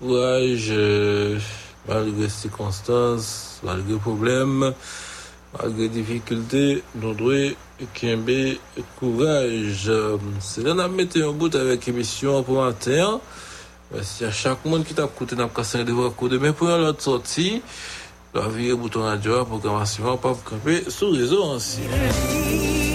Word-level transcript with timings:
Courage, 0.00 0.68
euh, 0.70 1.38
malgré 1.88 2.28
circonstances, 2.28 3.60
malgré 3.62 3.94
problèmes, 3.96 4.74
malgré 5.58 5.88
difficultés, 5.88 6.82
devons 6.94 7.54
qu'il 7.94 8.58
courage. 8.98 9.90
C'est 10.40 10.62
là 10.62 10.74
qu'on 10.74 10.88
mettre 10.88 11.22
un 11.22 11.32
bout 11.32 11.54
avec 11.54 11.86
l'émission 11.86 12.42
pour 12.42 12.62
matin. 12.62 13.20
Merci 13.92 14.24
à 14.24 14.32
chaque 14.32 14.64
monde 14.64 14.84
qui 14.84 14.94
t'a 14.94 15.04
écouté 15.04 15.36
dans 15.36 15.44
le 15.44 15.48
casser 15.50 15.84
de 15.84 15.92
voir 15.92 16.12
coup 16.14 16.28
de 16.28 16.38
mais 16.38 16.52
pour 16.52 16.68
l'autre 16.68 17.02
sortie. 17.02 17.62
La 18.34 18.48
vie 18.48 18.70
est 18.70 18.74
bouton 18.74 19.04
à 19.04 19.20
joie, 19.20 19.44
programmation, 19.44 20.16
pas 20.16 20.36
camper 20.44 20.82
sous 20.90 21.10
réseau 21.10 21.44
ainsi. 21.52 21.82
Au 21.82 22.93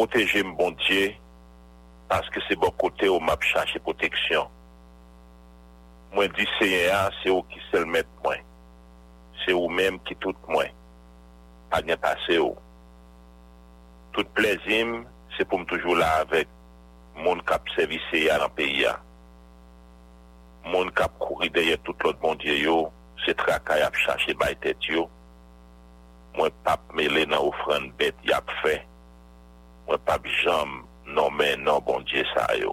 protéger 0.00 0.42
mon 0.42 0.54
bon 0.54 0.70
Dieu, 0.88 1.12
parce 2.08 2.26
que 2.30 2.40
c'est 2.48 2.56
bon 2.56 2.70
côté 2.70 3.06
où 3.10 3.20
m'a 3.20 3.36
cherché 3.38 3.78
protection. 3.80 4.48
Moi, 6.14 6.26
dis 6.28 6.48
Seigneur, 6.58 7.10
c'est 7.22 7.28
où 7.28 7.42
qui 7.42 7.58
seul 7.70 7.84
mettre 7.84 8.08
moi. 8.24 8.36
C'est 9.44 9.52
où 9.52 9.68
même 9.68 10.00
qui 10.00 10.16
tout 10.16 10.34
moi. 10.48 10.64
Pas 11.68 11.82
bien 11.82 11.98
passé 11.98 12.38
où. 12.38 12.56
Tout 14.12 14.24
plaisir, 14.32 14.86
c'est 15.36 15.46
pour 15.46 15.58
me 15.58 15.66
toujours 15.66 15.96
là 15.96 16.20
avec 16.20 16.48
mon 17.14 17.38
cap 17.40 17.62
service 17.76 18.00
dans 18.10 18.44
le 18.44 18.48
pays. 18.54 18.86
Mon 20.64 20.88
cap 20.88 21.12
courir 21.18 21.50
derrière 21.50 21.78
tout 21.84 21.94
l'autre 22.02 22.20
bon 22.20 22.36
Dieu, 22.36 22.56
yo, 22.56 22.90
c'est 23.26 23.36
tracaille 23.36 23.82
à 23.82 23.92
chercher 23.92 24.32
bail 24.32 24.56
tête 24.56 24.82
yo. 24.86 25.10
Moi, 26.38 26.48
pas 26.64 26.80
mêlé 26.94 27.26
dans 27.26 27.48
offrande 27.48 27.92
bête, 27.98 28.16
y 28.24 28.32
a 28.32 28.42
fait. 28.62 28.86
mwen 29.90 30.02
pa 30.06 30.18
bijam 30.22 30.84
nan 31.04 31.34
men 31.34 31.64
nan 31.66 31.82
bon 31.82 32.04
diye 32.06 32.22
sa 32.30 32.44
yo. 32.54 32.70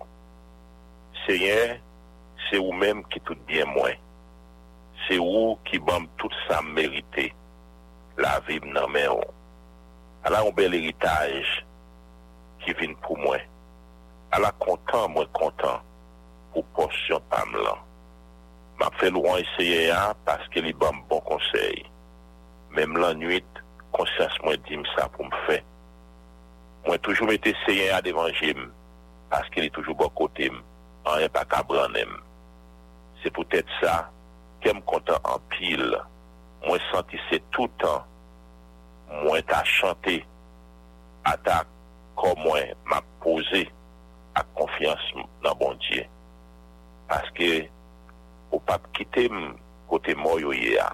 Seye, 1.24 1.80
se 2.46 2.60
ou 2.62 2.76
menm 2.78 3.02
ki 3.10 3.22
tout 3.26 3.40
bien 3.50 3.66
mwen. 3.74 3.98
Se 5.08 5.18
ou 5.18 5.56
ki 5.66 5.80
bam 5.88 6.06
tout 6.22 6.34
sa 6.46 6.60
merite 6.62 7.32
la 8.22 8.36
vib 8.46 8.68
nan 8.70 8.92
men 8.94 9.08
yo. 9.10 9.24
Ala 10.30 10.44
ou 10.46 10.54
bel 10.54 10.78
eritaj 10.78 11.42
ki 12.62 12.76
vin 12.78 12.94
pou 13.02 13.18
mwen. 13.18 13.42
Ala 14.38 14.52
kontan 14.62 15.10
mwen 15.16 15.32
kontan 15.34 15.82
pou 16.54 16.62
porsyon 16.78 17.24
pam 17.32 17.56
lan. 17.58 17.82
Ma 18.78 18.92
fe 19.00 19.10
louan 19.10 19.42
eseye 19.42 19.88
ya 19.88 20.12
paske 20.28 20.62
li 20.62 20.76
bam 20.78 21.02
bon 21.10 21.24
konsey. 21.26 21.82
Mem 22.78 22.94
lan 23.02 23.18
nwit, 23.24 23.64
konsyans 23.98 24.38
mwen 24.46 24.62
dim 24.70 24.86
sa 24.94 25.10
pou 25.16 25.26
m 25.26 25.34
fey. 25.48 25.66
Mwen 26.88 27.02
toujou 27.04 27.28
mette 27.28 27.52
seye 27.66 27.90
a 27.92 27.98
devanjim, 28.00 28.70
paske 29.28 29.60
li 29.60 29.68
toujou 29.76 29.92
bo 30.00 30.06
kote 30.16 30.46
m, 30.48 30.62
an 31.12 31.18
yon 31.20 31.34
pa 31.36 31.42
kabran 31.52 31.98
m. 32.00 32.14
Se 33.20 33.28
pou 33.36 33.44
tèt 33.52 33.68
sa, 33.82 34.06
kem 34.64 34.80
kontan 34.88 35.20
an 35.28 35.44
pil, 35.52 35.84
mwen 36.64 36.86
santi 36.88 37.20
se 37.26 37.42
toutan, 37.52 38.08
mwen 39.18 39.44
ta 39.52 39.60
chante, 39.68 40.16
ata 41.28 41.60
kon 42.16 42.40
mwen 42.46 42.72
ma 42.88 43.02
pose 43.20 43.66
ak 44.40 44.48
konfians 44.56 45.12
nan 45.20 45.60
bon 45.60 45.76
diye. 45.90 46.08
Paske 47.12 47.52
ou 48.54 48.64
pap 48.64 48.88
kite 48.96 49.28
m 49.28 49.58
kote 49.92 50.16
mwen 50.24 50.40
yo 50.48 50.56
ye 50.56 50.80
a, 50.88 50.94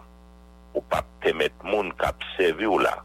ou 0.74 0.82
pap 0.90 1.06
temet 1.22 1.54
moun 1.62 1.94
kap 2.02 2.26
seve 2.34 2.66
ou 2.66 2.82
la, 2.82 2.98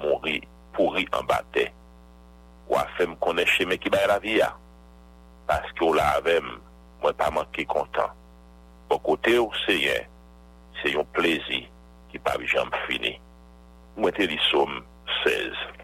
moun 0.00 0.24
ri, 0.24 0.40
pou 0.72 0.96
ri 0.96 1.04
an 1.12 1.28
batè. 1.28 1.68
ou 2.68 2.78
a 2.80 2.84
fèm 2.98 3.14
konen 3.24 3.48
cheme 3.50 3.78
ki 3.80 3.92
bay 3.92 4.06
la 4.10 4.18
vi 4.22 4.38
ya. 4.38 4.50
Paske 5.48 5.84
ou 5.84 5.96
la 5.96 6.14
avèm, 6.18 6.48
mwen 7.02 7.18
pa 7.20 7.30
manke 7.34 7.66
kontan. 7.68 8.12
Bo 8.88 8.98
kote 9.04 9.36
ou 9.40 9.52
se 9.64 9.76
yen, 9.78 10.10
se 10.80 10.94
yon 10.94 11.08
plezi 11.16 11.64
ki 12.12 12.20
pa 12.24 12.38
vi 12.40 12.48
janm 12.50 12.72
fini. 12.86 13.16
Mwen 13.98 14.16
te 14.16 14.28
li 14.30 14.40
som 14.50 14.80
16. 15.22 15.83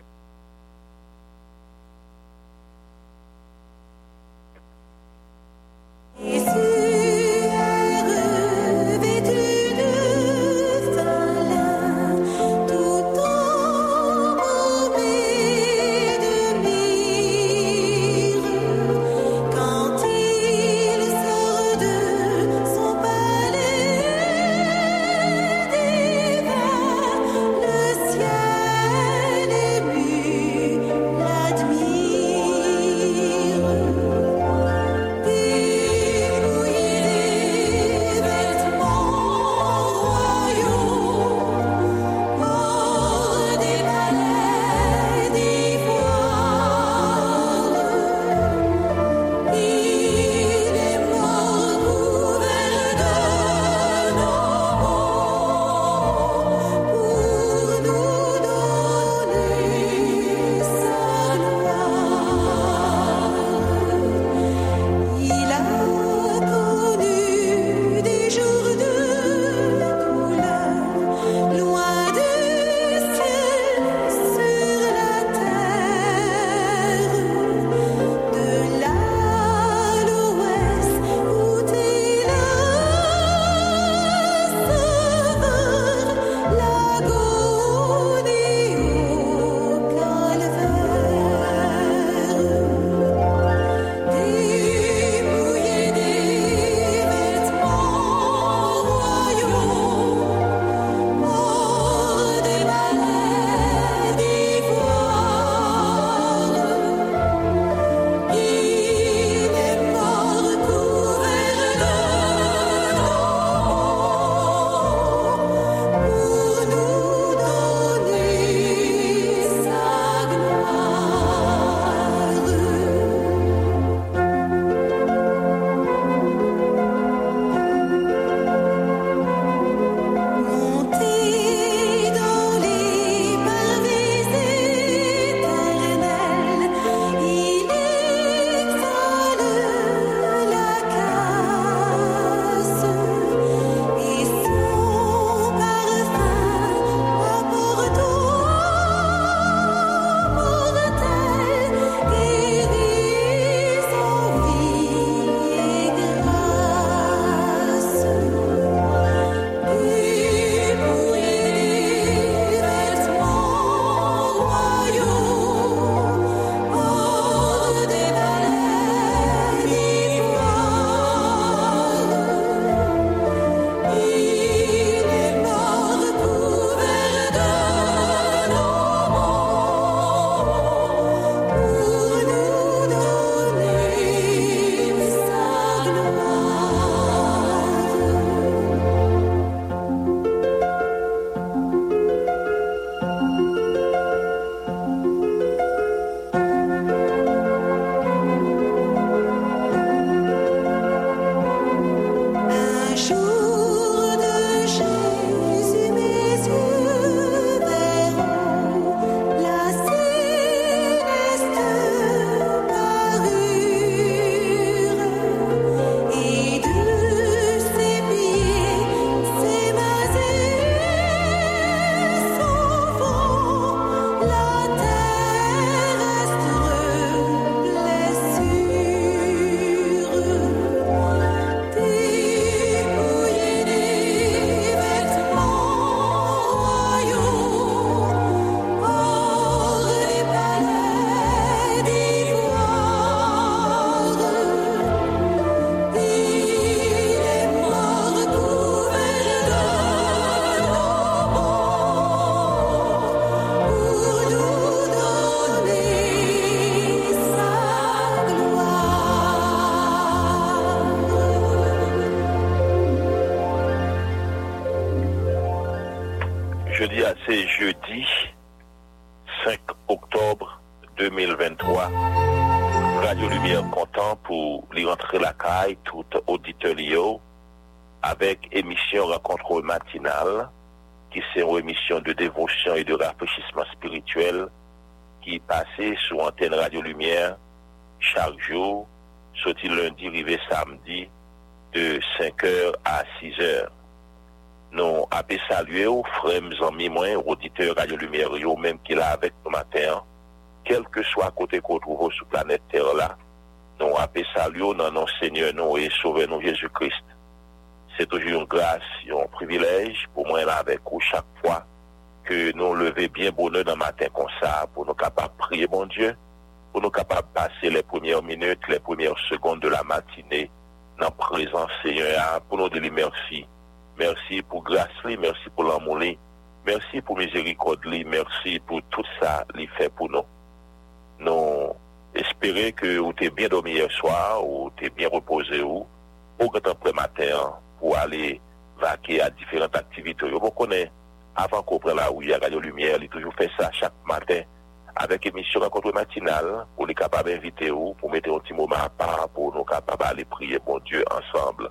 Capables 346.95 347.31
d'inviter 347.31 347.71
ou, 347.71 347.95
pour 347.95 348.11
mettre 348.11 348.33
un 348.33 348.39
petit 348.39 348.53
moment 348.53 348.77
à 348.77 348.89
part, 348.89 349.29
pour 349.31 349.55
nous 349.55 349.65
capables 349.65 350.03
d'aller 350.03 350.25
prier 350.25 350.59
mon 350.67 350.79
Dieu 350.81 351.05
ensemble. 351.11 351.71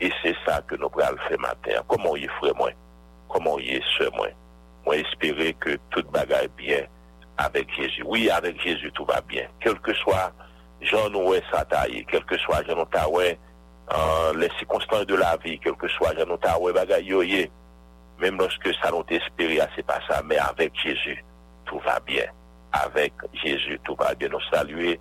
Et 0.00 0.10
c'est 0.22 0.36
ça 0.46 0.60
que 0.66 0.74
nous 0.76 0.88
pourrons 0.88 1.16
faire 1.28 1.38
matin. 1.38 1.82
Comment 1.88 2.16
y 2.16 2.24
est 2.24 2.28
frère 2.38 2.54
moi? 2.56 2.70
Comment 3.28 3.58
y 3.58 3.70
est 3.76 3.82
sœur 3.96 4.12
moi? 4.14 4.28
Moi 4.84 4.96
espérer 4.96 5.54
que 5.54 5.76
toute 5.90 6.10
bagaille 6.10 6.48
bien 6.56 6.84
avec 7.36 7.72
Jésus. 7.74 8.02
Oui, 8.04 8.28
avec 8.30 8.60
Jésus 8.60 8.90
tout 8.92 9.04
va 9.04 9.20
bien. 9.22 9.46
Quel 9.60 9.78
que 9.80 9.94
soit 9.94 10.32
Jean 10.80 11.08
Noué 11.10 11.42
Sataï, 11.50 12.04
quel 12.10 12.24
que 12.24 12.36
soit 12.38 12.62
Jean 12.64 12.76
Notaoué, 12.76 13.38
euh, 13.92 14.34
les 14.36 14.50
circonstances 14.58 15.06
de 15.06 15.14
la 15.14 15.36
vie, 15.38 15.58
quel 15.58 15.74
que 15.74 15.88
soit 15.88 16.14
Jean 16.16 16.26
Notaoué 16.26 16.72
bagaille 16.72 17.48
même 18.18 18.38
lorsque 18.38 18.72
ça 18.82 18.90
nous 18.90 19.04
espéré, 19.08 19.60
c'est 19.74 19.86
pas 19.86 20.00
ça, 20.08 20.22
mais 20.24 20.38
avec 20.38 20.72
Jésus, 20.80 21.24
tout 21.64 21.78
va 21.80 21.98
bien. 22.00 22.24
Avec 22.82 23.12
Jésus, 23.32 23.78
tout 23.84 23.94
va 23.94 24.14
bien. 24.14 24.28
Nous 24.28 24.40
saluer 24.52 24.98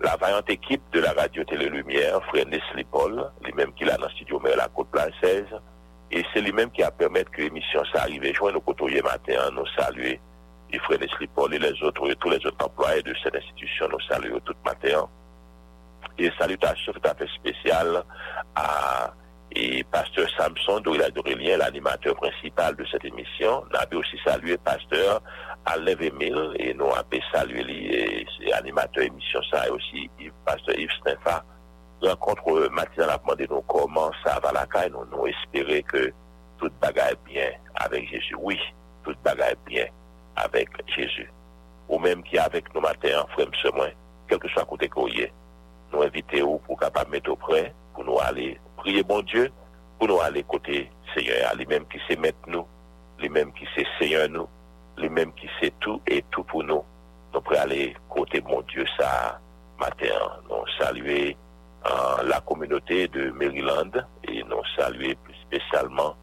la 0.00 0.16
vaillante 0.16 0.48
équipe 0.48 0.82
de 0.92 1.00
la 1.00 1.12
radio 1.12 1.42
Télé 1.42 1.68
Lumière, 1.68 2.22
frère 2.26 2.44
Paul, 2.92 3.30
lui-même 3.44 3.72
qui 3.74 3.84
l'a 3.84 3.96
dans 3.96 4.06
le 4.06 4.12
studio, 4.12 4.40
mais 4.44 4.54
la 4.54 4.68
côte 4.68 4.88
16. 5.20 5.44
Et 6.12 6.24
c'est 6.32 6.40
lui-même 6.40 6.70
qui 6.70 6.84
a 6.84 6.90
permis 6.92 7.24
que 7.24 7.42
l'émission 7.42 7.82
s'arrive. 7.92 8.22
Joindre 8.32 8.54
nos 8.54 8.60
côtoyers 8.60 9.02
matin, 9.02 9.50
nous 9.52 9.66
saluer 9.76 10.20
Nestlé 10.72 11.26
Paul 11.34 11.52
et 11.52 11.58
les 11.58 11.82
autres, 11.82 12.08
et 12.08 12.14
tous 12.14 12.30
les 12.30 12.46
autres 12.46 12.64
employés 12.64 13.02
de 13.02 13.12
cette 13.22 13.34
institution, 13.34 13.88
nous 13.88 14.00
saluer 14.08 14.40
tout 14.44 14.54
matin. 14.64 15.08
Et 16.18 16.30
salutations 16.38 16.92
tout 16.92 17.08
à 17.08 17.14
fait 17.14 17.28
spéciales 17.28 18.04
à 18.54 19.12
et 19.56 19.84
pasteur 19.84 20.28
Samson 20.36 20.80
Dorélien, 20.80 21.56
l'animateur 21.56 22.14
principal 22.16 22.76
de 22.76 22.84
cette 22.90 23.04
émission. 23.04 23.64
Nous 23.70 23.78
avons 23.78 24.00
aussi 24.00 24.18
salué 24.24 24.58
pasteur 24.58 25.22
Alain 25.66 25.96
Emile 25.98 26.54
et 26.60 26.72
nous 26.74 26.86
avons 26.86 27.22
salué 27.32 28.24
l'animateur 28.48 29.02
émission 29.02 29.40
ça 29.50 29.66
et 29.66 29.70
aussi 29.70 30.08
pasteur 30.44 30.78
Yves 30.78 30.92
Stefa. 31.00 31.44
Rencontre 32.00 32.68
matinale 32.70 33.10
a 33.10 33.18
demandé 33.18 33.46
nous 33.50 33.62
comment 33.62 34.12
ça 34.24 34.38
va 34.38 34.52
la 34.52 34.64
caille. 34.66 34.90
Nous, 34.92 35.04
nous 35.10 35.26
espérons 35.26 35.82
que 35.88 36.12
toute 36.58 36.72
bagaille 36.80 37.16
bien 37.24 37.50
avec 37.74 38.08
Jésus. 38.08 38.36
Oui, 38.38 38.58
toute 39.02 39.18
bagaille 39.24 39.56
bien 39.66 39.86
avec 40.36 40.68
Jésus. 40.86 41.30
Ou 41.88 41.98
même 41.98 42.22
qui 42.22 42.36
est 42.36 42.40
avec 42.40 42.72
nous 42.72 42.80
matin, 42.80 43.26
frère, 43.32 43.46
ce 43.60 43.68
moins, 43.74 43.90
quel 44.28 44.38
que 44.38 44.48
soit 44.48 44.64
côté 44.64 44.88
courrier, 44.88 45.32
nous 45.92 46.02
invitons 46.02 46.58
pour 46.58 46.78
capable 46.78 47.10
mettre 47.10 47.30
auprès, 47.30 47.74
pour 47.92 48.04
nous 48.04 48.20
aller 48.20 48.60
prier 48.76 49.02
bon 49.02 49.22
Dieu, 49.22 49.50
pour 49.98 50.06
nous 50.06 50.20
aller 50.20 50.44
côté 50.44 50.90
Seigneur, 51.14 51.54
lui-même 51.56 51.86
qui 51.86 51.98
sait 52.06 52.16
mettre 52.16 52.38
nous, 52.46 52.66
lui-même 53.18 53.52
qui 53.52 53.66
sait 53.74 53.86
Seigneur 53.98 54.28
nous, 54.28 54.46
lui-même 54.98 55.32
qui 55.34 55.48
sait 55.60 55.72
tout 55.80 56.00
et 56.06 56.22
tout 56.30 56.44
pour 56.44 56.62
nous. 56.64 56.82
Nous 57.34 57.40
pourrons 57.40 57.60
aller 57.60 57.96
côté 58.08 58.40
mon 58.40 58.62
Dieu 58.62 58.84
ça 58.98 59.40
matin. 59.78 60.06
Nous 60.48 60.64
saluer 60.78 61.36
euh, 61.86 62.22
la 62.24 62.40
communauté 62.40 63.08
de 63.08 63.30
Maryland 63.30 63.90
et 64.24 64.42
nous 64.44 64.62
saluer 64.76 65.14
plus 65.16 65.34
spécialement 65.46 66.14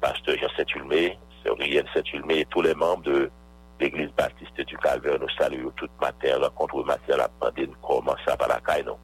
Pasteur 0.00 0.36
Jean 0.36 0.48
Saint-Ulmé, 0.56 1.18
Sœur 1.42 1.56
Saint-Ulmé 1.94 2.40
et 2.40 2.44
tous 2.46 2.62
les 2.62 2.74
membres 2.74 3.04
de 3.04 3.30
l'Église 3.80 4.10
baptiste 4.16 4.60
du 4.60 4.76
Calvaire. 4.78 5.18
Nous 5.20 5.28
saluons 5.38 5.70
tout 5.76 5.88
matin, 6.00 6.38
rencontre 6.40 6.84
matin, 6.84 7.16
la 7.16 7.28
pandémie, 7.28 7.72
comment 7.82 8.16
ça 8.26 8.36
va 8.36 8.48
la 8.48 8.60
caille, 8.60 8.84
nous. 8.84 8.96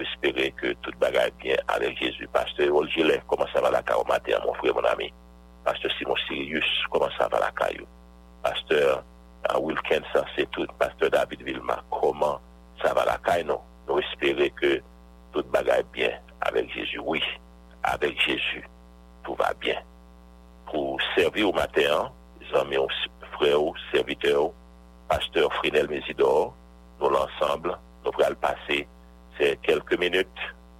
Espérons 0.00 0.50
que 0.56 0.72
tout 0.74 0.92
bagaille 0.98 1.32
bien 1.38 1.56
avec 1.68 1.98
Jésus. 1.98 2.28
Pasteur 2.32 2.74
Olgilet, 2.74 3.20
comment 3.26 3.46
ça 3.52 3.60
va 3.60 3.70
la 3.70 3.82
caille 3.82 3.98
au 4.00 4.04
matin, 4.04 4.38
mon 4.46 4.54
frère, 4.54 4.74
mon 4.74 4.84
ami? 4.84 5.12
Pasteur 5.64 5.90
Simon 5.98 6.16
Sirius, 6.26 6.64
comment 6.90 7.10
ça 7.18 7.28
va 7.28 7.38
la 7.38 7.50
caille? 7.50 7.84
Pasteur 8.42 9.04
uh, 9.50 9.58
Wilkins, 9.58 10.02
c'est 10.36 10.50
tout. 10.50 10.66
Pasteur 10.78 11.10
David 11.10 11.42
Vilma, 11.42 11.82
comment 11.90 12.40
ça 12.82 12.94
va 12.94 13.04
la 13.04 13.18
caille, 13.18 13.44
nous. 13.44 13.58
Nous 13.88 13.98
espérons 13.98 14.48
que 14.60 14.80
tout 15.32 15.44
bagaille 15.52 15.84
bien 15.92 16.10
avec 16.40 16.70
Jésus. 16.72 17.00
Oui, 17.04 17.22
avec 17.82 18.18
Jésus, 18.20 18.68
tout 19.24 19.34
va 19.34 19.52
bien. 19.54 19.76
Pour 20.66 20.98
servir 21.16 21.48
au 21.48 21.52
matin, 21.52 22.10
les 22.40 22.58
amis, 22.58 22.76
frères, 23.32 23.58
serviteurs, 23.92 24.50
pasteur 25.08 25.52
Frinel 25.54 25.88
Mésidor, 25.88 26.54
nous 27.00 27.08
l'ensemble, 27.08 27.76
nous 28.04 28.12
pourrons 28.12 28.34
passer 28.40 28.86
ces 29.38 29.56
quelques 29.62 29.98
minutes 29.98 30.28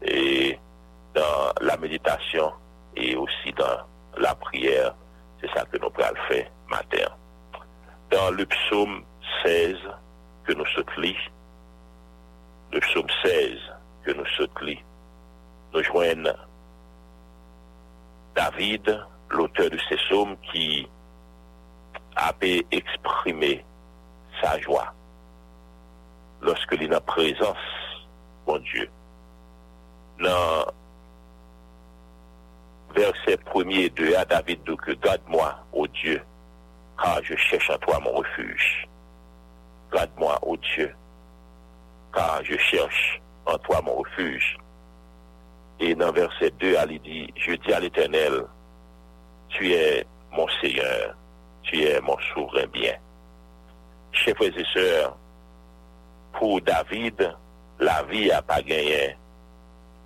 et 0.02 0.58
dans 1.14 1.52
la 1.60 1.76
méditation 1.76 2.52
et 2.96 3.16
aussi 3.16 3.52
dans 3.56 3.84
la 4.18 4.34
prière. 4.34 4.94
C'est 5.40 5.50
ça 5.52 5.64
que 5.64 5.78
nous 5.78 5.90
pourrons 5.90 6.14
faire 6.28 6.46
matin. 6.68 7.19
Dans 8.10 8.30
le 8.30 8.44
psaume 8.44 9.04
16 9.44 9.76
que 10.44 10.52
nous 10.52 10.66
soutenons, 10.66 11.14
le 12.72 12.80
psaume 12.80 13.06
16 13.22 13.58
que 14.04 14.10
nous 14.12 14.26
soutenons, 14.36 14.80
nous 15.72 15.82
joignons 15.84 16.34
David, 18.34 19.06
l'auteur 19.30 19.70
de 19.70 19.78
ces 19.88 19.96
psaumes, 19.96 20.36
qui 20.50 20.88
a 22.16 22.32
pu 22.32 22.64
exprimer 22.72 23.64
sa 24.42 24.58
joie 24.58 24.92
lorsque 26.42 26.72
il 26.72 26.84
est 26.84 26.94
en 26.94 27.00
présence, 27.00 27.56
mon 28.46 28.58
Dieu. 28.58 28.90
Dans 30.20 30.66
verset 32.94 33.36
premier 33.36 33.88
deux 33.90 34.14
à 34.16 34.24
David, 34.24 34.64
donc 34.64 34.90
garde-moi, 35.00 35.54
ô 35.72 35.86
Dieu, 35.86 36.20
car 37.00 37.22
je 37.24 37.34
cherche 37.36 37.70
en 37.70 37.78
toi 37.78 37.98
mon 38.00 38.12
refuge. 38.12 38.86
Garde-moi, 39.92 40.38
ô 40.42 40.56
Dieu, 40.56 40.94
car 42.12 42.44
je 42.44 42.56
cherche 42.58 43.20
en 43.46 43.56
toi 43.58 43.80
mon 43.82 43.96
refuge. 43.96 44.58
Et 45.80 45.94
dans 45.94 46.12
verset 46.12 46.50
2, 46.60 46.74
elle 46.74 46.98
dit, 47.00 47.32
je 47.36 47.54
dis 47.54 47.72
à 47.72 47.80
l'Éternel, 47.80 48.44
tu 49.48 49.72
es 49.72 50.04
mon 50.30 50.46
Seigneur, 50.60 51.16
tu 51.62 51.82
es 51.82 52.00
mon 52.00 52.16
souverain 52.34 52.66
bien. 52.66 52.96
Chers 54.12 54.36
frères 54.36 54.56
et 54.56 54.64
sœurs, 54.74 55.16
pour 56.34 56.60
David, 56.60 57.34
la 57.78 58.02
vie 58.04 58.28
n'a 58.28 58.42
pas 58.42 58.60
gagné 58.60 59.16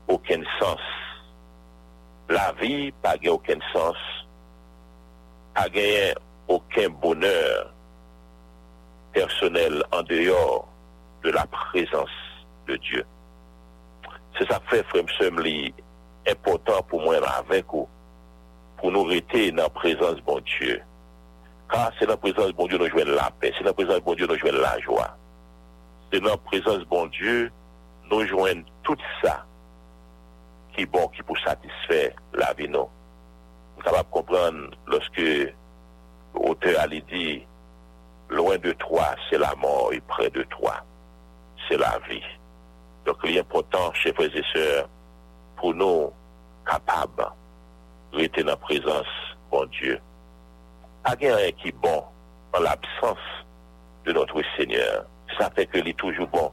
aucun 0.07 0.43
sens. 0.61 0.81
La 2.29 2.53
vie 2.53 2.87
n'a 2.87 2.93
pas 3.03 3.17
gagné 3.17 3.31
aucun 3.31 3.59
sens, 3.73 3.97
aucun 6.49 6.89
bonheur 6.89 7.73
personnel 9.13 9.83
en 9.93 10.03
dehors 10.03 10.69
de 11.23 11.31
la 11.31 11.47
présence 11.47 12.11
de 12.67 12.77
Dieu. 12.77 13.05
C'est 14.39 14.49
ça 14.51 14.59
que 14.59 14.83
frère 14.83 15.05
Msemli 15.05 15.73
important 16.29 16.83
pour 16.83 17.03
moi 17.03 17.17
avec 17.39 17.67
vous, 17.71 17.89
pour 18.79 18.91
nous 18.91 19.05
rester 19.05 19.53
dans 19.53 19.65
la 19.65 19.69
présence 19.69 20.17
de 20.17 20.21
bon 20.23 20.41
Dieu. 20.41 20.81
Car 21.71 21.93
c'est 21.99 22.07
dans 22.07 22.13
la 22.13 22.17
présence 22.17 22.49
de 22.49 22.53
bon 22.53 22.67
Dieu 22.67 22.79
nous 22.79 22.89
jouons 22.89 23.05
la 23.07 23.31
paix, 23.41 23.53
c'est 23.57 23.65
dans 23.65 23.71
la 23.71 23.75
présence 23.75 23.97
de 23.97 24.01
bon 24.01 24.15
Dieu 24.15 24.27
nous 24.27 24.39
jouons 24.39 24.53
la 24.53 24.79
joie. 24.81 25.17
C'est 26.13 26.21
dans 26.21 26.31
la 26.31 26.37
présence 26.37 26.79
de 26.79 26.85
bon 26.85 27.07
Dieu 27.07 27.51
nous 28.11 28.27
jouons 28.27 28.65
tout 28.83 28.97
ça 29.23 29.47
qui 30.75 30.83
est 30.83 30.87
bon, 30.87 31.09
qui 31.09 31.23
pour 31.23 31.39
satisfaire 31.39 32.13
la 32.35 32.53
vie. 32.55 32.69
Non? 32.69 32.89
Nous 33.77 33.83
sommes 33.83 33.93
capables 33.93 34.09
de 34.09 34.13
comprendre 34.13 34.71
lorsque 34.87 35.55
l'auteur 36.35 36.81
a 36.81 36.89
dit 36.89 37.47
loin 38.31 38.57
de 38.59 38.73
toi, 38.73 39.15
c'est 39.29 39.39
la 39.39 39.55
mort 39.57 39.93
et 39.93 40.01
près 40.01 40.31
de 40.31 40.43
toi, 40.45 40.77
c'est 41.69 41.77
la 41.77 41.99
vie. 42.09 42.23
Donc, 43.07 43.23
l'important, 43.25 43.93
chers 43.93 44.15
frères 44.15 44.35
et 44.35 44.45
sœurs, 44.53 44.89
pour 45.57 45.75
nous 45.75 46.11
capables 46.67 47.27
rester 48.13 48.43
dans 48.43 48.51
la 48.51 48.57
présence, 48.57 49.07
bon 49.51 49.65
Dieu, 49.67 49.99
pas 51.03 51.15
rien 51.21 51.37
qui 51.53 51.69
est 51.69 51.77
bon 51.77 52.03
en 52.55 52.61
l'absence 52.61 53.19
de 54.05 54.13
notre 54.13 54.41
Seigneur. 54.57 55.05
Ça 55.39 55.51
fait 55.51 55.67
que 55.67 55.79
est 55.79 55.97
toujours 55.97 56.29
bon 56.29 56.51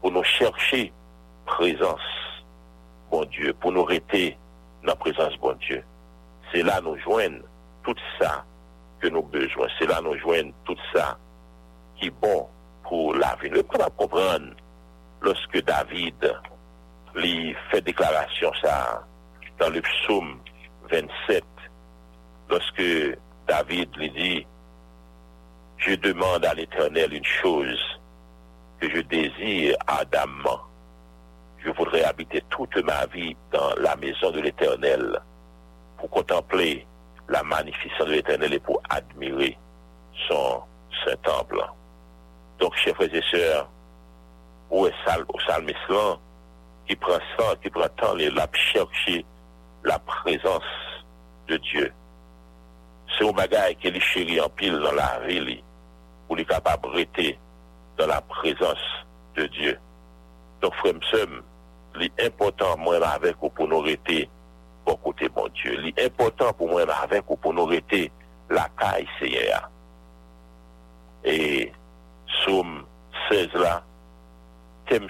pour 0.00 0.12
nous 0.12 0.24
chercher 0.24 0.92
présence, 1.46 2.00
bon 3.10 3.24
Dieu, 3.24 3.52
pour 3.54 3.72
nous 3.72 3.84
rester 3.84 4.36
dans 4.82 4.88
la 4.88 4.96
présence, 4.96 5.36
bon 5.38 5.56
Dieu. 5.60 5.82
C'est 6.52 6.62
là 6.62 6.80
nous 6.80 6.98
joignent 6.98 7.42
tout 7.82 7.94
ça 8.20 8.44
que 9.00 9.08
nous 9.08 9.22
besoin. 9.22 9.66
C'est 9.78 9.86
là 9.86 10.00
nous 10.02 10.16
joignent 10.18 10.52
tout 10.64 10.76
ça 10.94 11.18
qui 11.96 12.06
est 12.06 12.20
bon 12.20 12.46
pour 12.84 13.14
la 13.14 13.36
vie. 13.42 13.50
Nous 13.50 13.62
pouvons 13.62 13.90
comprendre 13.96 14.54
lorsque 15.22 15.62
David 15.64 16.34
lui 17.14 17.54
fait 17.70 17.80
déclaration 17.80 18.52
ça 18.62 19.04
dans 19.58 19.70
le 19.70 19.80
psaume 19.82 20.38
27, 20.90 21.44
lorsque 22.48 22.82
David 23.46 23.94
lui 23.96 24.10
dit, 24.10 24.46
je 25.76 25.94
demande 25.94 26.44
à 26.44 26.54
l'Éternel 26.54 27.12
une 27.12 27.24
chose 27.24 28.00
que 28.80 28.90
je 28.90 29.00
désire 29.02 29.76
ardemment. 29.86 30.60
Je 31.58 31.70
voudrais 31.70 32.04
habiter 32.04 32.42
toute 32.50 32.76
ma 32.84 33.06
vie 33.06 33.36
dans 33.52 33.74
la 33.78 33.94
maison 33.96 34.30
de 34.30 34.40
l'Éternel 34.40 35.20
pour 35.98 36.10
contempler 36.10 36.86
la 37.30 37.42
magnificence 37.44 38.06
de 38.06 38.12
l'éternel 38.12 38.52
et 38.52 38.58
pour 38.58 38.82
admirer 38.90 39.56
son, 40.28 40.62
son 41.04 41.16
temple. 41.22 41.64
Donc, 42.58 42.76
chers 42.76 42.94
frères 42.94 43.14
et 43.14 43.22
sœurs, 43.30 43.70
ou 44.70 44.86
est 44.86 44.94
sal, 45.06 45.24
au 45.28 45.40
salmislan 45.46 46.20
qui 46.86 46.96
prend 46.96 47.18
sang, 47.38 47.54
qui 47.62 47.70
prend 47.70 47.88
temps, 47.96 48.14
la 48.14 48.48
chercher 48.52 49.24
la 49.84 49.98
présence 50.00 50.62
de 51.48 51.56
Dieu. 51.56 51.92
C'est 53.16 53.28
un 53.28 53.32
bagage 53.32 53.76
qui 53.80 53.88
est 53.88 54.00
chéri 54.00 54.40
en 54.40 54.48
pile 54.48 54.78
dans 54.78 54.92
la 54.92 55.20
ville, 55.26 55.62
pour 56.26 56.36
les 56.36 56.44
capables 56.44 56.92
de 56.92 57.34
dans 57.96 58.06
la 58.06 58.20
présence 58.22 59.04
de 59.36 59.46
Dieu. 59.46 59.78
Donc, 60.60 60.74
frère, 60.74 60.94
c'est 61.12 62.26
important, 62.26 62.76
moi, 62.76 62.96
avec 63.06 63.36
vous, 63.40 63.50
pour 63.50 63.68
nous 63.68 63.80
arrêter 63.80 64.28
bon 64.90 64.98
kote 65.04 65.28
bon 65.34 65.50
Diyo. 65.54 65.76
Li 65.84 65.92
important 66.02 66.56
pou 66.58 66.70
mwen 66.70 66.90
avèk 66.90 67.28
ou 67.30 67.38
pou 67.40 67.54
nou 67.54 67.70
rete 67.70 68.08
lakay 68.50 69.06
seye 69.18 69.46
ya. 69.50 69.60
E 71.26 71.36
soum 72.40 72.80
16 73.28 73.56
la, 73.60 73.76
tem, 74.90 75.06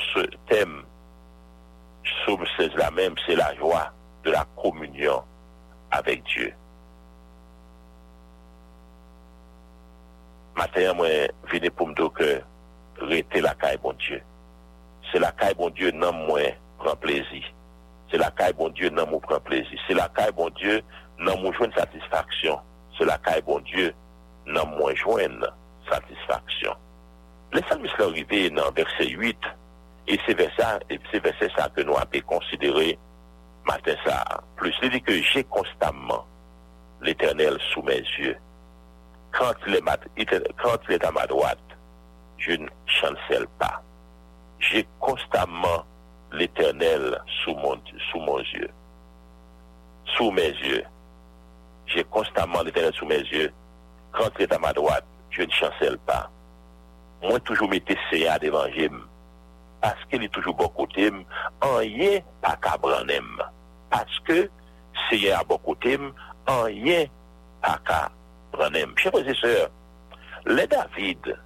tem 0.50 0.80
soum 2.24 2.44
16 2.56 2.76
la 2.80 2.90
mèm, 2.94 3.16
se 3.24 3.36
la 3.38 3.52
jwa 3.58 3.86
de 4.24 4.34
la 4.34 4.44
komunyon 4.60 5.24
avèk 5.96 6.26
Diyo. 6.28 6.50
Maten 10.58 10.92
mwen 10.98 11.30
vide 11.48 11.70
pou 11.72 11.88
mdo 11.88 12.10
ke 12.16 12.34
rete 13.08 13.40
lakay 13.44 13.80
bon 13.80 13.96
Diyo. 14.02 14.20
Se 15.08 15.22
lakay 15.22 15.56
bon 15.56 15.72
Diyo 15.72 15.94
nan 15.96 16.26
mwen 16.26 16.58
pran 16.82 17.00
plezi. 17.00 17.40
Se 18.10 18.18
la 18.18 18.30
kaye 18.34 18.54
bon 18.58 18.74
Diyo 18.74 18.90
nan 18.94 19.08
mou 19.10 19.22
pren 19.22 19.42
plezi. 19.46 19.78
Se 19.86 19.94
la 19.94 20.08
kaye 20.16 20.34
bon 20.36 20.50
Diyo 20.58 20.80
nan 21.22 21.40
mou 21.42 21.54
jwen 21.54 21.72
satisfaksyon. 21.78 22.58
Se 22.98 23.06
la 23.06 23.18
kaye 23.22 23.42
bon 23.46 23.62
Diyo 23.68 23.92
nan 24.50 24.74
mou 24.74 24.90
jwen 24.98 25.40
satisfaksyon. 25.90 26.78
Le 27.52 27.62
salmis 27.68 27.90
la 27.98 28.06
rive 28.06 28.50
nan 28.54 28.74
verse 28.76 29.06
8, 29.10 29.46
e 30.06 30.18
se 30.26 30.34
verse 31.22 31.48
sa 31.56 31.66
ke 31.74 31.82
nou 31.86 31.98
apè 31.98 32.22
konsidere 32.30 32.92
maten 33.66 33.98
sa. 34.04 34.20
Plus 34.58 34.76
li 34.82 34.90
di 34.94 35.00
ke 35.02 35.16
jè 35.18 35.42
konstanman 35.50 36.22
l'Eternel 37.02 37.58
sou 37.70 37.82
men 37.86 38.06
zye. 38.14 38.36
Kant 39.34 39.66
l'et 39.66 39.82
a 41.06 41.10
ma 41.14 41.26
droite, 41.30 41.78
je 42.38 42.58
ne 42.58 42.70
chansel 42.98 43.46
pa. 43.58 43.72
Jè 44.62 44.84
konstanman 45.02 45.86
l'Éternel 46.32 47.18
sous 47.42 47.54
mon, 47.54 47.80
sous 48.10 48.20
mon 48.20 48.38
yeux. 48.38 48.70
Sous 50.16 50.30
mes 50.30 50.48
yeux. 50.48 50.84
J'ai 51.86 52.04
constamment 52.04 52.62
l'Éternel 52.62 52.92
sous 52.94 53.06
mes 53.06 53.18
yeux. 53.18 53.52
Quand 54.12 54.30
il 54.38 54.42
est 54.42 54.52
à 54.52 54.58
ma 54.58 54.72
droite, 54.72 55.04
je 55.30 55.42
ne 55.42 55.50
chancelle 55.50 55.98
pas. 55.98 56.30
Moi, 57.22 57.38
toujours 57.40 57.68
m'étais 57.68 57.96
séant 58.10 58.38
d'évangile. 58.40 58.92
Parce 59.80 60.02
qu'il 60.06 60.22
est 60.22 60.32
toujours 60.32 60.54
bon 60.54 60.68
côté, 60.68 61.10
en 61.62 61.80
y 61.80 62.02
est 62.02 62.24
pas 62.42 62.56
cabranème. 62.56 63.42
Parce 63.88 64.18
que 64.20 64.50
séant 65.08 65.40
à 65.40 65.44
bon 65.44 65.58
côté, 65.58 65.98
en 66.46 66.66
y 66.68 66.90
est 66.90 67.10
pas 67.62 67.78
cabranème. 67.86 68.92
Chers 68.96 69.12
frères 69.12 69.28
et 69.28 69.34
sœurs, 69.34 69.70
le 70.44 70.66
David 70.66 71.38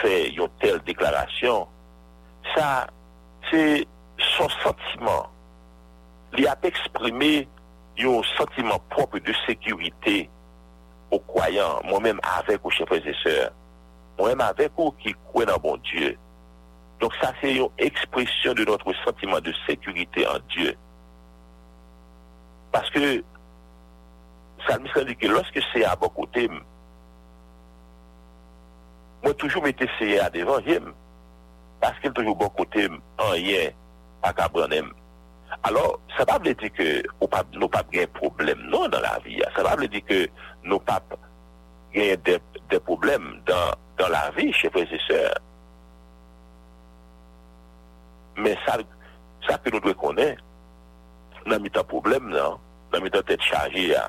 fait 0.00 0.30
une 0.30 0.48
telle 0.60 0.80
déclaration, 0.80 1.66
ça, 2.54 2.86
c'est 3.50 3.86
son 4.36 4.50
sentiman, 4.62 5.28
li 6.36 6.46
ap 6.48 6.64
eksprime 6.68 7.44
yon 8.00 8.22
sentiman 8.32 8.80
propre 8.92 9.20
de 9.24 9.34
sekurite 9.42 10.22
ou 11.12 11.20
kwayan, 11.28 11.82
mwen 11.88 12.06
menm 12.06 12.22
avek 12.38 12.64
ou 12.64 12.72
chepre 12.74 13.00
zeseur, 13.04 13.50
mwen 14.18 14.32
menm 14.32 14.46
avek 14.46 14.78
ou 14.80 14.94
ki 15.02 15.14
kwen 15.32 15.50
nan 15.50 15.60
bon 15.62 15.80
Diyo. 15.90 16.14
Donk 17.02 17.16
sa 17.18 17.32
se 17.40 17.50
yon 17.50 17.82
ekspresyon 17.82 18.56
de 18.56 18.66
notre 18.68 18.94
sentiman 19.02 19.42
de 19.44 19.52
sekurite 19.66 20.24
an 20.30 20.44
Diyo. 20.54 20.72
Paske, 22.72 23.20
salmiskan 24.68 25.08
di 25.10 25.18
ki, 25.20 25.28
loske 25.32 25.60
se 25.72 25.84
a 25.84 25.92
bon 26.00 26.12
kote 26.16 26.46
m, 26.48 26.62
mwen 29.22 29.36
toujou 29.38 29.62
mette 29.64 29.86
se 29.98 30.16
a 30.22 30.30
devan 30.32 30.64
jem, 30.64 30.88
paske 31.82 32.10
toujou 32.14 32.38
bon 32.38 32.50
kote 32.56 32.88
m 32.88 32.98
an 33.20 33.36
yen, 33.36 33.76
pa 34.22 34.32
ka 34.36 34.48
branem. 34.52 34.90
Alors, 35.68 36.00
sa 36.16 36.24
pa 36.26 36.38
vle 36.40 36.54
di 36.58 36.70
ke 36.72 37.02
nou 37.20 37.68
pap 37.70 37.90
gen 37.92 38.08
problem 38.16 38.64
nou 38.72 38.88
nan 38.90 39.04
la 39.04 39.18
vi. 39.24 39.38
Sa 39.54 39.66
pa 39.66 39.76
vle 39.78 39.90
di 39.90 40.00
ke 40.04 40.24
nou 40.64 40.80
pap 40.86 41.14
gen 41.94 42.18
de 42.24 42.80
problem 42.86 43.34
nan 43.48 44.10
la 44.10 44.30
vi, 44.36 44.50
che 44.52 44.70
prese 44.72 44.98
se. 45.06 45.20
Men 48.40 48.56
sa 48.66 48.78
ke 49.60 49.70
nou 49.70 49.82
dwe 49.84 49.94
konen, 50.00 50.40
nan 51.46 51.62
mi 51.62 51.70
tan 51.70 51.86
problem 51.90 52.30
nan, 52.32 52.58
nan 52.92 53.04
mi 53.04 53.12
tan 53.12 53.24
tet 53.28 53.42
chaje 53.44 53.88
ya, 53.92 54.06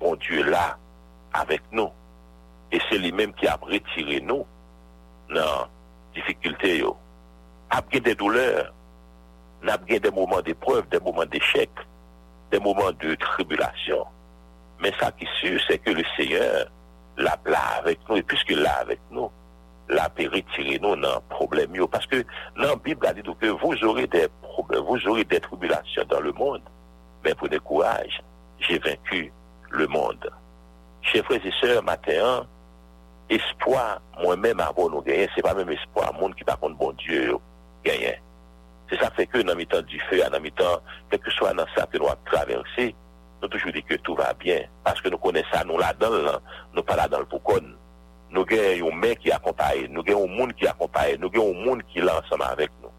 bon 0.00 0.18
Diyo 0.22 0.46
la, 0.48 0.72
avek 1.40 1.66
nou. 1.72 1.90
E 2.74 2.80
se 2.88 2.98
li 2.98 3.12
menm 3.14 3.34
ki 3.38 3.48
ap 3.50 3.66
retire 3.68 4.20
nou 4.24 4.46
nan 5.34 5.70
difikilte 6.16 6.72
yo. 6.78 6.94
Ap 7.74 7.90
gen 7.92 8.06
de 8.06 8.14
douleur, 8.18 8.70
nous 9.64 9.70
avons 9.70 9.84
des 9.86 10.10
moments 10.10 10.42
d'épreuve, 10.42 10.86
des 10.90 11.00
moments 11.00 11.24
d'échec, 11.24 11.70
des 12.50 12.58
moments 12.58 12.92
de 12.92 13.14
tribulation. 13.14 14.04
Mais 14.80 14.92
ça 15.00 15.10
qui 15.12 15.24
est 15.24 15.40
sûr, 15.40 15.58
c'est 15.66 15.78
que 15.78 15.90
le 15.90 16.02
Seigneur 16.16 16.66
l'a 17.16 17.38
là 17.46 17.78
avec 17.78 17.98
nous, 18.08 18.16
et 18.16 18.22
puisque 18.22 18.50
là 18.50 18.74
avec 18.80 19.00
nous, 19.10 19.30
l'a 19.88 20.10
retirer 20.16 20.78
nous 20.82 20.96
dans 20.96 21.20
problème. 21.30 21.72
Parce 21.90 22.06
que 22.06 22.22
dans 22.56 22.68
la 22.68 22.76
Bible, 22.76 23.06
a 23.06 23.14
dit 23.14 23.22
que 23.22 23.46
vous 23.46 23.84
aurez 23.84 24.06
des 24.06 24.28
problèmes, 24.42 24.82
vous 24.82 25.08
aurez 25.08 25.24
des 25.24 25.40
tribulations 25.40 26.04
dans 26.10 26.20
le 26.20 26.32
monde, 26.32 26.62
mais 27.24 27.34
prenez 27.34 27.58
courage, 27.58 28.22
j'ai 28.58 28.78
vaincu 28.78 29.32
le 29.70 29.86
monde. 29.86 30.30
Chers 31.00 31.24
frères 31.24 31.44
et 31.44 31.52
sœurs, 31.60 31.82
matin, 31.82 32.46
espoir, 33.30 34.02
moi-même, 34.20 34.60
avant 34.60 34.90
nous 34.90 35.00
gagner, 35.00 35.28
c'est 35.34 35.42
pas 35.42 35.54
même 35.54 35.70
espoir, 35.70 36.12
monde 36.14 36.34
qui 36.34 36.44
par 36.44 36.58
contre 36.58 36.76
bon 36.76 36.92
Dieu, 36.92 37.36
gagner. 37.82 38.18
Se 38.94 39.00
sa 39.02 39.10
fe 39.10 39.24
ke 39.26 39.40
nan 39.42 39.58
mi 39.58 39.66
tan 39.66 39.82
di 39.90 39.98
fe, 40.06 40.20
nan 40.30 40.38
mi 40.38 40.52
tan, 40.54 40.78
keke 41.10 41.32
so 41.34 41.50
nan 41.50 41.66
sa 41.74 41.82
ke 41.90 41.98
nou 41.98 42.12
ap 42.12 42.20
traverse, 42.30 42.92
nou 43.40 43.50
toujou 43.50 43.74
di 43.74 43.82
ke 43.82 43.98
tou 44.06 44.14
va 44.14 44.28
bien, 44.38 44.70
paske 44.86 45.10
nou 45.10 45.18
kone 45.18 45.42
sa 45.48 45.64
nou 45.66 45.82
la 45.82 45.90
dan, 45.98 46.14
nou 46.70 46.86
pa 46.86 46.94
la 47.00 47.08
dan 47.10 47.26
pou 47.26 47.42
kon. 47.42 47.72
Nou 48.30 48.46
gen 48.46 48.84
yon 48.84 48.94
men 49.02 49.18
ki 49.18 49.34
akompaye, 49.34 49.88
nou 49.90 50.06
gen 50.06 50.20
yon 50.20 50.30
moun 50.38 50.54
ki 50.54 50.70
akompaye, 50.70 51.18
nou 51.18 51.34
gen 51.34 51.42
yon 51.42 51.66
moun 51.66 51.82
ki 51.90 52.06
la 52.06 52.20
ansama 52.22 52.52
avek 52.54 52.70
nou. 52.84 52.94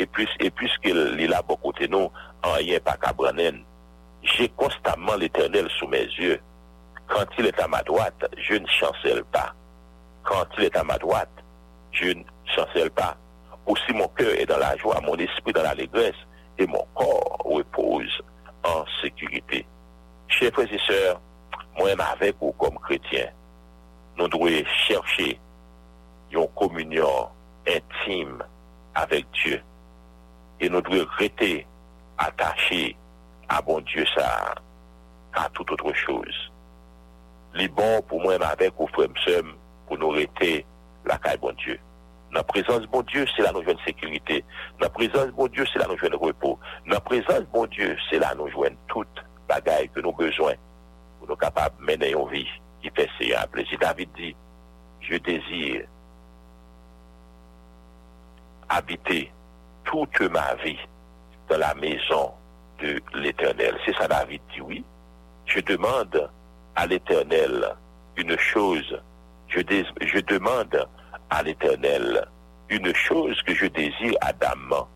E 0.00 0.08
pwis, 0.08 0.32
e 0.40 0.48
pwis 0.48 0.72
ke 0.80 0.96
li 0.96 1.28
la 1.28 1.44
bo 1.44 1.60
kote 1.60 1.90
nou, 1.92 2.08
an 2.48 2.56
yen 2.64 2.80
pa 2.88 2.96
kabranen, 3.04 3.60
jè 4.24 4.48
konstanman 4.56 5.20
l'Eternel 5.20 5.68
sou 5.76 5.92
mè 5.92 6.06
zye. 6.16 6.40
Quand 7.06 7.26
il 7.38 7.44
est 7.44 7.60
à 7.60 7.68
ma 7.68 7.82
droite, 7.82 8.24
je 8.38 8.54
ne 8.54 8.66
chancelle 8.66 9.24
pas. 9.24 9.52
Quand 10.22 10.46
il 10.56 10.64
est 10.64 10.76
à 10.76 10.82
ma 10.82 10.96
droite, 10.96 11.28
je 11.92 12.08
ne 12.08 12.22
chancelle 12.46 12.90
pas. 12.90 13.14
Aussi 13.66 13.92
mon 13.92 14.08
cœur 14.08 14.34
est 14.34 14.46
dans 14.46 14.58
la 14.58 14.76
joie, 14.76 15.00
mon 15.00 15.16
esprit 15.16 15.52
dans 15.52 15.62
l'allégresse, 15.62 16.16
et 16.58 16.66
mon 16.66 16.86
corps 16.94 17.38
repose 17.44 18.22
en 18.62 18.84
sécurité. 19.02 19.66
Chers 20.28 20.52
frères 20.52 20.72
et 20.72 20.78
sœurs, 20.78 21.20
moi-même 21.76 22.00
avec 22.00 22.36
vous 22.40 22.52
comme 22.52 22.78
chrétiens, 22.78 23.30
nous 24.16 24.28
devons 24.28 24.64
chercher 24.86 25.40
une 26.30 26.46
communion 26.48 27.28
intime 27.66 28.42
avec 28.94 29.26
Dieu. 29.32 29.60
Et 30.60 30.68
nous 30.68 30.80
devons 30.80 31.06
rester 31.18 31.66
attachés 32.18 32.96
à 33.48 33.60
bon 33.60 33.80
Dieu 33.80 34.04
ça, 34.14 34.54
à 35.34 35.48
toute 35.50 35.70
autre 35.72 35.92
chose. 35.94 36.52
Les 37.54 37.68
bons 37.68 38.02
pour 38.02 38.20
moi-même 38.20 38.42
avec 38.42 38.72
vous, 38.78 38.86
frères 38.88 39.08
et 39.08 39.30
sœurs, 39.30 39.42
pour 39.86 39.98
nous 39.98 40.10
rester 40.10 40.64
la 41.04 41.18
caille 41.18 41.38
bon 41.38 41.54
Dieu. 41.56 41.78
Dans 42.34 42.40
la 42.40 42.44
présence 42.44 42.84
bon 42.88 43.02
Dieu, 43.02 43.24
c'est 43.36 43.42
là 43.42 43.52
nous 43.52 43.62
jouons 43.62 43.78
sécurité. 43.86 44.44
La 44.80 44.90
présence 44.90 45.28
bon 45.28 45.46
Dieu, 45.46 45.64
c'est 45.72 45.78
là 45.78 45.86
nous 45.88 45.96
jouons 45.96 46.18
repos. 46.18 46.58
Dans 46.84 46.94
la 46.94 47.00
présence 47.00 47.44
bon 47.52 47.64
Dieu, 47.66 47.96
c'est 48.10 48.18
là 48.18 48.34
nous 48.36 48.50
jouons 48.50 48.76
toute 48.88 49.24
bagaille 49.48 49.88
que 49.90 50.00
nous 50.00 50.12
besoin 50.12 50.54
pour 51.20 51.28
nous 51.28 51.36
capables 51.36 51.76
de 51.78 51.84
mener 51.84 52.10
une 52.10 52.28
vie 52.30 52.48
qui 52.82 52.90
fait 52.90 53.08
Seigneur 53.20 53.46
plaisir. 53.46 53.78
David 53.80 54.08
dit, 54.16 54.34
je 55.00 55.16
désire 55.18 55.86
habiter 58.68 59.30
toute 59.84 60.20
ma 60.22 60.56
vie 60.56 60.80
dans 61.48 61.58
la 61.58 61.72
maison 61.74 62.32
de 62.80 63.00
l'Éternel. 63.14 63.78
C'est 63.86 63.94
ça 63.94 64.08
David 64.08 64.42
dit, 64.52 64.60
oui. 64.60 64.84
Je 65.46 65.60
demande 65.60 66.28
à 66.74 66.84
l'Éternel 66.88 67.76
une 68.16 68.36
chose. 68.38 69.00
Je, 69.46 69.60
je 70.00 70.18
demande 70.18 70.88
à 71.30 71.42
l'Éternel 71.42 72.26
une 72.68 72.94
chose 72.94 73.40
que 73.42 73.54
je 73.54 73.66
désire 73.66 74.14
adamant. 74.20 74.88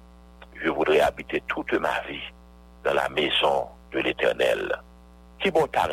Je 0.62 0.70
voudrais 0.70 1.00
habiter 1.00 1.42
toute 1.48 1.72
ma 1.74 2.00
vie 2.08 2.32
dans 2.84 2.94
la 2.94 3.08
maison 3.10 3.66
de 3.92 4.00
l'Éternel. 4.00 4.74
Qui 5.40 5.50
bon 5.50 5.66
t'a 5.66 5.88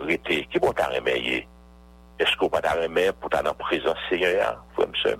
rete, 0.00 0.48
qui 0.48 0.58
bon 0.58 0.72
t'a 0.72 0.90
Est-ce 0.90 2.36
qu'on 2.36 2.48
va 2.48 2.60
t'a 2.60 2.72
remis 2.72 3.10
pour 3.20 3.30
ta 3.30 3.42
présence 3.54 3.96
Seigneur, 4.08 4.64
frère 4.74 5.16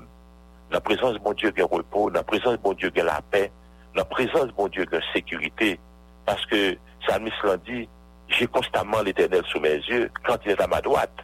la 0.72 0.80
présence 0.80 1.12
de 1.12 1.18
mon 1.18 1.34
Dieu, 1.34 1.52
a 1.54 1.64
repos. 1.64 2.08
La 2.08 2.22
présence 2.22 2.54
de 2.54 2.60
mon 2.64 2.72
Dieu, 2.72 2.90
a 2.96 3.02
la 3.02 3.20
paix. 3.30 3.52
La 3.94 4.06
présence 4.06 4.46
de 4.46 4.54
mon 4.56 4.68
Dieu, 4.68 4.86
a 4.90 5.12
sécurité. 5.12 5.78
Parce 6.24 6.44
que, 6.46 6.78
Salmis 7.06 7.30
l'a 7.44 7.58
dit, 7.58 7.86
j'ai 8.28 8.46
constamment 8.46 9.02
l'éternel 9.02 9.42
sous 9.52 9.60
mes 9.60 9.74
yeux. 9.74 10.10
Quand 10.24 10.38
il 10.46 10.52
est 10.52 10.60
à 10.62 10.66
ma 10.66 10.80
droite, 10.80 11.14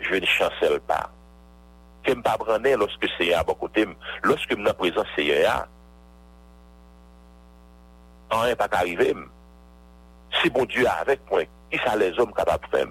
je 0.00 0.14
ne 0.14 0.26
chancelle 0.26 0.80
pas. 0.80 1.10
Que 2.02 2.12
me 2.12 2.22
pas 2.22 2.36
lorsque 2.76 3.06
c'est 3.18 3.34
à 3.34 3.42
mon 3.46 3.54
côté, 3.54 3.86
lorsque 4.22 4.52
me 4.52 4.58
dans 4.58 4.64
la 4.64 4.74
présence 4.74 5.06
Seigneur, 5.16 5.66
rien 8.30 8.56
pas 8.56 8.68
arriver. 8.72 9.14
Si 10.40 10.50
bon 10.50 10.64
Dieu 10.64 10.84
est 10.84 11.00
avec 11.00 11.20
moi, 11.30 11.42
qui 11.70 11.78
ça 11.84 11.96
les 11.96 12.18
hommes 12.18 12.32
capables 12.32 12.64
de 12.66 12.76
faire? 12.76 12.86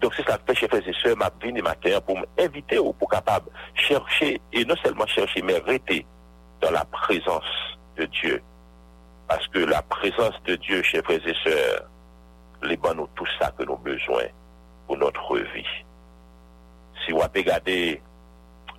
Donc 0.00 0.14
c'est 0.14 0.26
ça 0.26 0.38
que 0.38 0.54
chers 0.54 0.68
frères 0.68 0.86
et 0.86 0.92
sœurs, 0.94 1.16
m'a 1.16 1.30
venu 1.40 1.62
matin 1.62 2.00
pour 2.00 2.18
m'inviter 2.18 2.78
ou 2.78 2.92
pour 2.92 3.08
capable 3.10 3.50
chercher, 3.74 4.40
et 4.52 4.64
non 4.64 4.76
seulement 4.76 5.06
chercher, 5.06 5.42
mais 5.42 5.58
rester 5.58 6.06
dans 6.60 6.70
la 6.70 6.84
présence 6.86 7.44
de 7.96 8.04
Dieu. 8.06 8.42
Parce 9.28 9.46
que 9.48 9.58
la 9.58 9.82
présence 9.82 10.34
de 10.44 10.56
Dieu, 10.56 10.82
chers 10.82 11.04
frères 11.04 11.26
et 11.26 11.34
sœurs, 11.44 11.84
les 12.62 12.76
bon 12.76 13.08
tout 13.14 13.26
ça 13.38 13.50
que 13.52 13.62
nous 13.62 13.72
avons 13.72 13.82
besoin 13.82 14.24
notre 14.96 15.38
vie. 15.38 15.84
Si 17.04 17.12
vous 17.12 17.20
regardé 17.20 18.02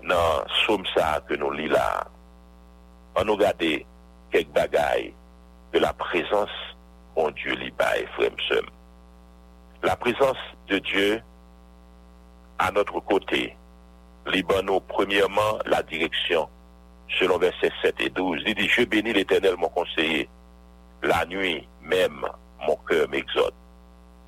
dans 0.04 0.46
somme 0.66 0.86
ça 0.96 1.22
que 1.28 1.36
nous 1.36 1.52
lisons 1.52 1.74
là, 1.74 2.08
on 3.16 3.26
nous 3.26 3.36
regarde 3.36 3.64
quelques 4.32 4.50
bagailles 4.50 5.14
de 5.74 5.80
la 5.80 5.94
présence 5.94 6.50
en 7.16 7.30
Dieu 7.32 7.54
li 7.56 7.72
bail, 7.72 8.08
frère. 8.16 8.32
La 9.84 9.96
présence 9.96 10.38
de 10.68 10.78
Dieu 10.80 11.22
à 12.60 12.72
notre 12.72 13.00
côté, 13.00 13.58
Libano, 14.28 14.80
premièrement, 14.82 15.58
la 15.66 15.82
direction, 15.82 16.48
selon 17.20 17.38
versets 17.38 17.72
7 17.82 17.96
et 18.00 18.10
12. 18.10 18.44
Il 18.46 18.56
dit, 18.56 18.70
je 18.70 18.84
bénis 18.84 19.14
l'éternel, 19.14 19.56
mon 19.58 19.70
conseiller. 19.70 20.30
La 21.02 21.26
nuit 21.26 21.68
même, 21.82 22.26
mon 22.68 22.76
cœur 22.88 23.10
m'exhorte. 23.10 23.56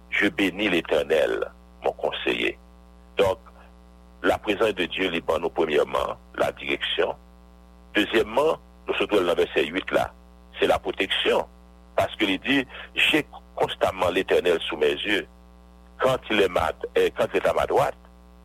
Je 0.09 0.27
bénis 0.27 0.69
l'éternel, 0.69 1.51
mon 1.83 1.91
conseiller. 1.93 2.57
Donc, 3.17 3.39
la 4.23 4.37
présence 4.37 4.73
de 4.75 4.85
Dieu, 4.85 5.09
Libano, 5.09 5.49
premièrement, 5.49 6.17
la 6.35 6.51
direction. 6.53 7.15
Deuxièmement, 7.93 8.57
nous 8.87 8.93
sommes 8.95 9.07
dans 9.07 9.21
le 9.21 9.33
verset 9.33 9.65
8 9.65 9.91
là, 9.91 10.13
c'est 10.59 10.67
la 10.67 10.79
protection. 10.79 11.45
Parce 11.95 12.15
qu'il 12.15 12.39
dit, 12.39 12.65
j'ai 12.95 13.25
constamment 13.55 14.09
l'éternel 14.09 14.59
sous 14.61 14.77
mes 14.77 14.93
yeux. 14.93 15.27
Quand 15.99 16.17
il 16.31 16.41
est, 16.41 16.49
ma, 16.49 16.71
euh, 16.97 17.09
quand 17.15 17.27
il 17.33 17.37
est 17.37 17.47
à 17.47 17.53
ma 17.53 17.65
droite, 17.65 17.95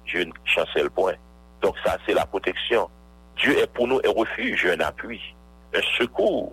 je 0.05 0.19
ne 0.19 0.33
chancelle 0.45 0.91
point. 0.91 1.15
Donc 1.63 1.77
ça, 1.85 1.97
c'est 2.07 2.15
la 2.15 2.27
protection. 2.27 2.91
Dieu 3.37 3.59
est 3.59 3.73
pour 3.73 3.87
nous 3.89 4.01
un 4.05 4.11
refuge, 4.11 4.67
un 4.67 4.81
appui, 4.81 5.21
un 5.75 5.81
secours 5.99 6.53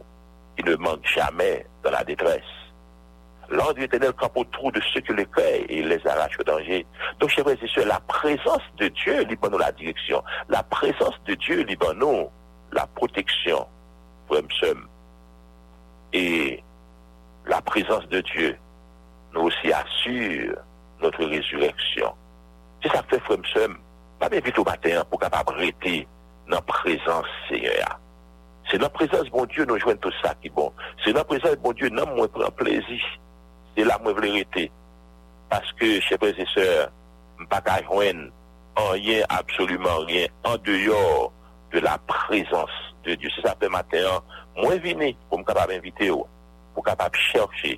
qui 0.58 0.64
ne 0.64 0.76
manque 0.76 1.06
jamais 1.06 1.66
dans 1.84 1.92
la 1.92 2.04
détresse. 2.04 2.42
L'ange 3.50 3.76
de 3.76 3.82
l'éternel 3.82 4.14
campe 4.14 4.38
autour 4.38 4.72
de 4.72 4.82
ceux 4.94 5.02
qui 5.02 5.14
le 5.14 5.26
cueillent 5.26 5.66
et 5.70 5.84
les 5.84 6.08
arrache 6.08 6.40
au 6.40 6.44
danger. 6.44 6.86
Donc, 7.20 7.30
chers 7.30 7.44
frères 7.44 7.58
et 7.62 7.68
sœurs, 7.68 7.86
la 7.86 8.00
présence 8.02 8.64
de 8.78 8.88
Dieu 8.88 9.24
libère 9.24 9.52
nous 9.52 9.58
la 9.58 9.72
direction. 9.72 10.24
La 10.50 10.64
présence 10.64 11.16
de 11.26 11.36
Dieu 11.36 11.62
libère 11.64 11.94
nous 11.96 12.30
la 12.72 12.88
protection. 12.88 13.68
Et 16.14 16.64
la 17.46 17.62
présence 17.62 18.08
de 18.08 18.22
Dieu 18.22 18.58
nous 19.34 19.42
aussi 19.42 19.72
assure 19.72 20.56
notre 21.02 21.26
résurrection. 21.26 22.14
C'est 22.82 22.90
ça 22.90 23.04
que 23.04 23.18
fait 23.18 23.24
frère. 23.26 23.70
Pas 24.20 24.30
bien 24.30 24.40
vite 24.40 24.58
au 24.58 24.64
matin 24.64 25.04
pour 25.10 25.20
capable 25.20 25.54
rester 25.54 26.08
dans 26.48 26.56
la 26.56 26.62
présence 26.62 27.26
Seigneur. 27.50 28.00
C'est 28.72 28.78
la 28.82 28.90
présence 28.90 29.30
bon 29.30 29.46
Dieu 29.46 29.66
nous 29.66 29.78
joignons 29.78 30.00
tout 30.00 30.12
ça 30.24 30.34
qui 30.42 30.48
est 30.48 30.52
bon. 30.52 30.72
C'est 31.04 31.14
la 31.14 31.24
présence 31.24 31.56
bon 31.58 31.74
Dieu 31.74 31.90
nous 31.90 32.06
moi 32.06 32.28
prend 32.28 32.50
plaisir. 32.52 33.04
Se 33.76 33.84
la 33.84 34.00
mwen 34.00 34.16
vle 34.16 34.32
rete. 34.40 34.70
Paske, 35.52 36.00
che 36.08 36.18
prezeseur, 36.18 36.90
mpaka 37.44 37.82
jwen 37.84 38.30
an 38.80 38.94
yen, 39.04 39.26
absolument 39.30 40.10
yen, 40.10 40.32
an 40.48 40.58
deyor 40.64 41.32
de 41.74 41.84
la 41.84 41.98
prezans 42.08 42.72
de 43.04 43.18
Diyo. 43.20 43.32
Se 43.36 43.44
sa 43.44 43.56
pe 43.60 43.70
maten, 43.72 44.24
mwen 44.58 44.80
vini 44.84 45.12
pou 45.30 45.40
m 45.40 45.46
kapab 45.48 45.74
invite 45.76 46.08
yo, 46.08 46.24
pou 46.74 46.86
kapab 46.86 47.16
cherche, 47.30 47.76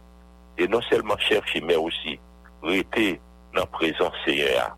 e 0.57 0.67
non 0.69 0.85
selman 0.87 1.19
cherche, 1.25 1.61
men 1.65 1.81
osi 1.81 2.17
rete 2.65 3.15
nan 3.57 3.65
prezans 3.73 4.15
seye 4.25 4.53
a. 4.61 4.69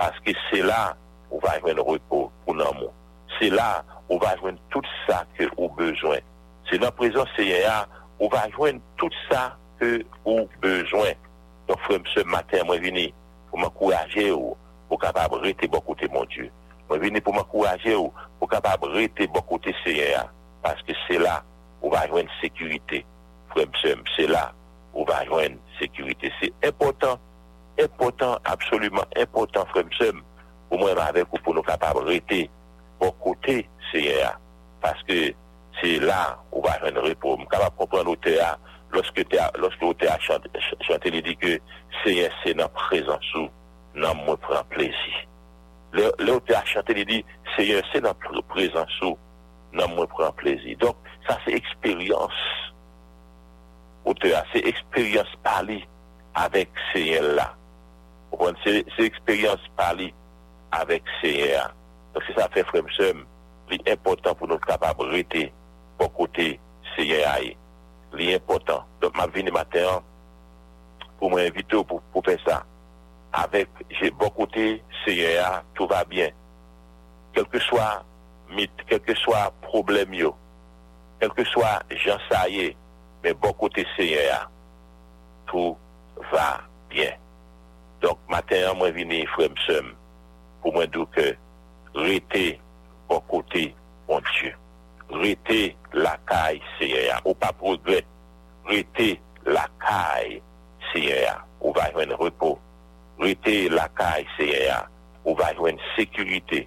Paske 0.00 0.34
se 0.48 0.62
la 0.66 0.96
ou 1.30 1.40
va 1.42 1.56
jwen 1.60 1.78
repos 1.78 2.32
pou 2.44 2.58
nan 2.58 2.74
moun. 2.78 2.92
Se 3.38 3.50
la 3.54 3.84
ou 4.08 4.18
va 4.22 4.34
jwen 4.40 4.58
tout 4.74 4.86
sa 5.06 5.22
ke 5.38 5.48
ou 5.56 5.70
bezwen. 5.78 6.22
Se 6.66 6.78
nan 6.82 6.92
prezans 6.98 7.30
seye 7.38 7.62
a, 7.70 7.84
ou 8.18 8.30
va 8.32 8.44
jwen 8.52 8.82
tout 9.00 9.14
sa 9.30 9.48
ke 9.80 10.00
ou 10.24 10.46
bezwen. 10.62 11.16
Donk 11.66 11.82
fwem 11.86 12.04
se 12.12 12.22
maten 12.30 12.66
mwen 12.68 12.82
vini 12.82 13.06
pou 13.50 13.58
mwen 13.58 13.72
kouraje 13.74 14.28
ou 14.30 14.54
pou 14.86 15.00
kapab 15.02 15.34
rete 15.42 15.66
bo 15.70 15.80
kote 15.82 16.06
mon 16.12 16.28
Diyo. 16.30 16.46
Mwen 16.86 17.02
vini 17.02 17.22
pou 17.22 17.34
mwen 17.34 17.46
kouraje 17.50 17.96
ou 17.98 18.12
pou 18.38 18.50
kapab 18.50 18.84
rete 18.92 19.26
bo 19.34 19.42
kote 19.48 19.74
seye 19.82 20.12
a. 20.20 20.26
Paske 20.62 20.94
se 21.06 21.18
la 21.18 21.40
ou 21.80 21.90
va 21.90 22.04
jwen 22.10 22.30
sekurite. 22.38 23.02
Fwem 23.50 23.74
se 23.82 23.96
mse 23.98 24.28
la 24.30 24.44
ou 24.92 25.06
va 25.08 25.24
jwen 25.26 25.58
sekurite. 25.80 26.30
Se 26.38 26.52
important, 26.68 27.18
important, 27.82 28.38
absolument 28.46 29.18
important 29.18 29.66
fwem 29.74 29.90
se 29.98 30.12
m. 30.14 30.22
Ou 30.70 30.78
mwen 30.78 31.02
avek 31.02 31.34
ou 31.34 31.42
pou 31.42 31.56
nou 31.56 31.66
kapab 31.66 31.98
rete 32.06 32.44
bo 33.02 33.10
kote 33.24 33.64
seye 33.90 34.22
a. 34.28 34.36
Paske 34.84 35.32
se 35.80 35.96
la 36.06 36.36
ou 36.52 36.62
va 36.62 36.78
jwen 36.78 37.02
repo. 37.08 37.34
Mwen 37.34 37.50
kapab 37.50 37.74
kompran 37.82 38.06
nou 38.06 38.22
te 38.22 38.38
a. 38.38 38.54
loske 38.94 39.24
ou 39.84 39.94
te 39.94 40.08
a 40.08 40.18
chante 40.22 41.10
li 41.12 41.22
di 41.24 41.34
ke 41.40 41.56
seye 42.02 42.28
se 42.42 42.54
nan 42.56 42.70
prezansou 42.76 43.48
nan 43.96 44.18
mwen 44.22 44.38
pran 44.44 44.66
plezi. 44.72 45.14
Le 45.96 46.10
ou 46.32 46.42
te 46.44 46.56
a 46.56 46.62
chante 46.68 46.94
li 46.96 47.04
di 47.08 47.20
seye 47.54 47.82
se 47.90 48.02
nan 48.04 48.16
prezansou 48.52 49.16
nan 49.76 49.92
mwen 49.94 50.08
pran 50.14 50.34
plezi. 50.38 50.76
Donk 50.80 50.98
sa 51.26 51.38
se 51.44 51.54
eksperyans 51.56 52.40
ou 54.06 54.14
te 54.14 54.32
a 54.36 54.44
se 54.52 54.62
eksperyans 54.70 55.32
pali 55.46 55.82
avek 56.38 56.70
seye 56.92 57.22
la. 57.34 57.50
Se 58.62 59.06
eksperyans 59.06 59.70
pali 59.78 60.12
avek 60.76 61.08
seye 61.20 61.52
a. 61.60 61.68
Donk 62.14 62.28
se 62.28 62.38
sa 62.38 62.48
fe 62.54 62.64
fremsem 62.70 63.24
li 63.70 63.80
important 63.84 64.36
pou 64.38 64.48
nou 64.50 64.62
kapab 64.62 65.00
rete 65.10 65.48
pou 65.98 66.12
kote 66.22 66.52
seye 66.94 67.22
a 67.26 67.38
ye. 67.42 67.56
li 68.18 68.32
important. 68.34 68.86
Donk 69.02 69.16
ma 69.18 69.28
vini 69.30 69.52
mater 69.54 70.00
pou 71.16 71.30
mwen 71.32 71.46
evite 71.48 71.78
ou 71.78 71.86
pou 71.86 72.24
fè 72.26 72.36
sa. 72.44 72.62
Avèk, 73.36 73.82
jè 73.98 74.10
bon 74.16 74.32
kote, 74.36 74.64
seye 75.02 75.36
ya, 75.36 75.62
tout 75.76 75.90
va 75.90 76.02
bien. 76.08 76.32
Kelke 77.36 77.60
swa 77.66 78.00
mit, 78.56 78.72
kelke 78.88 79.16
swa 79.20 79.46
problem 79.66 80.14
yo, 80.16 80.32
kelke 81.20 81.44
swa 81.50 81.76
jan 82.04 82.20
sa 82.30 82.46
ye, 82.48 82.70
men 83.24 83.36
bon 83.42 83.52
kote 83.60 83.84
seye 83.96 84.24
ya, 84.30 84.40
tout 85.50 85.76
va 86.32 86.48
bien. 86.92 87.20
Donk 88.00 88.20
mater 88.32 88.70
mwen 88.76 88.94
vini 88.96 89.24
fwem 89.34 89.56
sem 89.66 89.92
pou 90.62 90.72
mwen 90.72 90.88
dou 90.94 91.08
ke 91.12 91.34
rete 91.96 92.46
bon 93.10 93.20
kote, 93.28 93.68
bon 94.08 94.24
dieu. 94.32 94.56
rete 95.10 95.76
lakay 95.92 96.60
seye 96.78 97.06
ya. 97.06 97.20
Ou 97.24 97.34
pa 97.38 97.52
prodwet, 97.56 98.06
rete 98.68 99.16
lakay 99.46 100.40
seye 100.92 101.22
ya. 101.24 101.36
Ou 101.60 101.74
va 101.76 101.88
jwen 101.94 102.14
repo. 102.20 102.56
Rete 103.22 103.66
lakay 103.72 104.26
seye 104.36 104.66
ya. 104.66 104.80
Ou 105.24 105.36
va 105.38 105.52
jwen 105.56 105.78
sekurite. 105.94 106.64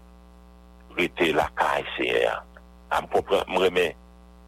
Rete 0.97 1.31
lakay 1.35 1.85
seye 1.97 2.23
ya. 2.25 2.37
Am 2.91 3.05
mremen, 3.47 3.93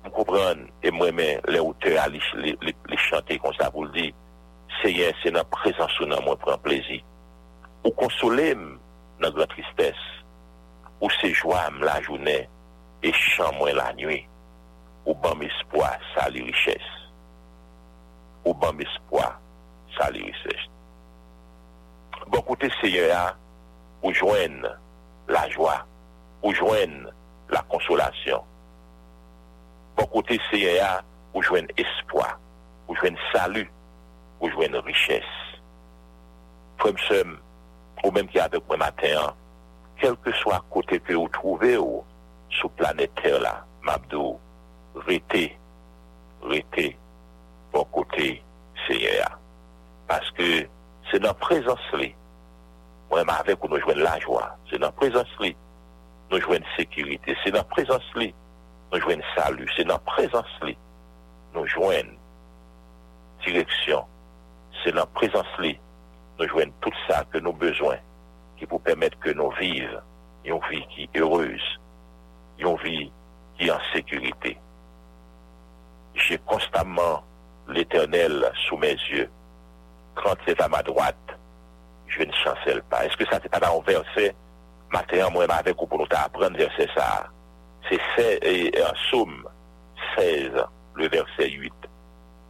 mkoubran, 0.05 0.65
e 0.81 0.91
mremen 0.91 1.41
le 1.47 1.59
ote 1.61 1.93
a 1.99 2.07
li, 2.09 2.19
li, 2.33 2.55
li, 2.61 2.73
li 2.89 2.97
chante 2.97 3.37
kon 3.37 3.53
sa 3.53 3.69
pou 3.69 3.85
ldi. 3.85 4.09
Seye, 4.81 5.11
se 5.21 5.29
nan 5.29 5.45
prezansou 5.53 6.09
nan 6.09 6.23
mwen 6.25 6.39
pren 6.41 6.57
plezi. 6.63 7.01
Ou 7.85 7.93
konsolem 7.97 8.79
nan 9.21 9.35
gran 9.35 9.49
tristesse. 9.53 10.07
Ou 11.01 11.09
se 11.19 11.29
jwam 11.35 11.81
la 11.85 11.99
jounen. 12.01 12.49
e 13.01 13.11
chan 13.17 13.55
mwen 13.57 13.75
la 13.77 13.89
nye, 13.97 14.21
ou 15.05 15.15
ban 15.23 15.37
mespoi 15.39 15.89
sa 16.13 16.27
li 16.29 16.43
riches. 16.45 16.87
Ou 18.45 18.53
ban 18.53 18.75
mespoi 18.77 19.25
sa 19.97 20.09
li 20.13 20.23
riches. 20.27 20.67
Bon 22.27 22.43
koute 22.45 22.69
seye 22.79 23.07
a, 23.15 23.31
ou 24.03 24.13
jwen 24.13 24.61
la 25.31 25.47
jwa, 25.49 25.79
ou 26.43 26.53
jwen 26.53 26.93
la 27.51 27.63
konsolasyon. 27.71 28.45
Bon 29.97 30.09
koute 30.13 30.37
seye 30.49 30.77
a, 30.85 30.99
ou 31.33 31.43
jwen 31.45 31.69
espoi, 31.81 32.29
ou 32.87 32.97
jwen 32.99 33.17
salu, 33.31 33.65
ou 34.41 34.49
jwen 34.53 34.77
riches. 34.85 35.27
Fwem 36.81 36.97
sem, 37.07 37.35
ou 38.03 38.13
menm 38.13 38.29
ki 38.29 38.41
adek 38.41 38.65
mwen 38.69 38.81
maten, 38.81 39.35
kelke 40.01 40.33
swa 40.41 40.61
kote 40.73 40.97
ke 41.05 41.17
ou 41.17 41.29
trouve 41.33 41.75
ou, 41.81 42.01
sous 42.59 42.69
planète 42.69 43.13
Terre 43.15 43.39
là, 43.39 43.65
m'abdou, 43.81 44.39
rete, 44.95 45.51
rete, 46.41 46.95
bon 47.71 47.83
côté 47.85 48.43
Seigneur. 48.87 49.39
Parce 50.07 50.29
que 50.31 50.67
c'est 51.09 51.19
dans 51.19 51.29
la 51.29 51.33
présence 51.33 51.79
là, 51.93 52.07
moi 53.09 53.21
avec 53.33 53.63
nous 53.63 53.79
jouons 53.79 53.95
la 53.95 54.19
joie, 54.19 54.57
c'est 54.69 54.79
dans 54.79 54.87
la 54.87 54.91
présence 54.91 55.27
là, 55.39 55.49
nous 56.31 56.41
jouons 56.41 56.59
sécurité, 56.77 57.35
c'est 57.43 57.51
dans 57.51 57.59
la 57.59 57.63
présence 57.63 58.03
là, 58.15 58.27
nous 58.93 58.99
jouons 58.99 59.21
salut, 59.35 59.69
c'est 59.75 59.83
dans 59.83 59.93
la 59.93 59.99
présence 59.99 60.59
là, 60.61 60.71
nous 61.53 61.67
jouons 61.67 61.91
direction, 63.45 64.05
c'est 64.83 64.91
dans 64.91 65.01
la 65.01 65.05
présence 65.07 65.45
là, 65.59 65.73
nous 66.39 66.47
jouons 66.47 66.71
tout 66.81 66.91
ça 67.07 67.23
que 67.31 67.37
nous 67.37 67.49
avons 67.49 67.57
besoin, 67.57 67.97
qui 68.57 68.65
vous 68.65 68.79
permettre 68.79 69.17
que 69.19 69.31
nous 69.31 69.49
vivions 69.51 70.01
une 70.43 70.59
vie 70.69 70.85
qui 70.87 71.03
est 71.03 71.19
heureuse, 71.19 71.79
une 72.61 72.77
vie 72.77 73.11
qui 73.57 73.67
est 73.67 73.71
en 73.71 73.79
sécurité. 73.93 74.57
J'ai 76.13 76.37
constamment 76.39 77.23
l'éternel 77.67 78.51
sous 78.67 78.77
mes 78.77 78.93
yeux. 79.11 79.29
Quand 80.15 80.35
c'est 80.45 80.61
à 80.61 80.67
ma 80.67 80.83
droite, 80.83 81.15
je 82.07 82.23
ne 82.23 82.31
chancelle 82.33 82.83
pas. 82.83 83.05
Est-ce 83.05 83.15
que 83.17 83.25
ça 83.25 83.39
c'est 83.41 83.49
pas 83.49 83.59
dans 83.59 83.79
un 83.79 83.83
verset? 83.83 84.35
Matin, 84.91 85.29
moi, 85.29 85.45
avec 85.49 85.77
vous 85.77 85.87
pour 85.87 85.99
nous 85.99 86.07
apprendre 86.11 86.57
verset 86.57 86.87
ça. 86.95 87.27
C'est 87.89 88.83
un 88.83 88.93
psaume 88.93 89.47
16, 90.17 90.51
le 90.95 91.07
verset 91.07 91.49
8. 91.49 91.73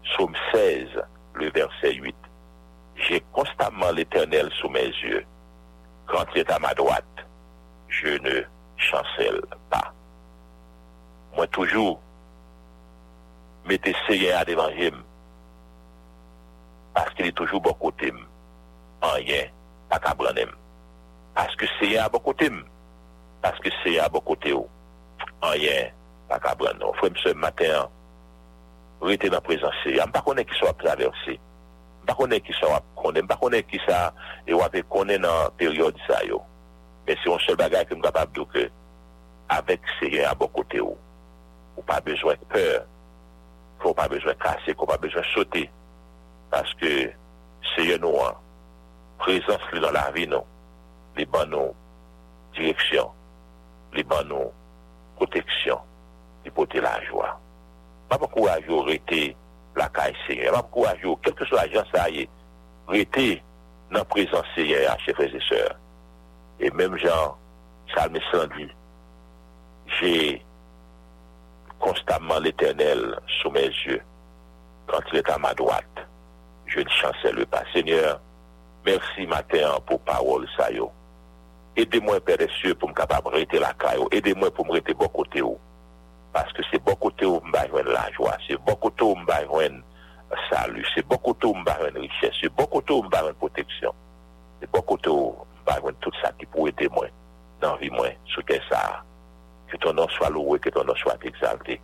Psaume 0.04 0.34
16, 0.52 0.88
le 1.36 1.52
verset 1.52 1.93
8. 1.93 2.15
J'ai 2.95 3.24
constamment 3.32 3.91
l'éternel 3.91 4.50
sous 4.60 4.69
mes 4.69 4.88
yeux. 4.88 5.26
Quand 6.08 6.26
il 6.36 6.39
est 6.39 6.52
à 6.52 6.60
ma 6.60 6.74
droite, 6.74 7.06
je 7.88 8.10
ne 8.10 8.41
chancelle 8.78 9.41
pas. 9.69 9.93
mwen 11.36 11.54
toujou 11.56 11.96
mette 13.70 13.94
seye 14.08 14.34
a 14.36 14.44
devan 14.48 14.74
jem 14.78 15.00
paske 16.96 17.24
li 17.24 17.34
toujou 17.38 17.62
bokote 17.63 18.12
m 18.12 18.20
anye 19.13 19.46
pakabranem 19.91 20.52
paske 21.38 21.70
seye 21.78 22.02
a 22.02 22.10
bokote 22.12 22.50
m 22.52 22.62
paske 23.44 23.74
seye 23.82 24.02
a 24.04 24.10
bokote 24.12 24.54
ou 24.58 24.70
anye 25.48 25.91
pakabranem 26.32 26.80
non, 26.80 26.96
fwem 27.00 27.17
se 27.22 27.34
maten 27.36 27.89
rete 29.02 29.30
nan 29.30 29.41
prezansye. 29.41 29.96
Ya 29.98 30.08
mpa 30.08 30.22
konen 30.22 30.46
ki 30.46 30.56
so 30.60 30.70
ap 30.70 30.80
traverse 30.82 31.38
mpa 32.04 32.15
konen 32.17 32.41
ki 32.46 32.54
so 32.60 32.70
ap 32.76 32.86
konen 32.96 33.26
mpa 33.26 33.38
konen 33.41 33.63
ki 33.67 33.82
sa 33.86 34.12
e 34.46 34.54
wap 34.58 34.76
e 34.76 34.84
konen 34.89 35.26
nan 35.26 35.52
peryode 35.58 36.00
sa 36.08 36.22
yo. 36.28 36.41
Men 37.08 37.17
se 37.20 37.30
yon 37.30 37.41
sol 37.46 37.58
bagay 37.60 37.86
ke 37.89 37.98
m 37.98 38.04
kapab 38.06 38.34
do 38.36 38.46
ke 38.54 38.67
avek 39.52 39.86
seye 40.00 40.26
a 40.28 40.36
bokote 40.38 40.82
ou 40.84 40.98
ou 41.77 41.86
pa 41.88 41.99
bezwen 42.05 42.39
peur, 42.51 42.86
ou 43.81 43.95
pa 43.97 44.07
bezwen 44.12 44.38
kase, 44.41 44.75
ou 44.77 44.89
pa 44.89 44.97
bezwen 45.01 45.25
sote, 45.31 45.65
paske 46.51 46.91
seye 47.73 47.97
nou 48.01 48.21
an, 48.25 48.39
prezans 49.21 49.67
li 49.73 49.81
nan 49.84 49.95
la 49.95 50.07
vi 50.15 50.25
nou, 50.29 50.45
li 51.17 51.25
ban 51.29 51.49
nou 51.51 51.75
direksyon, 52.57 53.12
li 53.95 54.03
ban 54.07 54.27
nou 54.29 54.49
proteksyon, 55.19 55.79
li 56.45 56.53
pote 56.55 56.81
la 56.84 56.97
jwa. 57.07 57.31
Ma 58.12 58.17
pou 58.17 58.31
kou 58.34 58.51
ajo 58.51 58.81
rete 58.89 59.29
la 59.79 59.88
kaye 59.95 60.15
seye, 60.25 60.51
ma 60.51 60.63
pou 60.65 60.81
kou 60.81 60.91
ajo, 60.91 61.15
kelke 61.25 61.47
sou 61.47 61.62
ajan 61.62 61.88
sa 61.93 62.07
ye, 62.12 62.27
rete 62.91 63.39
nan 63.91 64.07
prezans 64.12 64.47
seye 64.55 64.84
a 64.89 64.97
che 65.03 65.15
freze 65.15 65.39
seur. 65.47 65.75
E 66.62 66.69
menm 66.77 66.97
jan, 67.01 67.38
salme 67.93 68.21
sandi, 68.29 68.67
jè 69.99 70.15
constamment 71.82 72.39
l'Éternel 72.39 73.20
sous 73.41 73.50
mes 73.52 73.67
yeux. 73.67 74.02
Quand 74.88 75.02
il 75.12 75.20
est 75.20 75.30
à 75.30 75.38
ma 75.38 75.54
droite, 75.54 76.08
je 76.67 76.80
ne 76.80 76.89
chancelle 76.89 77.46
pas. 77.48 77.63
Seigneur, 77.74 78.22
merci 78.86 79.26
matin 79.28 79.78
pour 79.86 80.00
parole, 80.02 80.48
ça 80.56 80.72
yo. 80.72 80.91
Aidez-moi, 81.76 82.20
Père 82.20 82.38
des 82.38 82.50
cieux, 82.60 82.76
pour 82.76 82.89
me 82.89 82.94
capable 82.94 83.32
de 83.32 83.58
la 83.58 83.74
caille. 83.74 84.04
Aidez-moi 84.12 84.52
pour 84.52 84.65
me 84.65 84.74
rester 84.74 84.94
bon 84.94 85.08
côté. 85.08 85.41
Parce 86.34 86.52
que 86.54 86.62
c'est 86.72 86.84
bon 86.84 86.96
côté 86.96 87.26
où 87.26 87.41
me 87.41 87.91
la 87.94 88.12
joie. 88.12 88.38
C'est 88.48 88.58
bon 88.58 88.76
côté 88.76 89.04
où 89.04 89.15
me 89.15 89.82
salut. 90.50 90.86
C'est 90.94 91.06
bon 91.06 91.17
côté 91.17 91.48
où 91.48 91.54
me 91.54 92.00
richesse. 92.00 92.36
C'est 92.41 92.54
bon 92.54 92.65
côté 92.65 92.94
où 92.94 93.04
me 93.04 93.32
protection. 93.34 93.94
C'est 94.60 94.70
bon 94.70 94.82
côté 94.82 95.10
où 95.10 95.36
me 95.65 95.91
tout 95.94 96.12
ça 96.22 96.32
qui 96.38 96.46
pourrait 96.46 96.74
témoin 96.74 97.08
dans 97.62 97.76
vie, 97.78 97.89
moi, 97.89 98.10
sous 98.26 98.41
ça. 98.70 99.04
Que 99.71 99.77
ton 99.77 99.93
nom 99.93 100.07
soit 100.10 100.29
loué, 100.29 100.60
que 100.60 100.69
ton 100.69 100.84
nom 100.84 100.95
soit 100.95 101.17
exalté. 101.23 101.79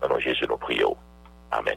Dans 0.00 0.08
le 0.08 0.14
nom 0.14 0.18
de 0.18 0.22
Jésus, 0.22 0.44
nous 0.48 0.56
prions. 0.56 0.96
Amen. 1.52 1.76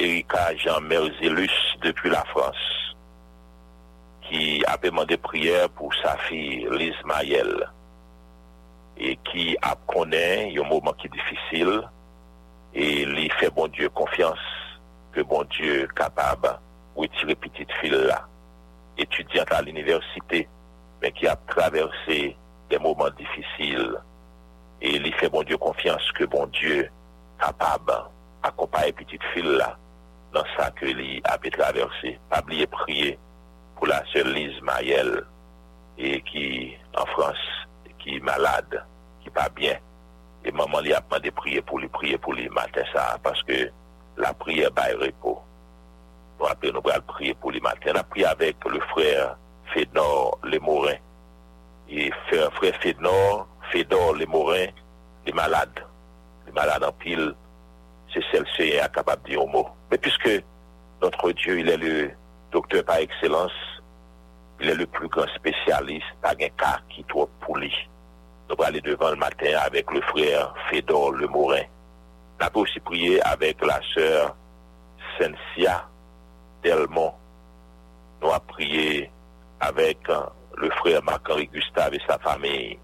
Erika 0.00 0.56
Jean 0.56 0.80
Merzelus 0.80 1.52
depuis 1.82 2.08
la 2.08 2.24
France, 2.24 2.96
qui 4.22 4.64
a 4.66 4.78
demandé 4.78 5.18
prière 5.18 5.68
pour 5.68 5.94
sa 5.96 6.16
fille 6.16 6.66
Liz 6.70 6.94
Mayel, 7.04 7.68
et 8.96 9.16
qui 9.30 9.58
a 9.60 9.76
connaît 9.86 10.54
un 10.58 10.62
moment 10.66 10.94
qui 10.94 11.06
est 11.06 11.10
difficile, 11.10 11.82
et 12.72 13.04
lui 13.04 13.28
fait 13.38 13.50
bon 13.50 13.68
Dieu 13.68 13.90
confiance 13.90 14.38
que 15.12 15.20
bon 15.20 15.44
Dieu 15.50 15.82
est 15.82 15.94
capable 15.94 16.48
de 16.48 17.02
retirer 17.02 17.34
petite 17.34 17.70
fille 17.82 17.90
là, 17.90 18.26
étudiante 18.96 19.52
à 19.52 19.60
l'université, 19.60 20.48
mais 21.02 21.12
qui 21.12 21.26
a 21.26 21.36
traversé 21.46 22.34
des 22.70 22.78
moments 22.78 23.10
difficiles, 23.10 23.98
et 24.80 24.98
lui 24.98 25.12
fait 25.12 25.28
bon 25.28 25.42
Dieu 25.42 25.58
confiance 25.58 26.10
que 26.12 26.24
bon 26.24 26.46
Dieu 26.46 26.84
est 26.84 26.90
capable 27.38 27.92
accompagner 28.42 28.92
petite 28.92 29.22
fille 29.34 29.42
là. 29.42 29.76
nan 30.34 30.46
sa 30.54 30.70
ke 30.76 30.92
li 30.94 31.18
api 31.30 31.52
traverse. 31.54 32.14
Pabli 32.30 32.62
e 32.64 32.68
priye 32.70 33.14
pou 33.78 33.88
la 33.90 34.00
sèl 34.12 34.30
Lise 34.34 34.62
Mayel 34.66 35.16
e 36.00 36.18
ki 36.28 36.46
an 36.94 37.08
Frans 37.14 37.42
ki 38.00 38.20
malade, 38.24 38.80
ki 39.24 39.32
pa 39.34 39.48
bien. 39.56 39.80
E 40.44 40.52
maman 40.56 40.84
li 40.86 40.94
apman 40.96 41.20
de 41.24 41.32
priye 41.36 41.60
pou 41.66 41.80
li 41.82 41.90
priye 41.92 42.16
pou 42.22 42.32
li 42.36 42.48
maten 42.56 42.86
sa 42.94 43.12
paske 43.24 43.66
la 44.20 44.32
priye 44.40 44.70
bay 44.76 44.96
repo. 45.00 45.36
Nou 46.38 46.48
apre 46.48 46.72
nou 46.72 46.84
pral 46.84 47.04
priye 47.10 47.36
pou 47.36 47.52
li 47.52 47.60
maten. 47.64 47.98
La 47.98 48.06
priye 48.06 48.30
avek 48.30 48.64
le 48.72 48.80
frèr 48.94 49.34
Fédor 49.74 50.38
Lemorin. 50.48 51.02
E 51.90 52.08
frèr 52.28 52.78
Fédor, 52.80 53.46
Fédor 53.72 54.14
Lemorin, 54.16 54.72
li 55.26 55.34
malade. 55.36 55.84
Li 56.46 56.54
malade 56.56 56.88
an 56.88 56.96
pil, 57.02 57.28
se 58.14 58.22
sel 58.30 58.46
seye 58.56 58.80
akabab 58.82 59.20
di 59.26 59.36
yon 59.36 59.50
mou. 59.52 59.68
Mais 59.90 59.98
puisque 59.98 60.42
notre 61.02 61.32
Dieu, 61.32 61.60
il 61.60 61.68
est 61.68 61.76
le 61.76 62.10
docteur 62.52 62.84
par 62.84 62.96
excellence, 62.96 63.52
il 64.60 64.68
est 64.68 64.74
le 64.74 64.86
plus 64.86 65.08
grand 65.08 65.26
spécialiste, 65.34 66.06
pas 66.22 66.32
un 66.32 66.48
cas 66.56 66.80
qui 66.88 67.02
trop 67.04 67.28
pour 67.40 67.56
lui. 67.56 67.72
Nous 68.48 68.54
allons 68.54 68.64
aller 68.64 68.80
devant 68.80 69.10
le 69.10 69.16
matin 69.16 69.58
avec 69.64 69.90
le 69.90 70.00
frère 70.02 70.54
Fédor 70.70 71.12
Le 71.12 71.26
Morin. 71.28 71.62
Nous 72.40 72.46
avons 72.46 72.60
aussi 72.60 72.80
prié 72.80 73.22
avec 73.22 73.64
la 73.64 73.80
sœur 73.94 74.36
Sensia 75.18 75.88
Delmont. 76.62 77.14
Nous 78.20 78.28
avons 78.28 78.44
prié 78.48 79.10
avec 79.60 79.98
le 80.56 80.70
frère 80.70 81.02
Marc-Henri 81.02 81.48
Gustave 81.48 81.94
et 81.94 82.00
sa 82.06 82.18
famille. 82.18 82.78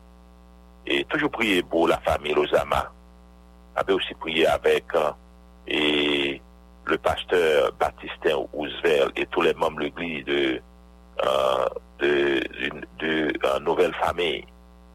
Et 0.86 1.04
toujours 1.04 1.30
prié 1.30 1.62
pour 1.62 1.88
la 1.88 1.98
famille 2.00 2.32
Lozama 2.32 2.90
avait 3.74 3.92
aussi 3.92 4.14
prié 4.14 4.46
avec 4.46 4.84
euh, 4.94 5.10
et 5.66 5.95
le 6.86 6.98
pasteur 6.98 7.72
Baptistin 7.78 8.46
Ouzvel 8.52 9.10
et 9.16 9.26
tous 9.26 9.42
les 9.42 9.54
membres 9.54 9.78
de 9.78 9.84
l'église 9.84 10.24
de, 10.24 10.60
euh, 11.24 11.68
de 12.00 13.60
Nouvelle 13.60 13.94
Famille. 13.94 14.44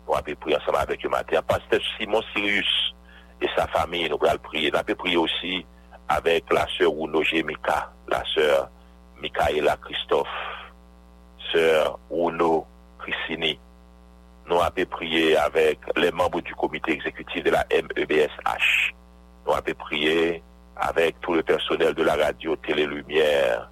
On 0.08 0.14
avait 0.14 0.36
prié 0.36 0.58
ensemble 0.58 0.78
avec 0.78 1.04
le 1.04 1.10
matin. 1.10 1.42
Pasteur 1.42 1.80
Simon 1.98 2.22
Sirius 2.34 2.96
et 3.42 3.48
sa 3.56 3.68
famille, 3.68 4.10
nous 4.10 4.18
allons 4.28 4.40
prier. 4.40 4.72
On 4.74 4.78
avait 4.78 4.96
prié 4.96 5.18
aussi 5.18 5.66
avec 6.08 6.52
la 6.52 6.66
sœur 6.78 6.92
Uno 6.92 7.22
Mika, 7.46 7.92
la 8.08 8.24
sœur 8.34 8.70
Michaela 9.22 9.78
Christophe, 9.78 10.28
sœur 11.52 12.00
Uno 12.10 12.66
Christini. 13.00 13.60
Nous 14.48 14.60
avons 14.60 14.86
prié 14.90 15.38
avec 15.38 15.80
les 15.96 16.12
membres 16.12 16.42
du 16.42 16.54
comité 16.56 16.92
exécutif 16.94 17.44
de 17.44 17.52
la 17.52 17.66
MEBSH. 17.72 18.94
Nous 19.46 19.54
avons 19.54 19.74
prié 19.80 20.44
avec 20.82 21.20
tout 21.22 21.34
le 21.34 21.44
personnel 21.44 21.94
de 21.94 22.04
la 22.04 22.16
radio 22.16 22.56
Télé 22.58 22.86
Lumière. 22.86 23.70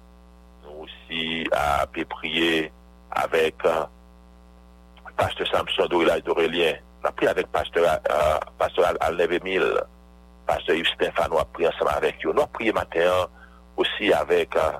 Nous 0.64 0.84
aussi 0.84 1.44
à 1.52 1.86
prier 2.08 2.72
avec 3.10 3.54
euh, 3.64 3.84
Pasteur 5.16 5.46
Samson 5.48 5.86
Dorilage 5.86 6.22
d'Aurélien. 6.22 6.74
On 7.02 7.08
a 7.08 7.12
prié 7.12 7.30
avec 7.30 7.46
Pasteur, 7.48 7.98
euh, 8.10 8.38
pasteur 8.58 8.94
Alneve 9.00 9.32
Emile. 9.32 9.74
Pasteur 10.46 10.76
Yves 10.76 10.88
Stéphane, 10.94 11.28
on 11.32 11.38
a 11.38 11.44
prié 11.44 11.68
ensemble 11.68 11.90
avec 11.94 12.24
eux. 12.24 12.32
On 12.34 12.42
a 12.42 12.46
prié 12.46 12.72
matin 12.72 13.26
aussi 13.76 14.12
avec 14.12 14.54
euh, 14.56 14.72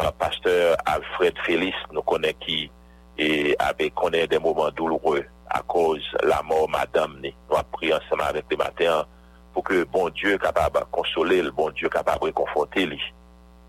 euh, 0.00 0.10
Pasteur 0.18 0.76
Alfred 0.86 1.34
Félix, 1.44 1.76
nous 1.92 2.02
connaît 2.02 2.34
qui, 2.34 2.70
et 3.16 3.56
avec 3.58 3.94
connaît 3.94 4.26
des 4.26 4.38
moments 4.38 4.70
douloureux 4.70 5.24
à 5.50 5.62
cause 5.62 6.02
de 6.22 6.28
la 6.28 6.42
mort 6.42 6.68
Madame. 6.68 7.20
On 7.50 7.56
a 7.56 7.62
prié 7.64 7.94
ensemble 7.94 8.22
avec 8.22 8.44
le 8.50 8.56
matin. 8.56 9.06
pou 9.58 9.66
ke 9.66 9.82
bon 9.90 10.12
Diyo 10.14 10.38
kapab 10.38 10.76
konsole, 10.94 11.40
bon 11.50 11.74
Diyo 11.74 11.90
kapab 11.90 12.22
rekonfonte 12.22 12.84
li. 12.86 12.98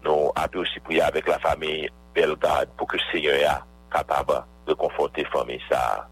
Nou 0.06 0.30
apè 0.38 0.62
osi 0.62 0.78
priye 0.86 1.02
avèk 1.02 1.32
la 1.32 1.40
fami 1.42 1.90
Belgrade 2.14 2.70
pou 2.78 2.86
ke 2.90 3.02
Seigneur 3.08 3.40
ya 3.42 3.56
kapab 3.96 4.30
rekonfonte 4.70 5.26
fami 5.34 5.58
sa. 5.66 6.06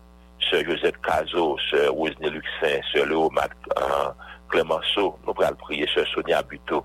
Sè 0.49 0.63
Josette 0.65 0.97
Kazo, 1.05 1.51
sè 1.69 1.85
Rosne 1.91 2.33
Luxin, 2.33 2.81
sè 2.89 3.05
Léo 3.05 3.29
Mac, 3.37 3.53
uh, 3.77 4.09
Clemenceau, 4.49 5.13
nou 5.27 5.37
pral 5.37 5.57
priye 5.61 5.85
sè 5.93 6.07
Sonia 6.09 6.41
Buto, 6.41 6.81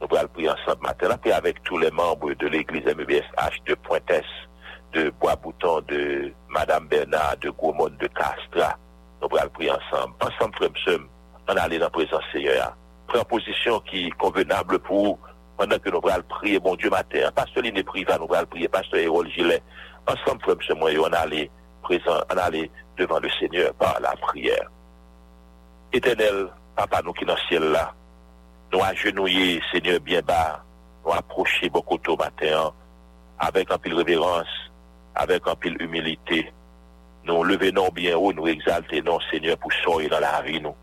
nou 0.00 0.08
pral 0.08 0.32
priye 0.32 0.52
ansan 0.54 0.80
maten 0.84 1.12
apè 1.12 1.36
avèk 1.36 1.60
tou 1.68 1.80
le 1.82 1.92
membre 1.92 2.32
de 2.40 2.48
l'Eglise 2.52 2.96
MBSH 2.96 3.64
de 3.68 3.76
Pointes, 3.84 4.32
de 4.96 5.10
Bois-Bouton, 5.20 5.84
de 5.92 6.32
Madame 6.48 6.88
Bernard, 6.88 7.40
de 7.44 7.52
Gourmont, 7.52 8.00
de 8.00 8.08
Castra, 8.16 8.72
nou 9.20 9.32
pral 9.32 9.52
priye 9.56 9.76
ansan, 9.76 10.16
ansan 10.24 10.56
fremsem, 10.60 11.08
On 11.52 11.56
aller 11.56 11.78
dans 11.78 11.86
la 11.86 11.90
présence 11.90 12.22
Seigneur. 12.32 12.76
Prendre 13.08 13.24
position 13.24 13.80
qui 13.80 14.06
est 14.06 14.10
convenable 14.10 14.78
pour 14.78 15.18
pendant 15.56 15.78
que 15.80 15.90
nous 15.90 16.00
allons 16.08 16.22
prier, 16.28 16.60
bon 16.60 16.76
Dieu 16.76 16.88
matin. 16.90 17.28
Pasteur 17.34 17.64
Liné 17.64 17.82
Priva, 17.82 18.16
nous 18.18 18.32
allons 18.32 18.46
prier. 18.46 18.68
Pasteur 18.68 19.00
Hérol 19.00 19.28
Gilet. 19.30 19.60
Ensemble, 20.06 20.40
frère 20.42 20.56
Msem, 20.56 20.78
moi, 20.78 20.90
on 21.00 21.12
aller 21.12 21.50
présent, 21.82 22.20
on 22.32 22.36
aller 22.36 22.70
devant 22.96 23.18
le 23.18 23.28
Seigneur 23.30 23.74
par 23.74 23.98
la 24.00 24.14
prière. 24.14 24.70
Éternel, 25.92 26.50
Papa, 26.76 27.02
nous 27.04 27.12
qui 27.12 27.24
dans 27.24 27.34
le 27.34 27.40
ciel 27.48 27.64
là, 27.64 27.94
nous 28.72 28.80
agenouiller, 28.80 29.60
Seigneur, 29.72 29.98
bien 29.98 30.22
bas, 30.22 30.62
nous 31.04 31.12
approcher 31.12 31.68
beaucoup 31.68 31.98
au 32.06 32.16
matin, 32.16 32.72
avec 33.40 33.72
un 33.72 33.78
pile 33.78 33.94
révérence, 33.94 34.70
avec 35.16 35.42
un 35.48 35.56
pile 35.56 35.76
humilité. 35.80 36.52
Nous 37.24 37.42
levons 37.42 37.88
bien 37.92 38.16
haut, 38.16 38.32
nous 38.32 38.46
exaltons, 38.46 39.18
Seigneur, 39.32 39.56
pour 39.58 39.72
sortir 39.72 40.10
dans 40.10 40.20
la 40.20 40.42
vie, 40.42 40.60
nous. 40.60 40.76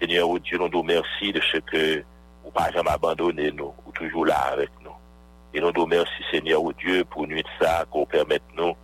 Seigneur, 0.00 0.28
oh 0.28 0.38
Dieu, 0.38 0.58
nous 0.58 0.68
nous 0.68 0.82
merci 0.82 1.32
de 1.32 1.40
ce 1.52 1.58
que 1.58 2.04
vous 2.44 2.50
pas 2.50 2.70
jamais 2.72 2.90
abandonné 2.90 3.50
nous, 3.52 3.72
ou 3.86 3.92
toujours 3.92 4.26
là 4.26 4.38
avec 4.52 4.70
nous. 4.82 4.90
Et 5.54 5.60
nous 5.60 5.72
nous 5.72 5.86
merci, 5.86 6.22
Seigneur, 6.30 6.62
oh 6.62 6.72
Dieu, 6.72 7.04
pour 7.04 7.26
nuit 7.26 7.42
de 7.42 7.64
ça, 7.64 7.84
qu'on 7.90 8.04
permette 8.04 8.42
nous 8.56 8.74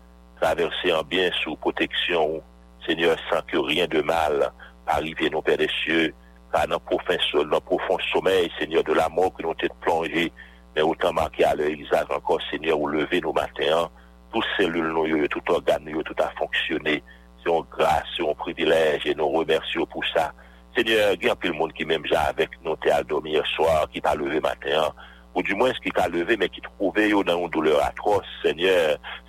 traverser 0.40 0.92
en 0.92 1.02
bien 1.02 1.30
sous 1.42 1.56
protection, 1.56 2.42
Seigneur, 2.86 3.16
sans 3.30 3.42
que 3.42 3.58
rien 3.58 3.86
de 3.86 4.00
mal 4.00 4.50
arrive, 4.86 5.30
nos 5.30 5.42
Père 5.42 5.58
des 5.58 5.68
cieux, 5.84 6.14
car 6.52 6.66
dans 6.66 6.76
le 6.76 7.60
profond 7.60 7.98
sommeil, 8.12 8.50
Seigneur, 8.58 8.82
de 8.82 8.92
la 8.92 9.08
mort 9.08 9.32
que 9.34 9.42
nous 9.42 9.54
t'es 9.54 9.68
plongé, 9.80 10.32
mais 10.74 10.82
autant 10.82 11.12
marqué 11.12 11.44
à 11.44 11.54
l'œil 11.54 11.86
encore, 12.10 12.40
Seigneur, 12.50 12.80
ou 12.80 12.88
lever 12.88 13.20
nos 13.20 13.32
matins, 13.32 13.90
toutes 14.32 14.44
cellules, 14.56 14.88
nous, 14.88 15.28
tout 15.28 15.42
organe, 15.48 15.84
tout 16.04 16.22
a 16.22 16.30
fonctionné. 16.38 17.02
C'est 17.42 17.50
une 17.50 17.64
grâce, 17.70 18.04
c'est 18.16 18.28
un 18.28 18.34
privilège, 18.34 19.06
et 19.06 19.14
nous 19.14 19.28
remercions 19.28 19.86
pour 19.86 20.04
ça. 20.14 20.32
Se 20.76 20.84
de 20.86 20.98
gen 21.20 21.32
apil 21.34 21.54
moun 21.56 21.72
ki 21.74 21.86
menm 21.88 22.06
ja 22.10 22.28
avek 22.30 22.58
nou 22.64 22.78
te 22.82 22.92
al 22.94 23.06
domi 23.10 23.34
yo 23.34 23.44
swar 23.54 23.88
ki 23.90 24.02
pa 24.04 24.14
leve 24.18 24.42
maten, 24.44 24.92
ou 25.34 25.42
di 25.46 25.54
mwen 25.58 25.74
se 25.76 25.82
ki 25.84 25.94
pa 25.96 26.06
leve 26.10 26.36
men 26.38 26.50
ki 26.52 26.62
trouve 26.66 27.08
yo 27.10 27.24
nan 27.26 27.42
ou 27.42 27.50
douleur 27.52 27.82
atros, 27.84 28.26
se 28.42 28.54
nye, 28.58 28.76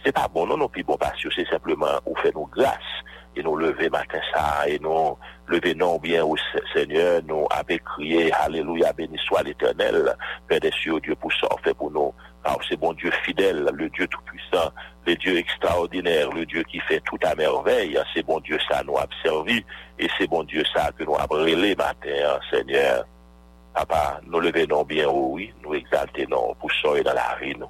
se 0.06 0.14
pa 0.14 0.28
bon, 0.30 0.50
non 0.50 0.62
nou 0.62 0.72
pi 0.74 0.86
bon 0.86 1.00
pasyo, 1.02 1.34
se 1.34 1.48
sepleman 1.50 2.02
ou 2.06 2.18
fe 2.22 2.34
nou 2.36 2.50
grase. 2.54 3.02
Et 3.36 3.43
nous 3.43 3.55
lever 3.55 3.89
matin 3.89 4.19
ça, 4.34 4.67
et 4.67 4.79
nous 4.79 5.17
lever 5.47 5.75
non 5.75 5.97
bien 5.97 6.23
au 6.23 6.36
Seigneur, 6.73 7.21
nous 7.27 7.47
avons 7.49 7.77
crié, 7.86 8.32
Alléluia, 8.34 8.93
béni 8.93 9.17
soit 9.25 9.43
l'éternel, 9.43 10.15
Père 10.47 10.59
des 10.59 10.71
cieux, 10.71 10.99
Dieu 10.99 11.15
pour 11.15 11.32
ça, 11.34 11.47
fait 11.63 11.73
pour 11.73 11.91
nous, 11.91 12.13
car 12.43 12.57
c'est 12.67 12.77
bon 12.77 12.93
Dieu 12.93 13.11
fidèle, 13.23 13.69
le 13.73 13.89
Dieu 13.89 14.07
tout-puissant, 14.07 14.71
le 15.05 15.15
Dieu 15.15 15.38
extraordinaire, 15.38 16.29
le 16.32 16.45
Dieu 16.45 16.63
qui 16.63 16.79
fait 16.82 17.01
tout 17.01 17.19
à 17.23 17.36
merveille, 17.36 17.97
c'est 18.13 18.25
bon 18.25 18.39
Dieu 18.39 18.57
ça 18.69 18.84
nous 18.84 18.97
a 18.97 19.05
servi, 19.23 19.63
et 19.99 20.07
c'est 20.17 20.27
bon 20.27 20.43
Dieu 20.43 20.63
ça 20.73 20.91
que 20.97 21.03
nous 21.03 21.15
avons 21.15 21.36
relé 21.36 21.75
matin, 21.75 22.39
Seigneur. 22.49 23.05
Papa, 23.73 24.19
nous 24.27 24.39
levons 24.41 24.84
bien 24.84 25.07
haut, 25.07 25.29
oui, 25.32 25.53
nous 25.63 25.73
exaltons 25.73 26.55
pour 26.59 26.71
sortir 26.71 27.05
dans 27.05 27.13
la 27.13 27.38
vie, 27.41 27.55
nous. 27.57 27.69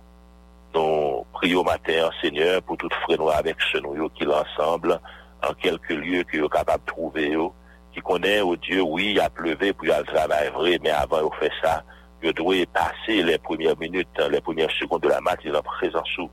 Nous 0.74 1.26
prions 1.34 1.64
matin, 1.64 2.10
Seigneur, 2.22 2.62
pour 2.64 2.78
tout 2.78 2.90
frère 3.04 3.38
avec 3.38 3.58
ce 3.72 3.78
nous 3.80 4.10
qui 4.10 4.24
l'ensemble, 4.24 5.00
en 5.48 5.54
quelques 5.54 5.90
lieux 5.90 6.24
que 6.24 6.38
nous 6.38 6.44
sommes 6.44 6.50
capables 6.50 6.84
de 6.86 6.92
trouver, 6.92 7.38
qui 7.94 8.00
connaît, 8.02 8.42
oh 8.42 8.56
Dieu, 8.56 8.82
oui, 8.82 9.12
il 9.12 9.20
a 9.20 9.30
pleuvé, 9.30 9.74
a 9.92 10.00
le 10.00 10.06
travail 10.06 10.50
vrai, 10.50 10.80
mais 10.82 10.92
avant 10.92 11.30
de 11.30 11.36
faire 11.36 11.52
ça, 11.62 11.84
il 12.24 12.32
doit 12.34 12.56
passer 12.74 13.24
les 13.24 13.38
premières 13.38 13.78
minutes, 13.78 14.08
les 14.30 14.42
premières 14.42 14.72
secondes 14.72 15.02
de 15.02 15.10
la 15.10 15.22
matinée 15.22 15.58
en 15.58 15.62
présence 15.62 16.08
sous. 16.10 16.30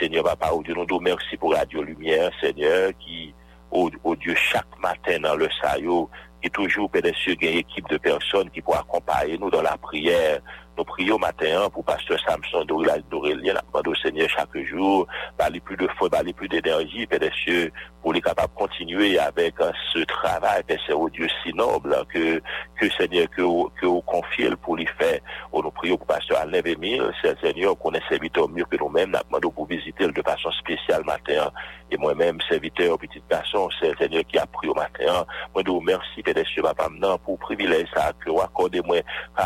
Seigneur, 0.00 0.24
papa, 0.24 0.50
oh 0.52 0.62
Dieu, 0.64 0.74
nous 0.74 0.86
nous 0.88 1.00
merci 1.00 1.36
pour 1.36 1.54
Radio 1.54 1.82
Lumière, 1.82 2.32
Seigneur, 2.40 2.90
qui, 2.98 3.32
oh, 3.70 3.88
oh 4.02 4.16
Dieu, 4.16 4.34
chaque 4.34 4.66
matin 4.80 5.20
dans 5.20 5.36
le 5.36 5.48
saillot, 5.62 6.10
qui 6.42 6.50
toujours, 6.50 6.90
Père 6.90 7.02
des 7.02 7.14
cieux, 7.14 7.36
une 7.40 7.58
équipe 7.58 7.88
de 7.88 7.98
personnes 7.98 8.50
qui 8.50 8.60
pourra 8.62 8.80
accompagner 8.80 9.38
nous 9.38 9.50
dans 9.50 9.62
la 9.62 9.76
prière. 9.76 10.40
Nous 10.76 10.84
prions 10.84 11.18
matin 11.18 11.70
pour 11.72 11.82
Pasteur 11.84 12.18
Samson 12.20 12.62
d'Aurélien, 12.66 13.54
demande 13.66 13.88
au 13.88 13.94
Seigneur 13.94 14.28
chaque 14.28 14.58
jour, 14.66 15.06
parler 15.38 15.58
plus 15.58 15.76
de 15.76 15.88
foi, 15.96 16.10
parler 16.10 16.34
plus 16.34 16.48
d'énergie, 16.48 17.06
Père 17.06 17.18
des 17.18 17.30
cieux, 17.30 17.72
pour 18.02 18.12
les 18.12 18.20
capables 18.20 18.52
de 18.52 18.58
continuer 18.58 19.18
avec 19.18 19.58
euh, 19.60 19.72
ce 19.94 20.00
travail, 20.00 20.62
Père 20.64 20.78
au 21.00 21.08
Dieu 21.08 21.28
si 21.42 21.54
noble 21.54 21.96
que, 22.12 22.42
que 22.78 22.90
Seigneur, 22.90 23.26
que, 23.30 23.40
que 23.80 23.86
vous 23.86 24.02
confiez 24.02 24.50
pour 24.56 24.76
lui 24.76 24.86
faire. 24.98 25.18
Oh, 25.50 25.62
nous 25.62 25.70
prions 25.70 25.96
pour 25.96 26.06
Pasteur 26.06 26.40
Alain 26.40 26.60
Vémile, 26.60 27.10
c'est 27.22 27.40
Seigneur, 27.40 27.78
qu'on 27.78 27.92
est 27.92 28.08
serviteur 28.10 28.46
mieux 28.46 28.66
que 28.66 28.76
nous-mêmes, 28.76 29.12
nous 29.12 29.18
demandons 29.30 29.50
pour 29.52 29.66
visiter 29.66 30.06
de 30.06 30.22
façon 30.22 30.50
spéciale 30.52 31.04
matin. 31.04 31.50
Et 31.90 31.96
moi-même, 31.96 32.38
serviteur, 32.50 32.98
petite 32.98 33.24
personne, 33.24 33.68
c'est 33.80 33.96
Seigneur 33.96 34.24
qui 34.26 34.36
a 34.36 34.44
pris 34.44 34.68
au 34.68 34.74
matin. 34.74 35.24
Moi, 35.54 35.62
je 35.64 35.70
vous 35.70 35.78
remercie, 35.78 36.22
Père 36.22 36.34
des 36.34 36.44
cieux, 36.44 36.62
papa, 36.62 36.90
pour 37.24 37.38
privilège 37.38 37.88
ça, 37.94 38.12
que 38.22 38.28
vous 38.28 38.40
accordez 38.40 38.82
moi, 38.82 38.98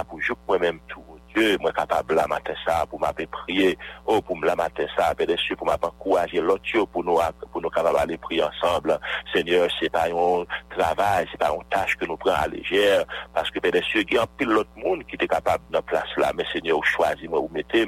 pour 0.09 0.19
moi-même 0.49 0.81
tout. 0.89 1.05
Dieu, 1.35 1.57
moi 1.61 1.73
capable 1.73 2.15
la 2.15 2.27
matin 2.27 2.55
ça 2.67 2.87
pour 2.87 3.01
m'appeler 3.01 3.27
prier, 3.27 3.79
oh 4.07 4.21
pour 4.21 4.37
me 4.37 4.47
la 4.47 4.57
matin 4.57 4.85
ça, 4.97 5.15
des 5.15 5.37
cieux, 5.37 5.57
pour 5.57 5.67
m'encourager 5.67 6.41
l'autre 6.41 6.63
Dieu, 6.65 6.85
pour 6.87 7.05
nous 7.05 7.19
pour 7.53 7.63
nous 7.63 7.71
capables 7.71 7.97
aller 7.99 8.19
prier 8.19 8.43
ensemble. 8.43 8.99
Seigneur, 9.33 9.69
c'est 9.81 9.91
pas 9.91 10.07
un 10.07 10.45
travail, 10.77 11.27
c'est 11.31 11.39
pas 11.39 11.53
une 11.55 11.65
tâche 11.71 11.97
que 11.97 12.07
nous 12.07 12.17
prenons 12.17 12.37
à 12.37 12.49
légère, 12.49 13.05
parce 13.35 13.51
que 13.51 13.59
des 13.59 13.83
il 13.95 14.15
y 14.15 14.19
a 14.19 14.23
un 14.23 14.27
pile 14.39 14.49
l'autre 14.49 14.71
monde 14.77 15.05
qui 15.05 15.17
est 15.17 15.29
capable 15.29 15.65
de 15.71 15.81
place 15.81 16.09
là, 16.17 16.33
mais 16.35 16.45
Seigneur, 16.53 16.79
vous 16.79 16.83
choisissez 16.83 17.29
moi, 17.29 17.41
vous 17.41 17.51
mettez, 17.53 17.87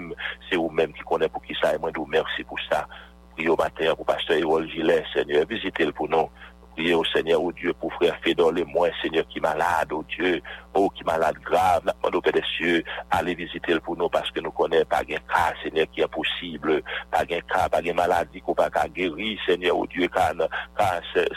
c'est 0.51 0.57
vous-même 0.57 0.93
qui 0.93 1.03
connaissez 1.03 1.31
pour 1.31 1.43
qui 1.43 1.55
ça, 1.61 1.75
et 1.75 1.79
moi, 1.79 1.91
je 1.95 1.99
vous 1.99 2.07
remercie 2.07 2.45
pour 2.45 2.59
ça. 2.71 2.87
Prions 3.35 3.55
au 3.55 3.57
matin 3.57 3.95
pour 3.95 4.05
Pasteur 4.05 4.37
Hérol 4.37 4.69
Gillet, 4.69 5.05
Seigneur, 5.15 5.47
visitez-le 5.49 5.93
pour 5.93 6.09
nous. 6.09 6.29
Priez 6.75 6.95
au 6.95 7.05
Seigneur, 7.05 7.43
au 7.43 7.53
Dieu, 7.53 7.73
pour 7.75 7.93
frère 7.95 8.17
Fédor 8.23 8.53
les 8.53 8.65
moins, 8.65 8.89
Seigneur, 9.03 9.27
qui 9.29 9.41
malade, 9.41 9.93
au 9.93 10.03
Dieu, 10.05 10.41
oh, 10.75 10.89
qui 10.89 11.05
malade 11.05 11.37
grave, 11.45 11.83
nous 11.85 11.93
demandons, 11.93 12.21
Père 12.21 12.33
des 12.33 12.43
cieux, 12.57 12.83
allez 13.11 13.35
visiter 13.35 13.75
le 13.75 13.81
pour 13.81 13.97
nous, 13.97 14.09
parce 14.09 14.31
que 14.31 14.41
nous 14.41 14.51
connaissons 14.51 14.87
pas 14.87 15.01
un 15.01 15.05
cas, 15.05 15.55
Seigneur, 15.63 15.87
qui 15.93 16.01
est 16.01 16.09
possible, 16.09 16.83
pas 17.11 17.23
un 17.23 17.41
cas, 17.41 17.69
pas 17.69 17.81
une 17.83 17.95
maladie 17.95 18.41
qu'on 18.41 18.55
pas 18.55 18.71
guérir, 18.95 19.39
Seigneur, 19.47 19.77
au 19.77 19.87
Dieu, 19.87 20.09
car, 20.09 20.33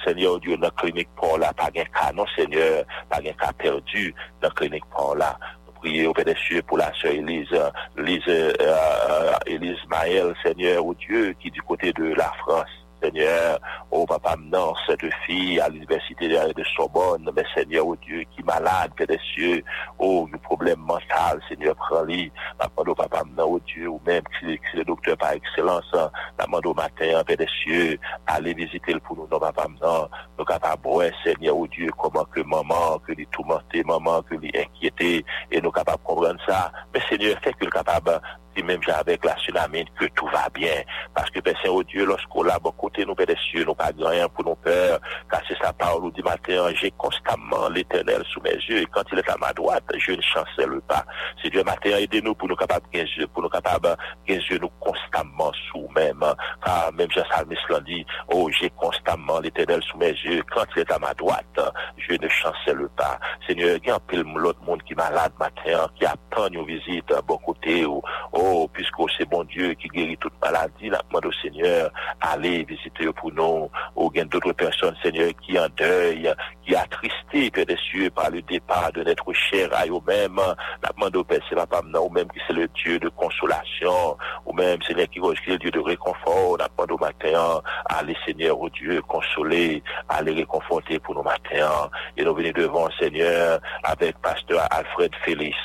Seigneur, 0.06 0.34
au 0.34 0.40
Dieu, 0.40 0.58
la 0.62 0.72
clinique 0.72 1.10
pour 1.16 1.38
là, 1.38 1.52
pas 1.54 1.68
un 1.76 1.84
cas, 1.84 2.14
non, 2.14 2.26
Seigneur, 2.36 2.86
pas 3.10 3.18
un 3.18 3.34
cas 3.34 3.52
perdu 3.58 4.14
dans 4.42 4.48
la 4.48 4.54
clinique 4.54 4.86
pour 4.86 5.16
là. 5.16 5.38
Prions 5.82 6.12
au 6.12 6.14
Père 6.14 6.26
des 6.26 6.36
cieux 6.36 6.62
pour 6.62 6.78
la 6.78 6.92
sœur 6.94 7.12
Élise, 7.12 7.50
Élise, 7.98 8.24
euh, 8.28 8.54
euh, 8.62 9.76
Maël, 9.90 10.34
Seigneur, 10.44 10.86
au 10.86 10.94
Dieu, 10.94 11.36
qui 11.40 11.52
du 11.52 11.62
côté 11.62 11.92
de 11.94 12.14
la 12.14 12.32
France. 12.40 12.85
Seigneur, 13.02 13.60
oh 13.92 14.06
papa, 14.06 14.36
non, 14.52 14.74
cette 14.88 15.06
fille 15.26 15.60
à 15.60 15.70
l'université 15.70 16.28
de, 16.28 16.64
Sorbonne, 16.76 17.30
mais 17.36 17.44
Seigneur, 17.54 17.88
oh 17.88 17.96
Dieu, 17.96 18.24
qui 18.32 18.42
est 18.42 18.46
malade, 18.46 18.92
Père 18.96 19.08
des 19.08 19.20
cieux, 19.34 19.64
oh, 20.00 20.28
un 20.34 20.38
problème 20.38 20.80
mental, 20.80 21.40
Seigneur, 21.48 21.76
prends-lui, 21.76 22.32
papa, 22.58 22.84
oh 22.88 22.96
papa, 22.96 23.24
non, 23.38 23.46
oh 23.46 23.60
Dieu, 23.66 23.88
ou 23.88 24.02
même 24.06 24.24
est 24.44 24.60
le 24.74 24.84
docteur 24.84 25.18
par 25.18 25.34
excellence, 25.34 25.86
hein, 25.94 26.10
demande 26.40 26.66
au 26.66 26.74
matin, 26.74 27.24
Père 27.26 27.38
des 27.38 27.48
cieux, 27.64 27.98
allez 28.28 28.54
visiter 28.54 28.94
le 28.94 29.00
pour 29.00 29.18
nous, 29.18 29.28
non, 29.32 29.40
papa, 29.40 29.68
non, 29.82 30.10
nous 30.38 30.46
capables, 30.46 31.14
Seigneur, 31.24 31.58
oh 31.58 31.68
Dieu, 31.68 31.90
comment 31.98 32.26
que 32.26 32.42
maman, 32.42 33.00
que 33.06 33.12
les 33.12 33.26
tourmenter, 33.28 33.84
maman, 33.84 34.22
que 34.24 34.36
les 34.36 34.52
inquiéter, 34.60 35.26
et 35.52 35.62
nous 35.62 35.72
capables 35.72 36.00
de 36.00 36.04
comprendre 36.04 36.40
ça, 36.48 36.72
mais 36.94 37.02
Seigneur, 37.10 37.38
fait 37.42 37.54
que 37.54 37.66
le 37.66 37.72
capable, 37.72 38.20
et 38.56 38.64
même 38.64 38.80
avec 38.88 39.24
la 39.26 39.36
tsunami, 39.36 39.86
que 40.00 40.06
tout 40.16 40.28
va 40.28 40.48
bien. 40.54 40.82
Parce 41.14 41.30
que, 41.30 41.40
Père 41.40 41.56
Saint, 41.64 41.70
oh 41.70 41.84
Dieu, 41.84 42.06
lorsqu'on 42.06 42.44
l'a 42.44 42.60
bon 42.60 42.72
côté, 42.72 43.06
nous, 43.06 43.16
Père 43.16 43.28
des 43.28 43.38
cieux, 43.52 43.64
nous 43.66 43.76
pas 43.76 43.92
rien 43.98 44.28
pour 44.30 44.46
nos 44.46 44.56
peurs, 44.56 45.00
car 45.30 45.42
c'est 45.48 45.58
sa 45.62 45.74
parole 45.74 46.12
dit 46.14 46.22
matin, 46.22 46.70
j'ai 46.74 46.92
constamment 46.92 47.70
l'éternel 47.70 48.24
sous 48.32 48.42
mes 48.42 48.56
yeux, 48.56 48.82
et 48.82 48.86
quand 48.88 49.04
il 49.12 49.20
est 49.20 49.30
à 49.30 49.38
ma 49.38 49.52
droite, 49.54 49.84
je 49.98 50.12
ne 50.12 50.22
chancelle 50.22 50.82
pas. 50.88 51.06
C'est 51.42 51.50
Dieu 51.50 51.64
matin, 51.64 51.92
aidez-nous 51.98 52.36
pour 52.36 52.48
nous 52.48 52.56
capables, 52.56 52.86
pour 53.34 53.44
nous 53.44 53.50
capables, 53.50 53.96
yeux, 54.28 54.60
nous 54.60 54.70
constamment 54.80 55.52
sous 55.72 55.88
même, 55.96 56.24
car 56.64 56.92
même 56.94 57.12
Jean 57.12 57.24
Salmis 57.30 57.58
l'a 57.70 57.80
dit, 57.82 58.06
oh, 58.30 58.50
j'ai 58.60 58.70
constamment 58.72 59.40
l'éternel 59.40 59.82
sous 59.84 59.98
mes 59.98 60.12
yeux, 60.12 60.44
quand 60.54 60.66
il 60.76 60.82
est 60.82 60.92
à 60.92 61.00
ma 61.00 61.14
droite, 61.14 61.60
je 61.98 62.14
ne 62.14 62.28
chancelle 62.30 62.88
pas. 62.96 63.20
Seigneur, 63.48 63.78
il 63.82 63.88
y 63.88 63.92
a 63.92 63.96
un 63.96 64.00
peu 64.00 64.24
l'autre 64.36 64.62
monde 64.64 64.82
qui 64.84 64.94
est 64.94 64.98
malade 64.98 65.32
matin, 65.40 65.88
qui 65.96 66.06
attend 66.06 66.48
une 66.52 66.66
visite 66.66 67.12
à 67.12 67.22
bon 67.22 67.38
côté, 67.38 67.86
ou, 67.86 68.02
oh, 68.34 68.45
puisque 68.74 68.96
c'est 69.18 69.30
bon 69.30 69.44
Dieu 69.44 69.74
qui 69.74 69.88
guérit 69.88 70.18
toute 70.18 70.34
maladie, 70.42 70.90
la 70.90 71.02
demande 71.10 71.26
au 71.26 71.32
Seigneur, 71.32 71.92
allez 72.22 72.64
visiter 72.64 73.12
pour 73.14 73.32
nous, 73.34 73.70
ou 73.96 74.10
bien 74.10 74.26
d'autres 74.26 74.54
personnes, 74.54 74.96
Seigneur, 75.04 75.32
qui 75.42 75.58
en 75.60 75.68
deuil, 75.78 76.34
qui 76.66 76.76
attristé, 76.76 77.52
Père 77.52 77.66
des 77.66 77.78
cieux, 77.78 78.10
par 78.10 78.30
le 78.30 78.42
départ 78.42 78.92
de 78.94 79.04
notre 79.04 79.32
cher 79.34 79.70
à 79.74 79.86
eux-mêmes, 79.86 80.40
la 80.84 80.90
demande 80.96 81.16
au 81.16 81.24
Père, 81.24 81.40
c'est 81.50 81.56
pas 81.56 81.82
ou 81.82 82.10
même 82.10 82.28
qui 82.28 82.40
c'est 82.48 82.54
le 82.54 82.68
Dieu 82.84 83.00
de 83.00 83.10
consolation, 83.10 84.18
ou 84.46 84.54
même, 84.54 84.82
Seigneur, 84.82 85.08
qui 85.10 85.20
est 85.20 85.48
le 85.52 85.58
Dieu 85.58 85.72
de 85.72 85.80
réconfort, 85.80 86.58
la 86.58 86.68
demande 86.68 86.92
au 86.92 86.98
matin, 86.98 87.62
allez, 87.86 88.16
Seigneur, 88.26 88.60
au 88.60 88.70
Dieu, 88.70 89.02
consoler, 89.04 89.84
allez 90.10 90.34
réconforter 90.34 91.00
pour 91.00 91.16
nos 91.16 91.24
matins, 91.24 91.90
et 92.18 92.24
nous 92.24 92.34
venons 92.34 92.52
devant, 92.56 92.90
Seigneur, 93.00 93.60
avec 93.84 94.18
Pasteur 94.20 94.68
Alfred 94.72 95.12
Félix, 95.24 95.56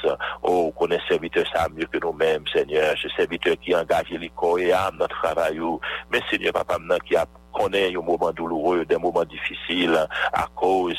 oh, 0.42 0.72
connaît 0.78 1.00
serviteur 1.08 1.44
ça 1.52 1.66
mieux 1.74 1.86
que 1.86 1.98
nous-mêmes, 1.98 2.44
Seigneur, 2.52 2.69
ce 2.70 3.08
serviteur 3.16 3.56
qui 3.60 3.74
engage 3.74 4.10
les 4.10 4.30
corps 4.30 4.58
et 4.58 4.72
âme 4.72 4.96
dans 4.98 5.06
le 5.06 5.08
travail, 5.08 5.60
mais 6.10 6.20
Seigneur, 6.30 6.52
papa, 6.52 6.78
qui 7.06 7.16
a 7.16 7.26
connaît 7.52 7.94
un 7.94 8.00
moment 8.00 8.32
douloureux, 8.32 8.84
des 8.84 8.96
moments 8.96 9.24
difficiles 9.24 10.06
à 10.32 10.46
cause, 10.54 10.96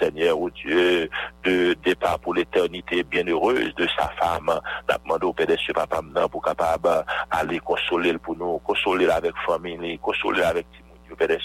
Seigneur, 0.00 0.38
oh 0.40 0.50
Dieu, 0.50 1.08
de 1.44 1.74
départ 1.84 2.18
pour 2.20 2.34
l'éternité 2.34 3.02
bienheureuse 3.02 3.74
de 3.76 3.86
sa 3.98 4.08
femme. 4.20 4.50
N'a 4.88 4.98
demandé 4.98 5.26
au 5.26 5.32
Père 5.32 5.46
des 5.46 5.56
cieux, 5.56 5.74
papa, 5.74 6.00
pour 6.30 6.42
capable 6.42 7.04
aller 7.30 7.58
consoler 7.60 8.16
pour 8.18 8.36
nous, 8.36 8.58
consoler 8.58 9.08
avec 9.08 9.32
famille, 9.46 9.98
consoler 9.98 10.42
avec 10.42 10.66
Père 11.26 11.38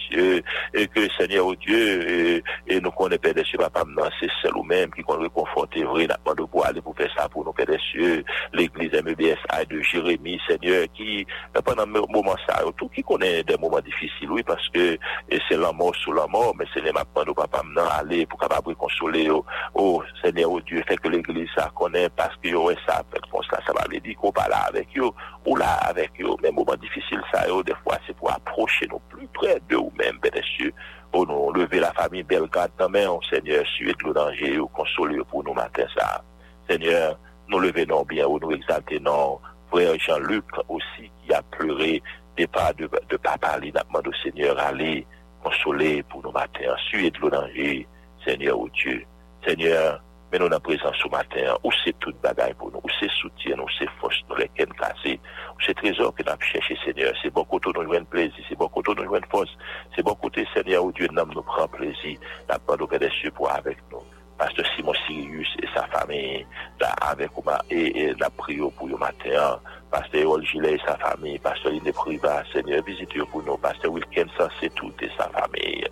et 0.74 0.88
que 0.88 1.10
Seigneur, 1.18 1.48
oh 1.48 1.56
Dieu, 1.56 2.42
et, 2.68 2.80
nous 2.80 2.92
connaissons, 2.92 3.22
Père 3.22 3.34
des 3.34 3.44
cieux, 3.44 3.58
papa, 3.58 3.84
c'est 4.20 4.30
seul 4.42 4.56
ou 4.56 4.64
même 4.64 4.92
qui 4.92 5.02
qu'on 5.04 5.18
réconforter, 5.18 5.84
vrai, 5.84 6.08
n'a 6.08 6.18
demandé 6.24 6.44
pour 6.50 6.66
aller 6.66 6.82
pour 6.82 6.96
faire 6.96 7.12
ça 7.16 7.28
pour 7.28 7.44
nous, 7.44 7.52
Père 7.54 7.66
des 7.66 7.80
cieux, 7.92 8.24
l'église 8.54 8.94
MEBSA 8.94 9.66
de 9.70 9.82
Jérémie, 9.82 10.40
Seigneur, 10.48 10.86
qui, 10.94 11.26
pendant 11.66 11.86
le 11.86 12.02
moment 12.12 12.36
ça, 12.48 12.64
tout 12.78 12.90
qui 12.90 13.04
connaît 13.04 13.44
des 13.44 13.58
moments 13.58 13.82
difficiles, 13.82 14.32
oui, 14.32 14.44
parce 14.44 14.68
que 14.70 14.98
c'est 15.30 15.58
la 15.58 15.72
mort 15.72 15.96
sous 15.96 16.14
la 16.14 16.28
mort, 16.28 16.54
mais 16.58 16.66
c'est 16.74 16.82
les 16.82 16.92
maintenant, 16.92 17.34
papa, 17.34 17.62
maintenant, 17.64 17.90
aller 17.92 18.26
pour 18.26 18.40
capable 18.40 18.76
consoler, 18.76 19.30
oh, 19.30 19.46
oh, 19.74 20.04
Seigneur, 20.24 20.52
oh 20.52 20.62
Dieu, 20.62 20.84
fait 20.88 20.98
que 20.98 21.10
l'église 21.10 21.50
ça 21.56 21.72
connaît, 21.76 22.10
parce 22.10 22.36
que, 22.42 22.54
oh, 22.56 22.72
ça, 22.88 23.04
comme 23.32 23.44
ça, 23.50 23.60
ça 23.66 23.74
va 23.74 23.82
aller 23.82 24.00
dire 24.00 24.16
qu'on 24.18 24.32
parle 24.32 24.54
avec 24.68 24.88
eux, 24.98 25.10
ou 25.46 25.56
là, 25.56 25.74
avec 25.88 26.12
eux, 26.22 26.36
mais 26.42 26.52
moments 26.52 26.76
difficiles, 26.76 27.22
ça, 27.34 27.44
oh, 27.50 27.64
des 27.64 27.76
fois, 27.84 27.98
c'est 28.08 28.16
pour 28.16 28.32
approcher 28.32 28.88
nous 28.90 29.00
plus 29.10 29.28
près 29.34 29.60
de 29.70 29.76
vous-même, 29.76 30.20
des 30.22 30.42
cieux, 30.42 30.74
oh, 31.14 31.26
nous, 31.26 31.52
lever 31.54 31.80
la 31.80 31.92
famille 31.94 32.24
Belgrade 32.24 32.72
dans 32.78 32.90
main, 32.90 33.08
oh, 33.10 33.20
Seigneur, 33.30 33.66
suivre 33.66 33.98
le 34.06 34.14
danger, 34.14 34.60
ou 34.60 34.68
consoler 34.68 35.20
pour 35.30 35.44
nous 35.44 35.54
matin, 35.54 35.86
ça. 35.98 36.24
Seigneur, 36.70 37.18
nous 37.48 37.60
levons 37.60 38.04
bien, 38.04 38.26
ou 38.26 38.40
nous 38.40 38.52
exaltons, 38.52 39.40
frère 39.70 40.00
Jean-Luc 40.00 40.46
aussi, 40.68 41.12
qui 41.24 41.34
a 41.34 41.42
pleuré, 41.42 42.02
départ 42.38 42.74
de, 42.76 42.90
de 43.10 43.18
papa, 43.18 43.58
il 43.64 43.72
demandé 43.72 44.10
au 44.10 44.14
Seigneur, 44.24 44.58
aller 44.60 45.06
consoler 45.44 46.04
pour 46.04 46.24
nos 46.24 46.32
matins, 46.32 46.76
suivre 46.90 47.18
le 47.22 47.30
danger, 47.30 47.88
Seigneur, 48.26 48.60
ou 48.60 48.70
Dieu. 48.70 49.04
Seigneur, 49.46 50.02
mais 50.32 50.40
nous, 50.40 50.48
en 50.48 50.60
présence 50.60 50.96
ce 51.02 51.08
matin, 51.10 51.58
où 51.64 51.72
c'est 51.84 51.98
toute 52.00 52.20
bagaille 52.22 52.54
pour 52.54 52.72
nous, 52.72 52.80
où 52.84 52.90
c'est 53.00 53.10
soutien, 53.12 53.58
où 53.60 53.68
c'est 53.78 53.90
force, 54.00 54.16
nous 54.30 54.36
les 54.36 54.50
cannes 54.50 54.74
cassées, 54.74 55.20
où 55.52 55.62
c'est 55.66 55.74
trésor 55.76 56.14
que 56.14 56.24
nous 56.24 56.30
avons 56.30 56.42
cherché, 56.42 56.78
Seigneur. 56.84 57.14
C'est 57.22 57.32
bon 57.32 57.44
côté 57.46 57.70
nous 57.76 57.84
jouons 57.84 58.06
plaisir, 58.06 58.46
c'est 58.50 58.58
bon 58.58 58.68
côté 58.68 58.94
nous 58.98 59.06
jouons 59.06 59.22
force, 59.30 59.56
c'est 59.96 60.04
bon 60.04 60.16
côté, 60.16 60.46
Seigneur, 60.54 60.84
où 60.84 60.92
Dieu 60.92 61.08
nous 61.14 61.42
prend 61.42 61.68
plaisir, 61.68 62.18
n'a 62.50 62.60
pas 62.60 62.76
de 62.76 62.98
des 62.98 63.10
cieux 63.10 63.32
pour 63.32 63.50
avec 63.52 63.78
nous. 63.92 64.02
Pasteur 64.38 64.66
Simon 64.76 64.94
Sirius 65.08 65.48
et 65.64 65.68
sa 65.74 65.88
famille, 65.88 66.46
là, 66.82 66.94
avec 67.02 67.32
et, 67.70 68.02
et 68.02 68.14
la 68.16 68.30
prière 68.30 68.70
pour 68.78 68.88
le 68.88 68.98
matin, 68.98 69.60
Pasteur 69.96 70.24
Erol 70.24 70.46
Gilet 70.46 70.74
et 70.74 70.82
sa 70.86 70.98
famille, 70.98 71.40
Pasteur 71.40 71.72
Ine 71.72 71.94
Priva, 71.94 72.44
Seigneur, 72.52 72.84
visitez 72.84 73.20
pour 73.32 73.42
nous, 73.44 73.56
Pasteur 73.56 73.94
Wilkinson, 73.94 74.50
c'est 74.60 74.76
tout 74.76 74.92
et 75.02 75.10
sa 75.18 75.30
famille, 75.30 75.86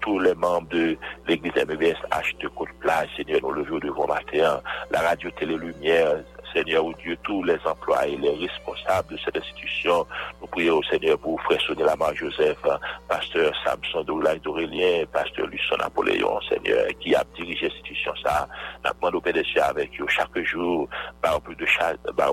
tous 0.00 0.18
les 0.20 0.34
membres 0.34 0.68
de 0.70 0.96
l'église 1.28 1.52
MVS 1.54 1.98
H 2.10 2.38
de 2.40 2.48
Côte-Plage, 2.48 3.10
Seigneur, 3.14 3.40
nous 3.42 3.52
levons 3.52 3.78
devant 3.78 4.06
matin, 4.06 4.62
la 4.90 5.00
radio 5.02 5.30
Télé 5.38 5.54
Lumière, 5.54 6.16
Seigneur, 6.54 6.84
ou 6.84 6.94
Dieu, 6.94 7.16
tous 7.24 7.42
les 7.42 7.58
employés, 7.64 8.16
les 8.16 8.46
responsables 8.46 9.14
de 9.14 9.18
cette 9.24 9.36
institution. 9.36 10.06
Nous 10.40 10.46
prions, 10.46 10.80
Seigneur, 10.84 11.18
pour 11.18 11.40
Frère 11.42 11.60
Sonny 11.60 11.82
Lamar 11.82 12.14
Joseph, 12.14 12.58
Pasteur 13.08 13.52
Samson 13.64 14.04
Doulay 14.04 14.38
d'Aurélien, 14.38 15.04
Pasteur 15.12 15.46
Lucien 15.46 15.76
Napoléon, 15.78 16.40
Seigneur, 16.48 16.86
qui 17.00 17.14
a 17.14 17.24
dirigé 17.34 17.68
l'institution 17.68 18.12
ça. 18.22 18.48
Nous 18.84 18.90
demandons 18.92 19.18
au 19.18 19.64
avec 19.64 20.00
eux 20.00 20.06
chaque 20.08 20.38
jour, 20.44 20.88
par 21.20 21.40
plus 21.40 21.56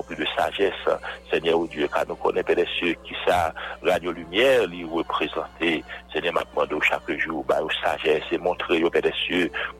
plus 0.04 0.16
de 0.16 0.26
sagesse, 0.36 0.72
Seigneur, 1.30 1.58
ou 1.58 1.66
Dieu, 1.66 1.88
car 1.92 2.04
nous 2.08 2.14
connaissons, 2.14 2.70
cieux, 2.78 2.96
qui 3.04 3.14
ça, 3.26 3.52
Radio 3.82 4.12
Lumière, 4.12 4.66
lui 4.66 4.84
représenter, 4.84 5.82
Seigneur, 6.12 6.34
nous 6.34 6.40
demandons 6.52 6.80
chaque 6.80 7.18
jour, 7.18 7.44
par 7.44 7.62
sagesse, 7.84 8.24
et 8.30 8.38
montrer 8.38 8.84
au 8.84 8.90
Père 8.90 9.02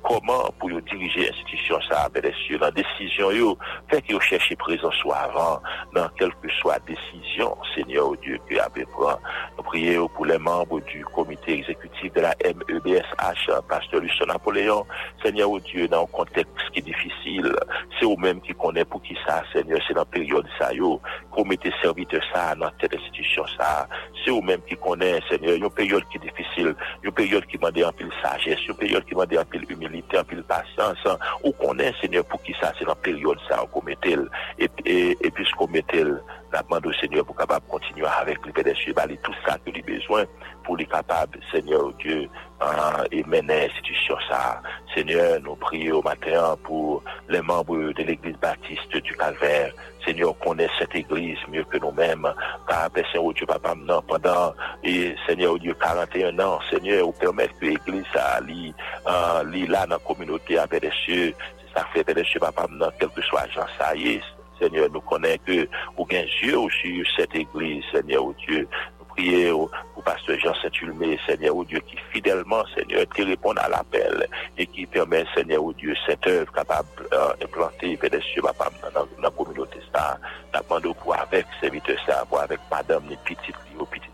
comment 0.03 0.51
pour 0.59 0.69
diriger 0.69 1.27
l'institution 1.27 1.79
ça, 1.89 2.09
Père 2.13 2.23
la 2.61 2.71
décision, 2.71 3.57
fait 3.89 4.03
que 4.03 4.15
yo 4.33 4.39
cherche 4.39 4.57
présence 4.57 4.95
soit 4.95 5.17
avant, 5.17 5.61
dans 5.95 6.09
quelle 6.19 6.33
que 6.43 6.49
soit 6.61 6.79
décision, 6.87 7.57
Seigneur, 7.75 8.13
Dieu, 8.23 8.39
que 8.49 8.59
avez 8.59 8.87
prend. 8.87 9.19
Nous 9.57 9.63
prions 9.65 10.09
pour 10.09 10.27
les 10.27 10.39
membres 10.39 10.81
du 10.81 11.05
comité 11.05 11.53
exécutif 11.53 12.13
de 12.15 12.21
la 12.21 12.35
MEBSH, 12.43 13.51
Pasteur 13.69 14.01
Lucien 14.01 14.27
Napoléon, 14.27 14.87
Seigneur, 15.23 15.51
Dieu, 15.61 15.87
dans 15.89 16.05
un 16.05 16.07
contexte 16.07 16.53
qui 16.73 16.79
est 16.81 16.83
difficile, 16.83 17.55
c'est 17.99 18.07
vous-même 18.07 18.41
qui 18.41 18.55
connaît 18.55 18.85
pour 18.85 19.03
qui 19.03 19.17
ça, 19.27 19.43
Seigneur, 19.53 19.81
c'est 19.87 19.95
dans 19.95 20.01
la 20.01 20.07
période 20.07 20.47
ça, 20.59 20.73
yo, 20.73 21.01
qu'on 21.31 21.45
mette 21.45 21.69
serviteur 21.83 22.23
ça 22.33 22.55
dans 22.55 22.71
cette 22.81 22.95
institution 22.95 23.45
ça, 23.59 23.87
c'est 24.25 24.31
vous-même 24.31 24.61
qui 24.67 24.77
connaît, 24.77 25.21
Seigneur, 25.29 25.57
une 25.57 25.71
période 25.71 26.05
qui 26.11 26.17
est 26.17 26.21
difficile, 26.21 26.75
une 27.03 27.13
période 27.13 27.45
qui 27.47 27.59
demande 27.59 27.79
un 27.79 27.93
peu 27.93 28.05
de 28.05 28.13
sagesse, 28.23 28.67
une 28.67 28.77
période 28.77 29.05
qui 29.05 29.13
demande 29.13 29.35
un 29.35 29.45
peu 29.45 29.59
d'humilité, 29.59 30.19
un 30.19 30.25
peu 30.25 30.37
de 30.37 30.43
patience, 30.43 31.07
ou 31.45 31.53
connaît, 31.53 31.93
Seigneur, 32.01 32.25
pour 32.25 32.43
qui 32.43 32.55
ça, 32.61 32.73
c'est 32.79 32.85
dans 32.85 32.93
la 32.93 32.97
période 32.97 33.39
ça, 33.49 33.65
qu'on 33.71 33.83
mette, 33.83 34.22
et, 34.59 35.31
puisqu'on 35.35 35.69
mette, 35.69 35.93
la 36.53 36.63
demande 36.63 36.87
au 36.87 36.93
Seigneur 36.95 37.25
pour 37.25 37.37
capable 37.37 37.67
continuer 37.67 38.07
avec 38.07 38.39
Père 38.53 38.65
des 38.65 38.93
balayer 38.93 39.19
tout 39.23 39.35
ça 39.47 39.57
que 39.65 39.71
lui 39.71 39.83
besoin 39.83 40.25
pour 40.65 40.77
les 40.77 40.87
capables, 40.87 41.41
Seigneur 41.51 41.93
Dieu, 41.95 42.29
euh, 42.63 43.05
et 43.11 43.25
mener 43.25 43.69
l'institution 43.69 44.17
ça. 44.29 44.63
Seigneur, 44.95 45.41
nous 45.41 45.57
prions 45.57 45.99
au 45.99 46.03
matin 46.03 46.57
pour 46.63 47.03
les 47.29 47.41
membres 47.41 47.93
de 47.93 48.03
l'église 48.03 48.37
baptiste 48.37 48.97
du 48.97 49.15
Calvaire. 49.15 49.73
Seigneur, 50.05 50.37
connaît 50.39 50.69
cette 50.79 50.95
église 50.95 51.39
mieux 51.49 51.65
que 51.65 51.79
nous-mêmes. 51.79 52.29
Car, 52.69 52.91
Père 52.91 53.07
Saint, 53.13 53.33
Dieu, 53.35 53.47
Papa, 53.47 53.75
maintenant, 53.75 54.03
pendant, 54.03 54.53
et 54.83 55.15
Seigneur 55.27 55.59
Dieu, 55.59 55.75
41 55.81 56.39
ans, 56.41 56.59
Seigneur, 56.71 57.07
vous 57.07 57.13
permettre 57.13 57.59
que 57.59 57.67
l'église, 57.67 58.05
ça, 58.13 58.41
lit, 58.41 58.75
lit 59.47 59.67
là 59.67 59.87
dans 59.87 59.97
la 59.97 59.99
communauté, 60.01 60.59
à 60.59 60.67
des 60.67 60.91
cieux, 61.05 61.35
ça 61.75 61.87
fait, 61.93 62.05
Père 62.05 62.15
des 62.15 62.25
cieux, 62.25 62.41
Papa, 62.41 62.67
maintenant, 62.69 62.91
quel 62.99 63.09
que 63.11 63.23
soit 63.23 63.47
Jean, 63.55 63.67
est, 63.95 64.21
Seigneur, 64.61 64.89
nous 64.93 65.01
connaissons 65.01 65.39
que 65.47 65.69
vous 65.97 66.07
avez 66.11 66.29
Dieu 66.41 66.57
sur 66.71 67.05
cette 67.17 67.35
église, 67.35 67.85
Seigneur, 67.93 68.25
oh 68.25 68.35
Dieu. 68.47 68.69
Nous 68.99 69.05
prions 69.07 69.69
pour 69.95 70.05
Pasteur 70.05 70.39
Jean 70.39 70.55
Saint-Ulmé, 70.63 71.19
Seigneur, 71.27 71.57
oh 71.57 71.65
Dieu, 71.65 71.81
qui 71.81 71.97
fidèlement, 72.13 72.63
Seigneur, 72.75 73.05
qui 73.15 73.23
répond 73.23 73.53
à 73.53 73.69
l'appel 73.69 74.27
et 74.57 74.67
qui 74.67 74.87
permet, 74.87 75.25
Seigneur, 75.35 75.65
oh 75.65 75.73
Dieu, 75.73 75.95
cette 76.07 76.27
œuvre 76.27 76.53
capable 76.53 76.89
d'implanter, 77.41 77.97
Père 77.97 78.23
cieux, 78.23 78.43
Papa, 78.43 78.71
dans, 78.95 79.07
la 79.21 79.31
communauté, 79.31 79.79
ça. 79.93 80.19
Demandons 80.55 80.95
pour 80.95 81.17
avec 81.19 81.47
serviteur, 81.61 81.97
ça, 82.07 82.25
pour 82.29 82.41
avec 82.41 82.61
madame, 82.71 83.03
les 83.09 83.17
petites, 83.17 83.57
les 83.79 83.87
petites, 83.87 84.12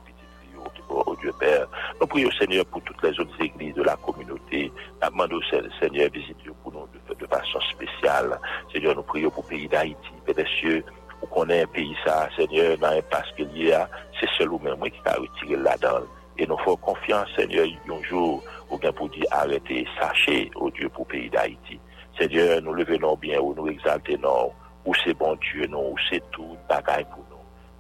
oh, 0.88 1.02
oh 1.06 1.16
Dieu 1.20 1.32
Père. 1.38 1.66
Nous 2.00 2.06
prions 2.06 2.30
Seigneur 2.32 2.64
pour 2.66 2.82
toutes 2.82 3.02
les 3.02 3.18
autres 3.20 3.40
églises 3.40 3.74
de 3.74 3.82
la 3.82 3.96
communauté. 3.96 4.72
Nous 5.02 5.11
demandons 5.11 5.40
Seigneur 5.80 6.11
visite 6.12 6.36
pour 6.62 6.72
nous 6.72 6.86
de, 7.14 7.26
façon 7.26 7.61
spéciale. 7.72 8.38
Seigneur, 8.72 8.94
nous 8.94 9.02
prions 9.02 9.30
pour 9.30 9.44
le 9.44 9.56
pays 9.56 9.68
d'Haïti, 9.68 10.11
Père 10.24 10.34
des 10.34 10.46
cieux, 10.46 10.84
pour 11.20 11.28
qu'on 11.30 11.48
ait 11.48 11.62
un 11.62 11.66
pays 11.66 11.96
ça, 12.04 12.28
Seigneur, 12.36 12.78
dans 12.78 12.88
un 12.88 13.02
passe 13.02 13.30
qu'il 13.36 13.56
y 13.56 13.72
a, 13.72 13.88
c'est 14.20 14.28
seul 14.36 14.52
ou 14.52 14.59
même 14.59 14.78
qui 14.80 15.00
a 15.04 15.14
retiré 15.14 15.56
là-dedans. 15.56 16.06
Et 16.38 16.46
nous 16.46 16.56
faisons 16.59 16.76
confiance, 16.76 17.28
Seigneur, 17.36 17.66
un 17.66 18.02
jour, 18.02 18.42
ou 18.70 18.78
bien 18.78 18.92
pour 18.92 19.09
dire 19.09 19.24
arrêtez, 19.30 19.86
sachez, 20.00 20.50
au 20.54 20.70
Dieu, 20.70 20.88
pour 20.88 21.06
le 21.09 21.18
pays 21.18 21.30
d'Haïti. 21.30 21.80
Seigneur, 22.18 22.62
nous 22.62 22.74
levons 22.74 23.16
bien, 23.16 23.40
ou 23.40 23.54
nous 23.54 23.68
exaltons, 23.68 24.52
ou 24.84 24.94
c'est 25.04 25.14
bon 25.14 25.36
Dieu, 25.36 25.66
non, 25.66 25.90
ou 25.90 25.96
c'est 26.09 26.22
tout, 26.30 26.56
bagaille 26.68 27.04
pour 27.04 27.24
nous. 27.30 27.36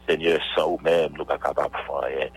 Seigneur, 0.08 0.40
sans 0.56 0.68
ou 0.70 0.78
même, 0.82 1.12
nous 1.12 1.12
ne 1.12 1.18
sommes 1.18 1.26
pas 1.26 1.38
capables 1.38 1.74
de 1.76 1.82
faire 1.86 2.00
rien 2.00 2.28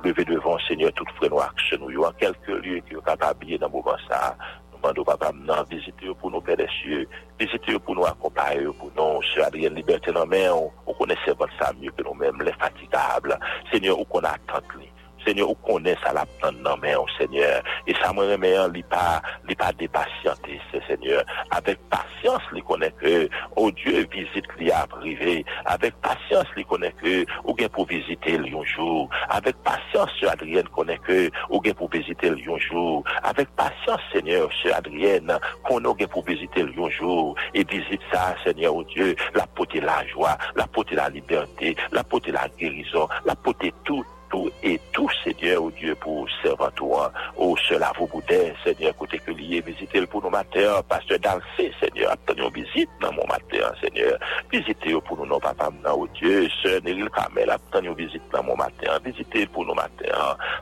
lever 0.00 0.24
devant 0.24 0.58
Seigneur 0.58 0.92
toute 0.92 1.10
frais 1.12 1.28
noir 1.28 1.52
que 1.54 1.76
nous 1.76 2.02
en 2.02 2.12
quelques 2.12 2.48
lieux 2.48 2.80
qui 2.88 2.96
ont 2.96 3.02
habillé 3.20 3.58
dans 3.58 3.66
le 3.66 3.72
moment 3.72 3.96
ça. 4.08 4.36
Nous 4.72 4.78
demandons 4.78 5.04
papa 5.04 5.32
maintenant 5.32 5.64
visiter 5.70 6.06
pour 6.20 6.30
nous 6.30 6.40
pères 6.40 6.56
des 6.56 6.68
cieux, 6.82 7.08
visiter 7.38 7.78
pour 7.78 7.94
nous 7.94 8.04
accompagner, 8.04 8.66
pour 8.78 8.90
nous, 8.96 9.22
sur 9.22 9.44
Adrien 9.44 9.70
Liberté 9.70 10.12
dans 10.12 10.20
la 10.20 10.26
main, 10.26 10.52
on, 10.86 10.94
connaissait 10.94 11.32
votre 11.38 11.52
ça 11.58 11.72
mieux 11.80 11.90
que 11.90 12.02
nous-mêmes, 12.02 12.42
les 12.42 12.52
fatigables. 12.52 13.38
Seigneur, 13.72 13.98
où 13.98 14.04
qu'on 14.04 14.20
attend 14.20 14.60
lui. 14.76 14.88
Seigneur, 15.26 15.50
on 15.50 15.54
connaît 15.54 15.96
ça 16.04 16.12
la 16.12 16.24
dans 16.62 16.76
main, 16.76 16.94
Seigneur. 17.18 17.62
Et 17.86 17.94
ça 18.00 18.12
me 18.12 18.20
remet 18.20 18.58
en, 18.58 18.70
pas, 18.88 19.20
pas 19.58 19.72
dépatienter, 19.72 20.60
c'est 20.70 20.84
Seigneur. 20.86 21.24
Avec 21.50 21.78
patience, 21.88 22.42
li 22.52 22.62
connaît 22.62 22.92
que, 22.92 23.28
oh 23.56 23.70
Dieu, 23.72 24.06
visite 24.12 24.46
li 24.58 24.70
à 24.70 24.86
privé. 24.86 25.44
Avec 25.64 25.94
patience, 25.96 26.46
li 26.56 26.64
connaît 26.64 26.92
que, 27.02 27.26
ou 27.44 27.54
bien 27.54 27.68
pour 27.68 27.86
visiter 27.86 28.38
li 28.38 28.54
un 28.56 28.64
jour. 28.64 29.08
Avec 29.28 29.56
patience, 29.64 30.10
Sœur 30.20 30.32
Adrienne 30.32 30.68
connaît 30.68 30.98
que, 30.98 31.30
ou 31.50 31.60
bien 31.60 31.74
pour 31.74 31.90
visiter 31.90 32.30
li 32.30 32.44
un 32.48 32.58
jour. 32.58 33.02
Avec 33.22 33.48
patience, 33.56 34.00
Seigneur, 34.12 34.48
Sœur 34.62 34.76
Adrienne, 34.76 35.38
qu'on 35.64 35.84
a 35.84 36.06
pour 36.06 36.24
visiter 36.24 36.62
li 36.62 36.74
un 36.78 36.90
jour. 36.90 37.34
Et 37.54 37.64
visite 37.64 38.00
ça, 38.12 38.36
Seigneur, 38.44 38.76
oh 38.76 38.84
Dieu, 38.84 39.16
la 39.34 39.46
porter 39.46 39.80
la 39.80 40.06
joie, 40.06 40.36
la 40.54 40.66
porter 40.66 40.94
la 40.94 41.08
liberté, 41.08 41.76
la 41.90 42.04
porter 42.04 42.32
la 42.32 42.48
guérison, 42.48 43.08
la 43.24 43.34
porter 43.34 43.72
tout, 43.84 44.04
tout 44.30 44.50
et 44.62 44.80
tout, 44.92 45.08
Seigneur, 45.22 45.62
ou 45.62 45.70
Dieu, 45.70 45.94
pou 46.02 46.26
servantoua, 46.42 47.12
oh, 47.36 47.50
ou 47.50 47.56
se 47.64 47.78
lavou 47.78 48.08
boudè, 48.10 48.54
Seigneur, 48.64 48.94
kote 48.98 49.20
ke 49.22 49.34
liye, 49.36 49.62
vizite 49.66 50.02
l 50.02 50.08
pou 50.10 50.24
nou 50.24 50.32
mater, 50.34 50.82
paste 50.90 51.18
danse, 51.24 51.68
Seigneur, 51.80 52.12
apten 52.14 52.42
yo 52.42 52.50
vizite 52.54 53.02
nan 53.02 53.14
moun 53.16 53.30
mater, 53.30 53.66
Seigneur, 53.82 54.18
vizite 54.52 54.92
yo 54.92 55.02
pou 55.04 55.18
nou 55.20 55.28
nou 55.30 55.42
papam 55.42 55.78
nan, 55.82 55.92
oh 55.94 56.04
ou 56.04 56.12
Dieu, 56.18 56.46
se 56.60 56.78
neril 56.86 57.10
kamel, 57.14 57.54
apten 57.54 57.90
yo 57.90 57.96
vizite 57.98 58.34
nan 58.34 58.46
moun 58.48 58.60
mater, 58.60 58.94
vizite 59.06 59.46
l 59.46 59.50
pou 59.54 59.66
nou 59.66 59.78
mater, 59.78 60.14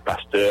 paste, 0.09 0.47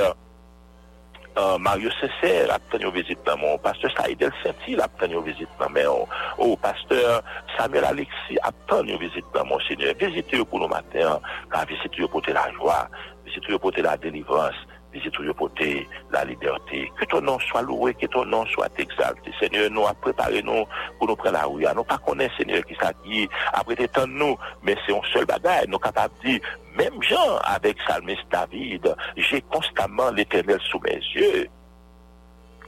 Uh, 1.33 1.57
Mario 1.57 1.89
Sesser 1.97 2.51
ap 2.53 2.61
pren 2.69 2.83
yo 2.85 2.91
vizit 2.93 3.17
nan 3.25 3.39
moun, 3.41 3.57
pasteur 3.63 3.89
Saïdel 3.95 4.29
Sentil 4.43 4.83
ap 4.85 4.93
pren 4.99 5.15
yo 5.15 5.23
vizit 5.25 5.49
nan 5.57 5.71
moun, 5.73 6.03
ou 6.05 6.05
oh, 6.05 6.51
oh, 6.51 6.59
pasteur 6.61 7.23
Samuel 7.55 7.87
Alexis 7.89 8.37
ap 8.45 8.59
pren 8.69 8.91
yo 8.91 8.99
vizit 9.01 9.25
nan 9.33 9.49
moun, 9.49 9.63
senyor, 9.65 9.95
vizit 9.97 10.29
yo 10.29 10.45
pou 10.45 10.61
nou 10.61 10.69
mater, 10.69 11.09
ka 11.49 11.63
vizit 11.71 11.97
yo 11.97 12.05
pou 12.13 12.21
te 12.21 12.35
la 12.37 12.45
jwa, 12.53 12.83
vizit 13.25 13.49
yo 13.49 13.57
pou 13.57 13.73
te 13.73 13.81
la 13.81 13.95
delivranse, 14.03 14.61
visite 14.93 15.19
yo 15.25 15.33
pote 15.33 15.87
la 16.11 16.23
liberté, 16.23 16.91
que 16.97 17.05
ton 17.05 17.21
nom 17.21 17.39
soit 17.39 17.63
loué, 17.63 17.93
que 17.93 18.05
ton 18.07 18.25
nom 18.25 18.45
soit 18.47 18.71
exalté, 18.79 19.31
Seigneur, 19.39 19.69
nous 19.71 19.85
a 19.85 19.93
préparé 19.93 20.41
nous 20.41 20.65
pour 20.97 21.07
nous 21.07 21.15
prendre 21.15 21.33
la 21.33 21.45
rue, 21.45 21.65
nous 21.75 21.83
pas 21.83 21.97
connaître, 21.97 22.37
Seigneur, 22.37 22.63
qui 22.65 22.75
ça 22.75 22.93
qui, 23.03 23.27
après 23.53 23.75
des 23.75 23.87
temps 23.87 24.07
nous, 24.07 24.37
mais 24.61 24.75
c'est 24.85 24.95
un 24.95 25.01
seul 25.11 25.25
bagage, 25.25 25.67
nous 25.67 25.79
capables 25.79 26.13
de 26.23 26.29
dire, 26.29 26.39
même 26.75 27.01
Jean, 27.01 27.37
avec 27.43 27.77
Salmiste 27.87 28.25
David, 28.31 28.95
j'ai 29.15 29.41
constamment 29.41 30.11
l'éternel 30.11 30.59
sous 30.69 30.79
mes 30.79 30.99
yeux. 31.15 31.47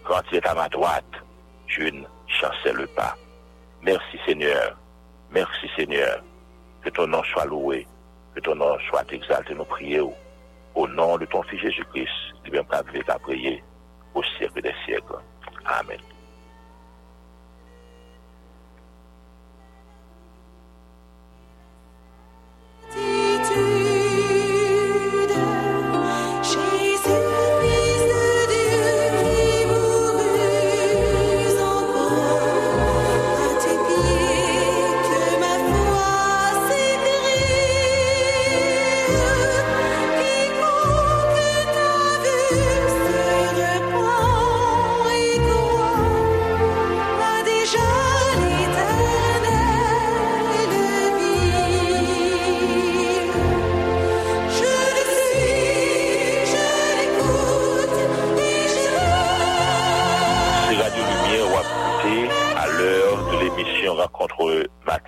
Quand 0.04 0.22
il 0.32 0.38
est 0.38 0.48
à 0.48 0.54
ma 0.54 0.70
droite, 0.70 1.04
je 1.68 1.84
ne 1.84 2.04
chancelle 2.28 2.88
pas. 2.96 3.16
Merci 3.82 4.20
Seigneur. 4.26 4.78
Merci 5.32 5.68
Seigneur. 5.76 6.24
Que 6.84 6.90
ton 6.92 7.08
nom 7.08 7.24
soit 7.24 7.46
loué. 7.46 7.88
Que 8.36 8.42
ton 8.42 8.56
nom 8.56 8.78
soit 8.90 9.12
exalté. 9.12 9.56
Nous 9.56 9.66
prions 9.66 10.14
au 10.76 10.88
nom 10.88 11.18
de 11.18 11.26
ton 11.26 11.42
Fils 11.44 11.62
Jésus-Christ. 11.62 12.10
Pas 12.70 12.84
qu'à 12.84 13.20
prier 13.20 13.64
au 14.14 14.24
siècle 14.24 14.62
des 14.62 14.74
siècles. 14.86 15.18
Amen. 15.66 16.00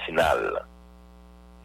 matinal, 0.07 0.63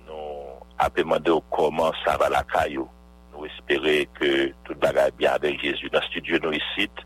nou 0.07 0.59
apèmande 0.79 1.31
ou 1.31 1.43
koman 1.55 1.93
sa 2.03 2.17
va 2.19 2.29
la 2.29 2.43
kayo. 2.51 2.89
Nou 3.33 3.47
espere 3.47 4.07
ke 4.19 4.53
tout 4.67 4.79
bagay 4.83 5.13
biyan 5.17 5.39
avek 5.39 5.63
Jezu. 5.63 5.89
Nan 5.93 6.03
studio 6.09 6.41
nou 6.43 6.53
isit 6.53 7.05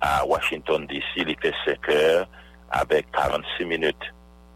a 0.00 0.24
Washington 0.24 0.86
DC, 0.88 1.26
li 1.26 1.36
fè 1.40 1.52
5 1.66 1.90
heures, 1.92 2.28
avek 2.72 3.10
46 3.12 3.68
minutes. 3.68 4.08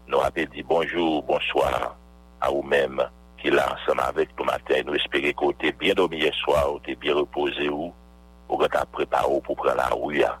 Nou 0.09 0.21
apè 0.25 0.47
di 0.49 0.63
bonjou, 0.65 1.21
bonsoir, 1.25 1.93
a 2.41 2.49
ou 2.51 2.65
mèm 2.65 3.01
ki 3.41 3.53
la 3.53 3.69
ansan 3.75 4.01
avek 4.01 4.33
nou 4.35 4.49
matin. 4.49 4.85
Nou 4.87 4.97
espere 4.97 5.33
ko 5.37 5.53
te 5.61 5.73
bien 5.77 5.97
domi 5.97 6.23
yeswa, 6.25 6.65
ou 6.73 6.81
te 6.81 6.97
bien 6.97 7.17
repose 7.17 7.69
ou, 7.69 7.93
ou 8.49 8.61
gata 8.61 8.85
prepa 8.93 9.25
ou 9.29 9.43
pou 9.45 9.57
pran 9.61 9.77
la 9.77 9.91
ou 9.97 10.13
ya. 10.15 10.33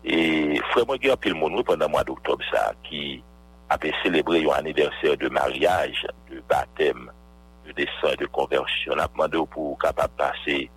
E 0.00 0.56
fwè 0.72 0.86
mwen 0.88 1.00
gen 1.02 1.12
apil 1.12 1.36
moun 1.36 1.52
nou 1.52 1.66
pwè 1.66 1.76
nan 1.76 1.92
mwa 1.92 2.06
d'Octob 2.08 2.40
sa 2.48 2.70
ki 2.88 3.20
qui 3.70 3.88
a 3.88 3.90
fait 3.90 3.94
célébrer 4.02 4.44
un 4.44 4.58
anniversaire 4.58 5.16
de 5.16 5.28
mariage, 5.28 6.06
de 6.30 6.42
baptême, 6.48 7.10
de 7.66 7.72
descente, 7.72 8.18
de 8.18 8.26
conversion. 8.26 8.94
On 8.96 8.98
a 8.98 9.06
demandé 9.06 9.38
pour 9.50 9.78
capable 9.78 10.12
passer 10.16 10.70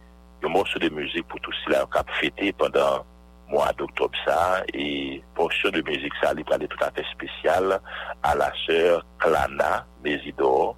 un 0.44 0.50
morceau 0.50 0.80
de 0.80 0.90
musique 0.90 1.28
pour 1.28 1.40
tout 1.40 1.52
cela, 1.66 1.86
cap 1.92 2.10
fêter 2.20 2.52
pendant 2.54 3.06
le 3.48 3.54
mois 3.54 3.72
d'octobre, 3.74 4.18
ça, 4.26 4.62
et 4.74 5.24
portion 5.36 5.70
de 5.70 5.82
musique, 5.82 6.14
ça, 6.22 6.34
il 6.38 6.44
parlait 6.44 6.68
tout 6.68 6.84
à 6.84 6.92
fait 6.92 7.06
spécial 7.12 7.80
à 8.22 8.36
la 8.36 8.52
sœur 8.66 9.06
Clana 9.20 9.86
Mésidor, 10.04 10.76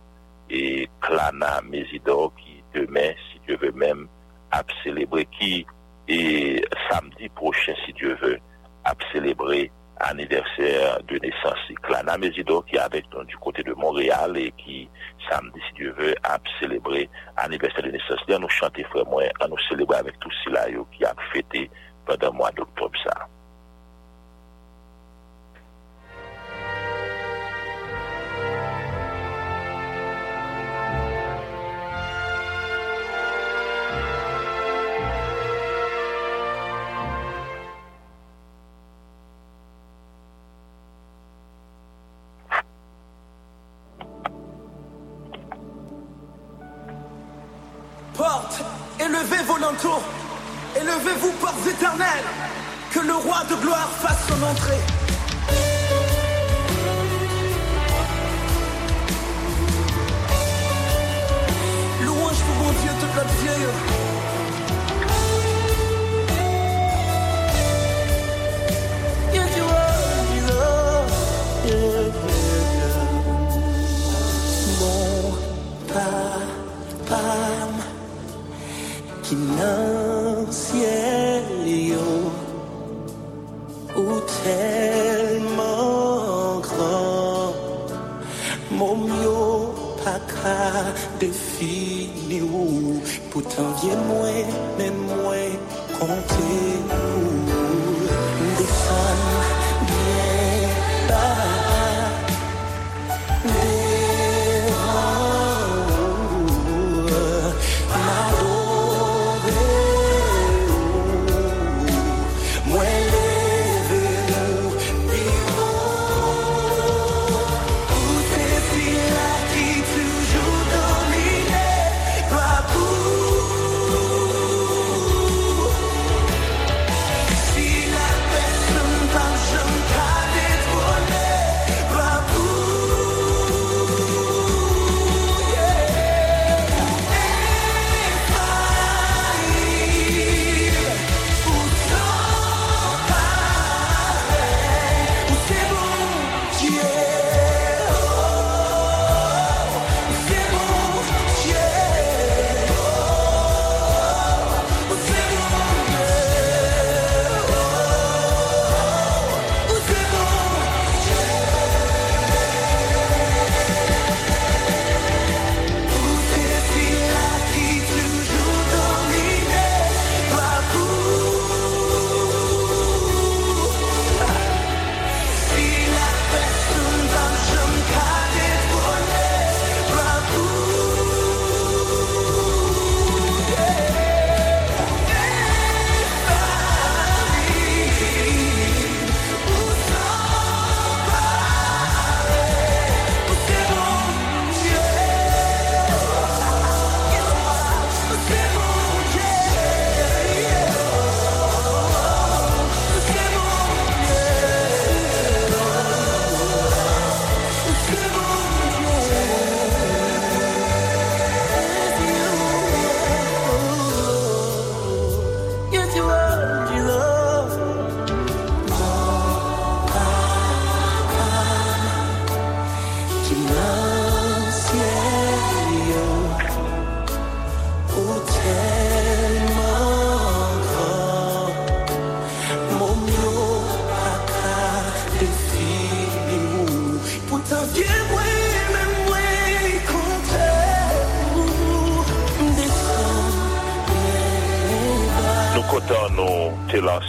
et 0.49 0.89
Clana 1.01 1.61
Mésidor 1.63 2.31
qui 2.35 2.63
demain, 2.73 3.13
si 3.31 3.39
Dieu 3.47 3.57
veut 3.57 3.71
même, 3.71 4.07
a 4.51 4.61
célébré, 4.83 5.27
qui 5.39 5.65
et 6.07 6.63
samedi 6.89 7.29
prochain, 7.29 7.73
si 7.85 7.93
Dieu 7.93 8.15
veut, 8.21 8.39
a 8.83 8.93
célébré 9.11 9.71
anniversaire 9.99 10.99
de 11.07 11.17
naissance. 11.17 11.59
Clana 11.83 12.17
Mésidor 12.17 12.65
qui 12.65 12.75
est 12.75 12.79
avec 12.79 13.05
nous 13.13 13.23
du 13.25 13.37
côté 13.37 13.63
de 13.63 13.73
Montréal 13.73 14.37
et 14.37 14.51
qui, 14.57 14.89
samedi, 15.29 15.59
si 15.67 15.73
Dieu 15.75 15.95
veut, 15.97 16.15
a 16.23 16.37
célébré 16.59 17.09
anniversaire 17.37 17.83
de 17.83 17.91
naissance. 17.91 18.19
Là, 18.27 18.39
nous 18.39 18.49
chanter, 18.49 18.83
frère, 18.85 19.05
moi, 19.07 19.23
à 19.39 19.47
nous 19.47 19.59
célébrer 19.69 19.97
avec 19.97 20.19
tous 20.19 20.31
ceux-là 20.43 20.69
yo, 20.69 20.87
qui 20.91 21.03
a 21.05 21.13
fêté 21.33 21.69
pendant 22.05 22.31
le 22.31 22.37
mois 22.37 22.51
d'octobre, 22.51 22.97
ça. 23.03 23.27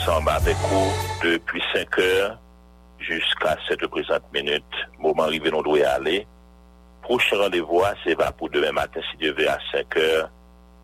ensemble 0.06 0.30
avec 0.30 0.56
vous 0.56 0.92
depuis 1.22 1.62
5 1.74 1.98
heures 1.98 2.38
jusqu'à 3.00 3.56
cette 3.68 3.86
présente 3.88 4.22
minute. 4.32 4.62
Moment 4.98 5.24
arrivé, 5.24 5.50
on 5.52 5.62
doit 5.62 5.78
y 5.78 5.82
aller. 5.82 6.26
Prochain 7.02 7.36
rendez-vous, 7.38 7.82
c'est 8.04 8.16
pour 8.36 8.48
demain 8.50 8.72
matin, 8.72 9.00
si 9.10 9.16
Dieu 9.16 9.34
veut, 9.36 9.48
à 9.48 9.58
5 9.72 9.96
heures, 9.96 10.30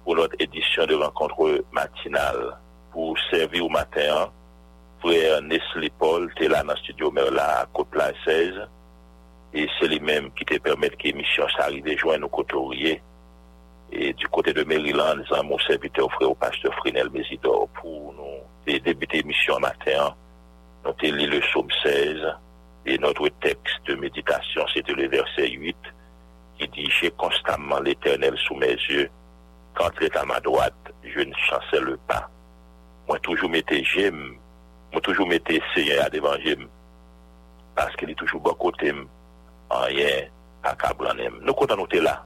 pour 0.05 0.17
notre 0.17 0.35
édition 0.41 0.87
de 0.87 0.95
rencontre 0.95 1.65
matinale. 1.73 2.57
Pour 2.91 3.17
servir 3.31 3.67
au 3.67 3.69
matin, 3.69 4.31
frère 5.01 5.41
Nestlé 5.43 5.91
Paul, 5.99 6.33
t'es 6.37 6.49
là 6.49 6.63
dans 6.65 6.73
le 6.73 6.79
studio 6.79 7.11
Merla, 7.11 7.67
Côte-Plaine 7.73 8.15
16. 8.25 8.55
Et 9.55 9.69
c'est 9.79 9.89
lui-même 9.89 10.33
qui 10.33 10.45
te 10.45 10.59
permet 10.59 10.91
que 10.91 11.03
l'émission 11.05 11.47
s'arrive 11.57 11.87
et 11.87 11.97
joigne 11.97 12.21
nos 12.21 12.29
couturiers. 12.29 13.01
Et 13.93 14.15
du 14.15 14.27
côté 14.29 14.53
de 14.53 14.65
Maryland, 14.65 15.17
nous 15.17 15.37
avons 15.37 15.51
mon 15.51 15.59
serviteur 15.61 16.11
frère 16.13 16.31
au 16.31 16.35
pasteur 16.35 16.75
Frinel 16.75 17.11
Mésidor 17.11 17.69
pour 17.81 18.15
nous 18.15 18.52
et 18.67 18.81
débuté 18.81 19.23
mission 19.23 19.59
matin, 19.59 20.15
nous 20.85 20.91
avons 20.91 21.17
lu 21.17 21.27
le 21.27 21.41
psaume 21.41 21.69
16 21.83 22.19
et 22.87 22.99
notre 22.99 23.29
texte 23.41 23.87
de 23.87 23.95
méditation, 23.95 24.65
c'était 24.75 24.93
le 24.93 25.09
verset 25.09 25.51
8 25.51 25.77
qui 26.59 26.69
dit 26.69 26.91
J'ai 27.01 27.11
constamment 27.13 27.81
l'éternel 27.81 28.37
sous 28.47 28.57
mes 28.57 28.73
yeux. 28.73 29.09
Quand 29.75 29.91
il 30.01 30.07
est 30.07 30.17
à 30.17 30.25
ma 30.25 30.41
droite, 30.41 30.93
je 31.03 31.21
ne 31.21 31.35
chancelle 31.35 31.97
pas. 32.07 32.29
Moi, 33.09 33.19
toujours 33.21 33.51
m'étais 33.51 33.83
j'aime, 33.85 34.37
moi, 34.93 35.01
toujours 35.01 35.27
m'étais 35.27 35.61
Seigneur 35.75 36.05
à 36.05 36.11
devant 36.11 36.37
j'aime, 36.45 36.69
parce 37.75 37.95
qu'il 37.97 38.11
est 38.11 38.15
toujours 38.15 38.41
bon 38.41 38.55
côté, 38.55 38.93
en 39.71 39.81
rien, 39.83 40.29
à 40.63 40.75
Cablanem. 40.75 41.39
Nous, 41.43 41.55
quand 41.55 41.73
on 41.73 41.87
était 41.87 42.01
là, 42.01 42.25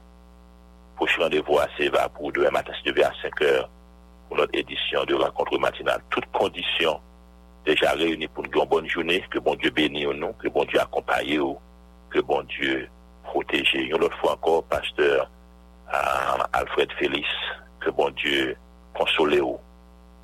pour 0.95 1.09
ce 1.09 1.19
rendez-vous 1.19 1.57
à 1.59 1.67
Seva 1.77 2.09
pour 2.09 2.31
demain 2.31 2.51
matin, 2.51 2.73
si 2.83 2.89
à 3.01 3.11
5 3.21 3.41
heures, 3.43 3.69
pour 4.27 4.37
notre 4.37 4.57
édition 4.57 5.03
de 5.05 5.15
rencontre 5.15 5.57
matinale. 5.57 6.01
Toutes 6.09 6.25
conditions 6.31 6.99
déjà 7.65 7.91
réunies 7.91 8.27
pour 8.27 8.45
une 8.45 8.65
bonne 8.65 8.87
journée. 8.87 9.23
Que 9.29 9.39
bon 9.39 9.55
Dieu 9.55 9.69
bénisse 9.69 10.07
nous, 10.07 10.33
que 10.33 10.47
bon 10.49 10.63
Dieu 10.65 10.79
accompagne 10.79 11.37
nous, 11.37 11.57
que 12.09 12.19
bon 12.19 12.43
Dieu 12.43 12.89
protège. 13.23 13.73
Une 13.73 13.93
autre 13.95 14.17
fois 14.19 14.33
encore, 14.33 14.63
pasteur 14.65 15.29
euh, 15.93 16.43
Alfred 16.53 16.91
Félix, 16.99 17.27
que 17.79 17.89
bon 17.89 18.09
Dieu 18.11 18.55
console 18.93 19.39
vous, 19.39 19.59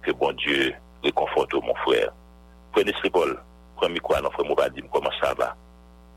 que 0.01 0.12
bon 0.12 0.32
Dieu 0.34 0.74
réconforte 1.04 1.54
mon 1.54 1.76
frère. 1.76 2.12
Prenez 2.72 2.93
ce 3.04 3.08
Paul, 3.10 3.39
prenez 3.76 3.99
quoi, 3.99 4.20
non, 4.22 4.32
frère 4.32 4.47
Moubadim, 4.47 4.88
comment 4.91 5.12
ça 5.22 5.34
va? 5.34 5.56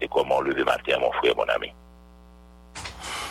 Et 0.00 0.08
comment 0.08 0.40
lever 0.40 0.64
matin, 0.64 0.98
mon 0.98 1.12
frère, 1.12 1.36
mon 1.36 1.44
ami? 1.44 1.72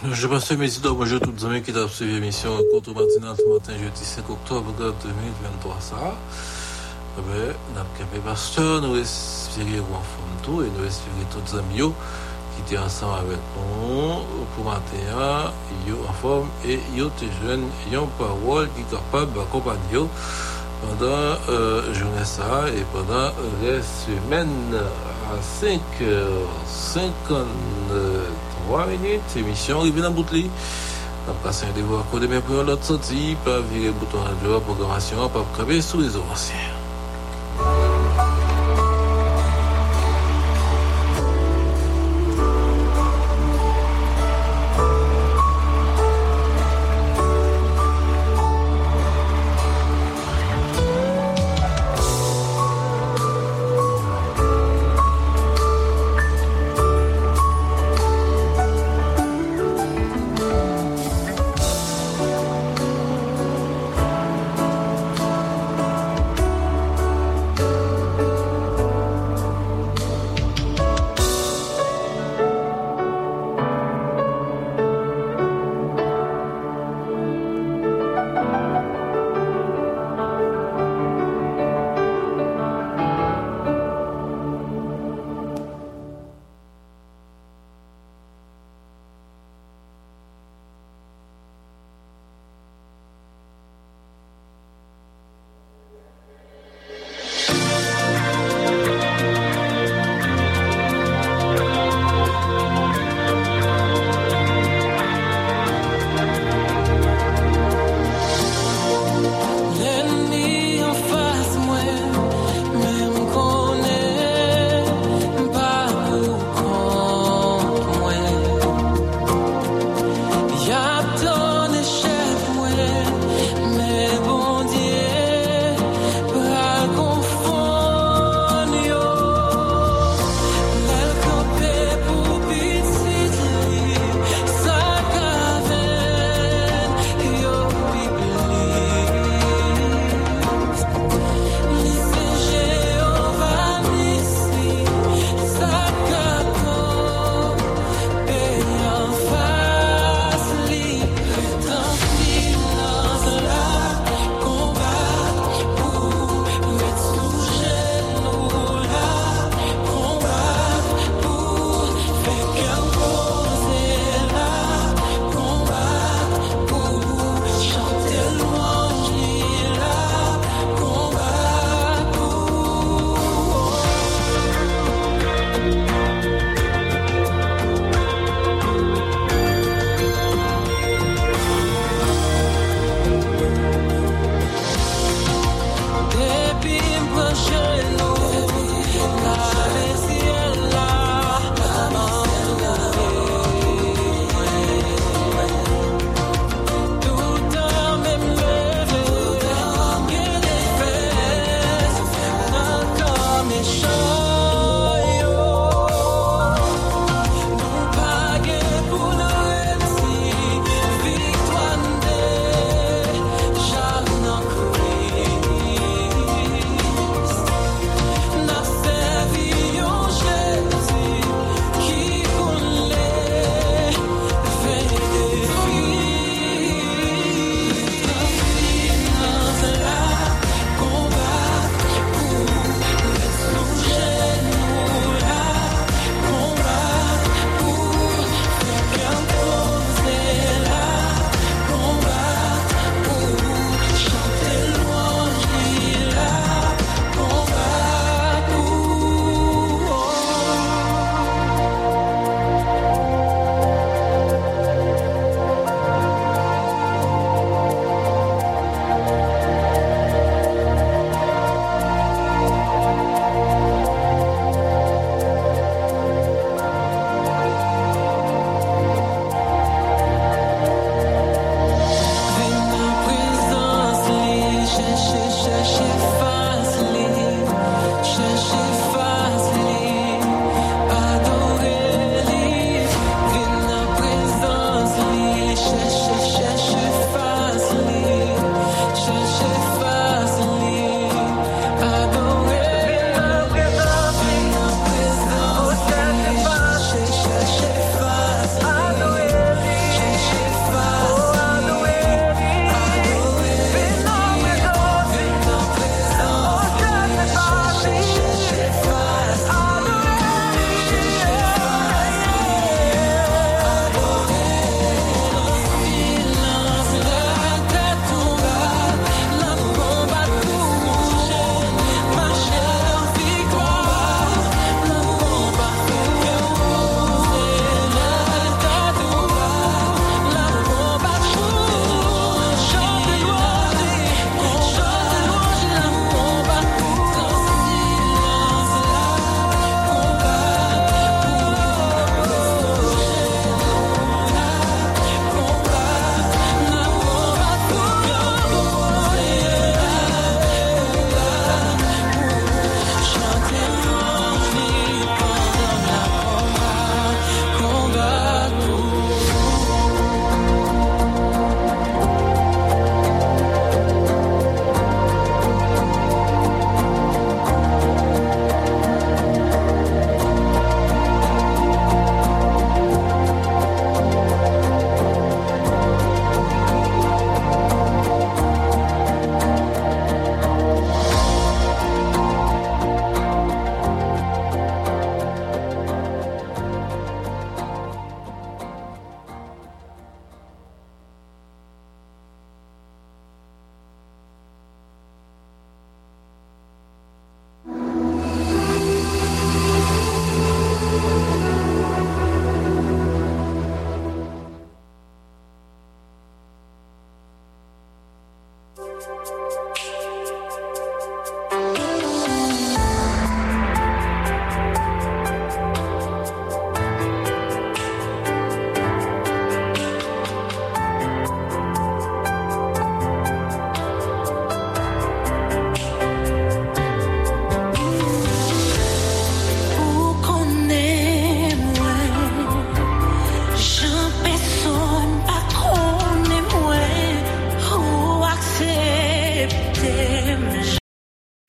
Je 0.04 0.28
passe 0.28 0.52
Mésidor, 0.52 0.96
bonjour 0.96 1.22
toutes 1.22 1.40
les 1.40 1.46
amis 1.46 1.62
qui 1.62 1.72
ont 1.72 1.88
suivi 1.88 2.16
l'émission 2.16 2.52
Contre 2.70 2.94
matinale 2.94 3.36
ce 3.38 3.48
matin, 3.48 3.72
jeudi 3.82 4.04
5 4.04 4.30
octobre 4.30 4.74
2023. 4.78 5.78
Ça, 5.80 5.96
eh 7.18 7.22
ben, 7.22 7.54
nous 7.74 7.80
avons 7.80 8.22
pasteur, 8.26 8.82
nous 8.82 8.98
espérons 8.98 9.96
en 9.96 10.44
tout 10.44 10.62
et 10.64 10.68
nous 10.78 10.86
espérons 10.86 11.26
tous 11.32 11.54
les 11.54 11.60
amis 11.60 11.94
qui 12.54 12.62
étaient 12.74 12.78
ensemble 12.78 13.20
avec 13.20 13.40
nous 13.56 14.20
pour 14.56 14.66
matin, 14.66 15.54
yo 15.88 15.96
en 16.08 16.14
forme 16.14 16.50
et 16.66 16.80
yo 16.94 17.10
te 17.18 17.26
jeunes, 17.42 17.70
yo 17.90 18.04
une 18.04 18.10
parole 18.20 18.68
qui 18.76 18.82
est 18.82 18.98
capable 18.98 19.32
d'accompagner 19.34 20.10
pendant 20.82 21.38
euh, 21.50 21.94
journée 21.94 22.26
ça 22.26 22.66
et 22.68 22.84
pendant 22.92 23.32
les 23.64 23.82
semaines 23.82 24.76
à 25.32 25.42
5h53 28.66 28.90
minutes, 28.90 29.22
émission 29.38 29.80
arrivée 29.80 30.02
dans 30.02 30.12
Boutli. 30.12 30.50
On 31.28 31.32
a 31.32 31.34
passé 31.36 31.66
un 31.66 31.78
devoir 31.78 32.06
côté, 32.12 32.28
mais 32.28 32.40
pour 32.40 32.64
l'autre 32.64 32.84
sortie, 32.84 33.36
pas 33.44 33.60
virer 33.60 33.92
bouton 33.92 34.20
radio, 34.20 34.60
programmation, 34.60 35.30
pas 35.30 35.46
crever 35.54 35.82
sous 35.82 36.02
les 36.02 36.16
anciens. 36.18 36.75